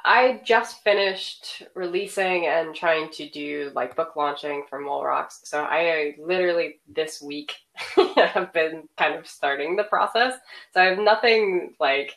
I 0.05 0.41
just 0.45 0.81
finished 0.83 1.63
releasing 1.75 2.47
and 2.47 2.73
trying 2.73 3.09
to 3.11 3.29
do 3.29 3.71
like 3.75 3.95
book 3.95 4.15
launching 4.15 4.63
for 4.69 4.79
Malrox. 4.79 5.39
So 5.43 5.63
I 5.63 6.15
literally 6.19 6.79
this 6.87 7.21
week 7.21 7.53
have 8.15 8.53
been 8.53 8.87
kind 8.97 9.15
of 9.15 9.27
starting 9.27 9.75
the 9.75 9.83
process. 9.83 10.35
So 10.73 10.81
I 10.81 10.85
have 10.85 10.99
nothing 10.99 11.75
like 11.79 12.15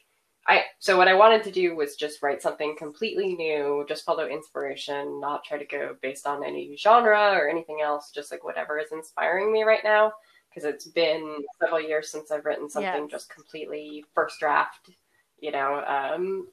I 0.49 0.65
so 0.79 0.97
what 0.97 1.09
I 1.09 1.15
wanted 1.15 1.45
to 1.45 1.53
do 1.53 1.77
was 1.77 1.95
just 1.95 2.23
write 2.23 2.43
something 2.43 2.75
completely 2.77 3.35
new, 3.35 3.85
just 3.89 4.05
follow 4.05 4.27
inspiration, 4.27 5.21
not 5.21 5.45
try 5.45 5.59
to 5.59 5.65
go 5.65 5.97
based 6.03 6.27
on 6.27 6.45
any 6.45 6.77
genre 6.77 7.33
or 7.33 7.49
anything 7.49 7.81
else, 7.83 8.11
just 8.13 8.33
like 8.33 8.43
whatever 8.43 8.79
is 8.79 8.93
inspiring 8.93 9.53
me 9.53 9.63
right 9.63 9.85
now. 9.85 10.13
Because 10.49 10.69
it's 10.69 10.87
been 10.87 11.39
several 11.61 11.81
years 11.81 12.11
since 12.11 12.31
I've 12.31 12.45
written 12.45 12.69
something 12.69 13.09
just 13.09 13.31
completely 13.31 14.05
first 14.15 14.39
draft, 14.39 14.91
you 15.39 15.51
know, 15.51 15.83
um, 15.87 16.49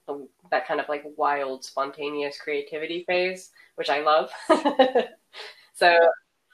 that 0.51 0.67
kind 0.67 0.79
of 0.79 0.87
like 0.87 1.03
wild, 1.17 1.65
spontaneous 1.65 2.39
creativity 2.39 3.03
phase, 3.05 3.49
which 3.75 3.89
I 3.89 4.01
love. 4.01 4.31
so 5.73 5.97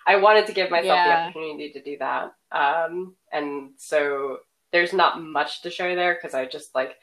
I 0.07 0.15
wanted 0.15 0.47
to 0.47 0.53
give 0.53 0.71
myself 0.71 0.85
yeah. 0.85 1.07
the 1.07 1.23
opportunity 1.27 1.71
to 1.73 1.81
do 1.83 1.97
that. 1.99 2.33
Um, 2.51 3.15
and 3.31 3.71
so 3.77 4.39
there's 4.71 4.93
not 4.93 5.21
much 5.21 5.61
to 5.61 5.69
show 5.69 5.95
there 5.95 6.15
because 6.15 6.33
I 6.33 6.45
just 6.45 6.75
like 6.75 6.97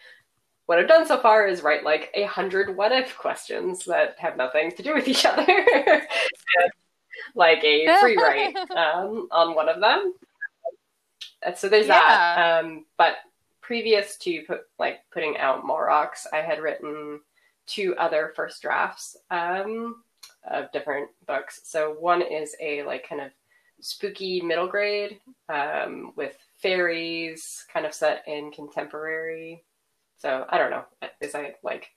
what 0.67 0.79
I've 0.79 0.89
done 0.89 1.07
so 1.07 1.19
far 1.19 1.47
is 1.47 1.63
write 1.63 1.85
like 1.85 2.11
a 2.15 2.25
hundred 2.25 2.77
what 2.77 2.93
if 2.93 3.17
questions 3.17 3.85
that 3.87 4.17
have 4.19 4.37
nothing 4.37 4.71
to 4.73 4.83
do 4.83 4.95
with 4.95 5.09
each 5.09 5.27
other. 5.27 5.47
like 7.35 7.63
a 7.65 7.99
free 8.01 8.17
write 8.17 8.57
um, 8.77 9.29
on 9.31 9.55
one 9.55 9.69
of 9.69 9.81
them. 9.81 10.15
So 11.57 11.69
there's 11.69 11.89
yeah. 11.89 11.99
that. 11.99 12.65
Um, 12.65 12.85
but 12.97 13.17
previous 13.61 14.17
to 14.19 14.43
put, 14.47 14.61
like 14.79 15.01
putting 15.13 15.37
out 15.39 15.65
Rocks, 15.67 16.27
I 16.33 16.39
had 16.39 16.61
written 16.61 17.21
two 17.67 17.97
other 17.97 18.33
first 18.37 18.63
drafts 18.63 19.17
um, 19.31 20.03
of 20.49 20.71
different 20.73 21.11
books. 21.27 21.61
So 21.65 21.97
one 21.99 22.23
is 22.23 22.55
a 22.61 22.83
like 22.85 23.09
kind 23.09 23.21
of 23.21 23.31
spooky 23.81 24.41
middle 24.41 24.69
grade 24.69 25.19
um, 25.49 26.13
with 26.17 26.37
fairies, 26.59 27.65
kind 27.73 27.85
of 27.85 27.95
set 27.95 28.23
in 28.29 28.53
contemporary 28.53 29.65
so 30.19 30.47
I 30.49 30.59
don't 30.59 30.71
know. 30.71 30.85
Is 31.21 31.35
I 31.35 31.55
like, 31.63 31.89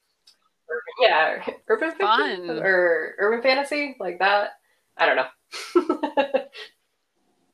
yeah, 1.02 1.46
urban 1.68 1.92
fiction 1.92 2.50
or 2.50 3.16
urban 3.20 3.42
fantasy 3.42 3.96
like 4.00 4.20
that? 4.20 4.52
I 4.98 5.06
don't 5.06 5.16
know. 5.16 6.00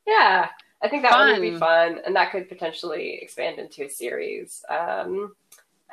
yeah, 0.06 0.48
I 0.82 0.88
think 0.88 1.02
that 1.02 1.12
fun. 1.12 1.32
would 1.32 1.40
be 1.40 1.56
fun, 1.56 2.00
and 2.06 2.16
that 2.16 2.32
could 2.32 2.48
potentially 2.48 3.18
expand 3.20 3.58
into 3.58 3.84
a 3.84 3.90
series. 3.90 4.64
Um, 4.68 5.34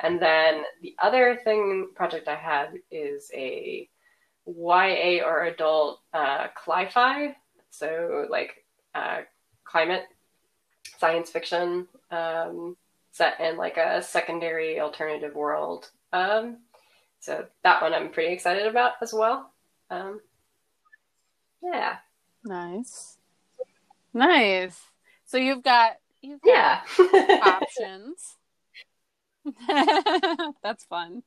and 0.02 0.20
then 0.20 0.62
the 0.82 0.94
other 1.02 1.38
thing 1.44 1.88
project 1.94 2.28
I 2.28 2.36
had 2.36 2.70
is 2.90 3.30
a 3.34 3.88
YA 4.46 5.24
or 5.24 5.44
adult 5.44 6.00
uh, 6.12 6.48
cli-fi, 6.54 7.36
so 7.70 8.26
like 8.30 8.64
uh, 8.94 9.20
climate 9.64 10.04
science 10.98 11.30
fiction 11.30 11.86
um, 12.10 12.76
set 13.12 13.40
in 13.40 13.56
like 13.56 13.76
a 13.76 14.02
secondary 14.02 14.80
alternative 14.80 15.34
world. 15.34 15.90
Um, 16.12 16.58
so 17.20 17.46
that 17.62 17.82
one 17.82 17.92
I'm 17.92 18.10
pretty 18.10 18.32
excited 18.32 18.66
about 18.66 18.94
as 19.02 19.12
well. 19.12 19.52
Um, 19.90 20.20
yeah. 21.62 21.96
Nice. 22.44 23.18
Nice. 24.14 24.80
So 25.26 25.36
you've 25.36 25.62
got 25.62 25.96
you've 26.22 26.40
got 26.40 26.82
yeah. 26.98 27.40
options. 27.42 28.36
That's 30.62 30.84
fun. 30.84 31.22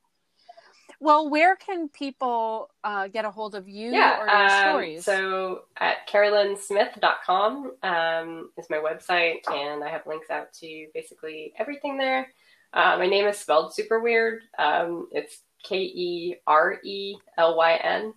Well, 1.00 1.28
where 1.28 1.56
can 1.56 1.88
people 1.88 2.70
uh, 2.82 3.08
get 3.08 3.24
a 3.24 3.30
hold 3.30 3.54
of 3.54 3.68
you 3.68 3.92
yeah, 3.92 4.20
or 4.20 4.26
your 4.26 4.44
um, 4.44 4.70
stories? 4.70 5.04
So 5.04 5.62
at 5.78 6.08
kerelynsmith.com 6.08 7.72
um, 7.82 8.50
is 8.56 8.66
my 8.70 8.78
website, 8.78 9.48
and 9.50 9.82
I 9.82 9.88
have 9.90 10.06
links 10.06 10.30
out 10.30 10.52
to 10.60 10.86
basically 10.94 11.52
everything 11.58 11.98
there. 11.98 12.28
Uh, 12.72 12.96
my 12.98 13.06
name 13.06 13.26
is 13.26 13.38
spelled 13.38 13.74
super 13.74 14.00
weird. 14.00 14.42
Um, 14.58 15.08
it's 15.12 15.40
K 15.62 15.78
E 15.78 16.36
R 16.46 16.78
E 16.84 17.16
L 17.38 17.56
Y 17.56 17.80
N. 17.82 18.14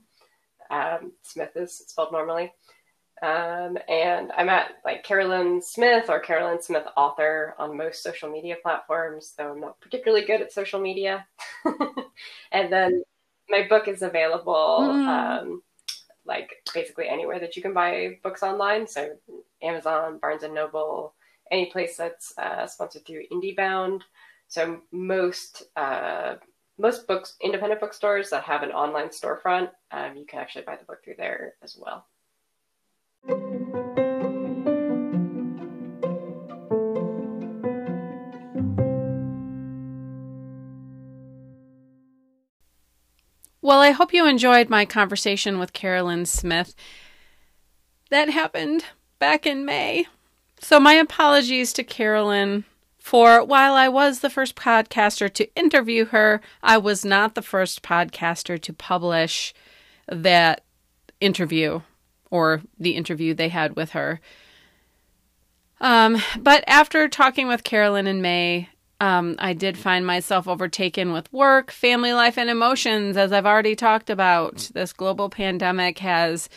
Um, 0.69 1.13
Smith 1.23 1.51
is 1.55 1.77
spelled 1.87 2.11
normally. 2.11 2.51
Um, 3.21 3.77
and 3.89 4.31
I'm 4.37 4.49
at 4.49 4.73
like 4.85 5.05
Kerelyn 5.05 5.63
Smith 5.63 6.09
or 6.09 6.21
Kerelyn 6.21 6.61
Smith 6.61 6.85
author 6.95 7.55
on 7.57 7.75
most 7.75 8.03
social 8.03 8.29
media 8.29 8.55
platforms, 8.61 9.33
though 9.37 9.53
I'm 9.53 9.59
not 9.59 9.79
particularly 9.81 10.25
good 10.25 10.41
at 10.41 10.53
social 10.53 10.79
media. 10.79 11.25
and 12.51 12.71
then 12.71 13.03
my 13.49 13.67
book 13.67 13.87
is 13.87 14.01
available 14.03 14.79
mm. 14.81 15.07
um, 15.07 15.61
like 16.25 16.51
basically 16.73 17.07
anywhere 17.07 17.39
that 17.39 17.55
you 17.55 17.61
can 17.61 17.73
buy 17.73 18.19
books 18.21 18.43
online. 18.43 18.87
So 18.87 19.15
Amazon, 19.63 20.19
Barnes 20.19 20.43
and 20.43 20.53
Noble, 20.53 21.13
any 21.49 21.67
place 21.67 21.97
that's 21.97 22.37
uh, 22.37 22.67
sponsored 22.67 23.05
through 23.05 23.23
IndieBound. 23.31 24.01
So 24.47 24.81
most 24.91 25.63
uh, 25.75 26.35
most 26.77 27.07
books, 27.07 27.35
independent 27.41 27.81
bookstores 27.81 28.29
that 28.29 28.43
have 28.43 28.61
an 28.61 28.71
online 28.71 29.09
storefront, 29.09 29.71
um, 29.91 30.15
you 30.15 30.25
can 30.25 30.39
actually 30.39 30.63
buy 30.63 30.75
the 30.75 30.85
book 30.85 31.03
through 31.03 31.15
there 31.17 31.55
as 31.63 31.75
well. 31.75 32.05
Well, 43.67 43.79
I 43.79 43.91
hope 43.91 44.13
you 44.13 44.25
enjoyed 44.25 44.69
my 44.69 44.85
conversation 44.85 45.59
with 45.59 45.73
Kerelyn 45.73 46.25
Smith. 46.25 46.73
That 48.09 48.29
happened 48.29 48.85
back 49.19 49.45
in 49.45 49.65
May. 49.65 50.05
So, 50.61 50.79
my 50.79 50.93
apologies 50.93 51.73
to 51.73 51.83
Kerelyn 51.83 52.63
for 52.97 53.43
while 53.43 53.73
I 53.73 53.89
was 53.89 54.19
the 54.19 54.29
first 54.29 54.55
podcaster 54.55 55.33
to 55.33 55.53
interview 55.55 56.05
her, 56.05 56.39
I 56.63 56.77
was 56.77 57.03
not 57.03 57.35
the 57.35 57.41
first 57.41 57.81
podcaster 57.81 58.61
to 58.61 58.73
publish 58.73 59.53
that 60.07 60.63
interview 61.19 61.81
or 62.29 62.61
the 62.79 62.95
interview 62.95 63.33
they 63.33 63.49
had 63.49 63.75
with 63.75 63.91
her. 63.91 64.19
Um, 65.79 66.17
but 66.39 66.63
after 66.67 67.07
talking 67.07 67.47
with 67.47 67.63
Kerelyn 67.63 68.07
in 68.07 68.21
May, 68.21 68.69
um, 68.99 69.35
I 69.37 69.53
did 69.53 69.77
find 69.77 70.05
myself 70.07 70.47
overtaken 70.47 71.13
with 71.13 71.31
work, 71.31 71.69
family 71.71 72.13
life, 72.13 72.37
and 72.37 72.49
emotions, 72.49 73.15
as 73.15 73.31
I've 73.31 73.45
already 73.45 73.75
talked 73.75 74.09
about. 74.09 74.71
This 74.73 74.91
global 74.91 75.29
pandemic 75.29 75.99
has 75.99 76.49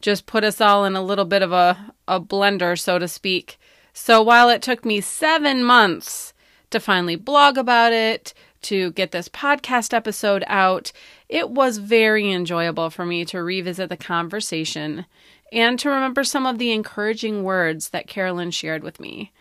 just 0.00 0.26
put 0.26 0.42
us 0.42 0.60
all 0.60 0.84
in 0.84 0.96
a 0.96 1.02
little 1.02 1.26
bit 1.26 1.42
of 1.42 1.52
a, 1.52 1.94
a 2.08 2.18
blender, 2.20 2.78
so 2.78 2.98
to 2.98 3.06
speak. 3.06 3.58
So 3.92 4.22
while 4.22 4.48
it 4.48 4.62
took 4.62 4.86
me 4.86 5.02
seven 5.02 5.62
months 5.62 6.32
to 6.70 6.80
finally 6.80 7.16
blog 7.16 7.58
about 7.58 7.92
it, 7.92 8.32
to 8.62 8.92
get 8.92 9.10
this 9.10 9.28
podcast 9.28 9.92
episode 9.92 10.44
out, 10.46 10.92
it 11.32 11.48
was 11.48 11.78
very 11.78 12.30
enjoyable 12.30 12.90
for 12.90 13.06
me 13.06 13.24
to 13.24 13.42
revisit 13.42 13.88
the 13.88 13.96
conversation 13.96 15.06
and 15.50 15.78
to 15.78 15.88
remember 15.88 16.24
some 16.24 16.44
of 16.44 16.58
the 16.58 16.72
encouraging 16.72 17.42
words 17.42 17.88
that 17.88 18.06
Kerelyn 18.06 18.52
shared 18.52 18.82
with 18.82 19.00
me. 19.00 19.32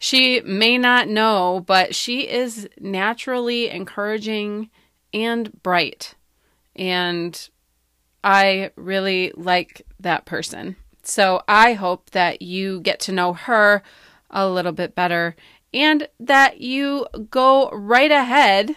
She 0.00 0.40
may 0.40 0.76
not 0.76 1.06
know, 1.06 1.62
but 1.64 1.94
she 1.94 2.28
is 2.28 2.68
naturally 2.80 3.70
encouraging 3.70 4.70
and 5.14 5.62
bright. 5.62 6.16
And 6.74 7.48
I 8.24 8.72
really 8.74 9.32
like 9.36 9.82
that 10.00 10.24
person. 10.24 10.74
So 11.04 11.44
I 11.46 11.74
hope 11.74 12.10
that 12.10 12.42
you 12.42 12.80
get 12.80 12.98
to 13.00 13.12
know 13.12 13.34
her 13.34 13.84
a 14.30 14.48
little 14.48 14.72
bit 14.72 14.96
better 14.96 15.36
and 15.72 16.08
that 16.18 16.60
you 16.60 17.06
go 17.30 17.70
right 17.70 18.10
ahead 18.10 18.74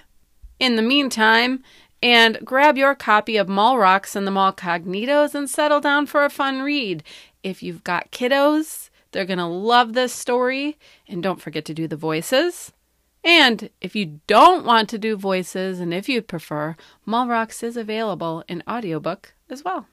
in 0.59 0.75
the 0.75 0.83
meantime 0.83 1.63
and 2.01 2.39
grab 2.43 2.77
your 2.77 2.95
copy 2.95 3.37
of 3.37 3.47
Malrox 3.47 4.15
and 4.15 4.25
the 4.25 4.31
Malcognitos 4.31 5.35
and 5.35 5.49
settle 5.49 5.81
down 5.81 6.05
for 6.05 6.23
a 6.23 6.29
fun 6.29 6.61
read. 6.61 7.03
If 7.43 7.61
you've 7.61 7.83
got 7.83 8.11
kiddos, 8.11 8.89
they're 9.11 9.25
going 9.25 9.39
to 9.39 9.45
love 9.45 9.93
this 9.93 10.13
story. 10.13 10.77
And 11.07 11.21
don't 11.21 11.41
forget 11.41 11.65
to 11.65 11.73
do 11.73 11.87
the 11.87 11.95
voices. 11.95 12.71
And 13.23 13.69
if 13.81 13.95
you 13.95 14.21
don't 14.27 14.65
want 14.65 14.89
to 14.89 14.97
do 14.97 15.17
voices 15.17 15.79
and 15.79 15.93
if 15.93 16.07
you'd 16.07 16.27
prefer, 16.27 16.75
Malrox 17.05 17.63
is 17.63 17.75
available 17.75 18.43
in 18.47 18.63
audiobook 18.67 19.33
as 19.49 19.63
well. 19.63 19.87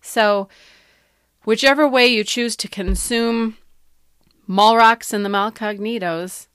So, 0.00 0.48
whichever 1.44 1.88
way 1.88 2.06
you 2.06 2.24
choose 2.24 2.56
to 2.56 2.68
consume 2.68 3.56
Malrox 4.48 5.12
and 5.12 5.24
the 5.24 5.30
Malcognitos, 5.30 6.48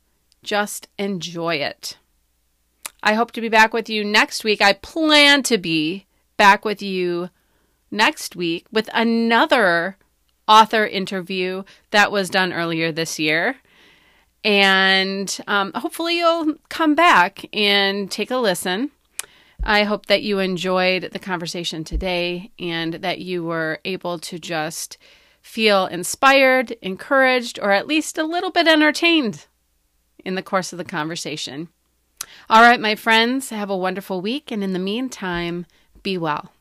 just 0.44 0.88
enjoy 0.98 1.56
it. 1.56 1.98
I 3.02 3.14
hope 3.14 3.32
to 3.34 3.42
be 3.42 3.50
back 3.50 3.74
with 3.74 3.90
you 3.90 4.04
next 4.04 4.44
week. 4.44 4.62
I 4.62 4.74
plan 4.74 5.44
to 5.44 5.58
be 5.58 6.06
back 6.38 6.66
with 6.66 6.82
you 6.82 7.30
next 7.92 8.36
week 8.36 8.66
with 8.72 8.90
another 8.94 9.98
author 10.48 10.86
interview 10.86 11.64
that 11.92 12.12
was 12.12 12.30
done 12.30 12.52
earlier 12.52 12.92
this 12.92 13.20
year. 13.20 13.58
And 14.44 15.38
um, 15.48 15.72
hopefully, 15.76 16.18
you'll 16.18 16.56
come 16.70 16.96
back 16.96 17.46
and 17.54 18.10
take 18.10 18.32
a 18.32 18.38
listen. 18.38 18.92
I 19.64 19.84
hope 19.84 20.06
that 20.06 20.24
you 20.24 20.40
enjoyed 20.40 21.10
the 21.12 21.20
conversation 21.20 21.84
today 21.84 22.52
and 22.58 22.96
that 22.96 23.20
you 23.20 23.44
were 23.44 23.80
able 23.84 24.18
to 24.20 24.40
just 24.40 24.98
feel 25.42 25.86
inspired, 25.88 26.72
encouraged, 26.82 27.60
or 27.62 27.72
at 27.72 27.88
least 27.88 28.18
a 28.18 28.24
little 28.24 28.52
bit 28.52 28.68
entertained 28.68 29.48
in 30.24 30.36
the 30.36 30.42
course 30.42 30.72
of 30.72 30.78
the 30.78 30.86
conversation. 30.86 31.68
All 32.50 32.62
right, 32.62 32.80
my 32.80 32.96
friends, 32.96 33.50
have 33.50 33.70
a 33.70 33.78
wonderful 33.78 34.22
week. 34.22 34.52
And 34.52 34.64
in 34.64 34.74
the 34.74 34.80
meantime, 34.80 35.66
be 36.04 36.18
well. 36.18 36.52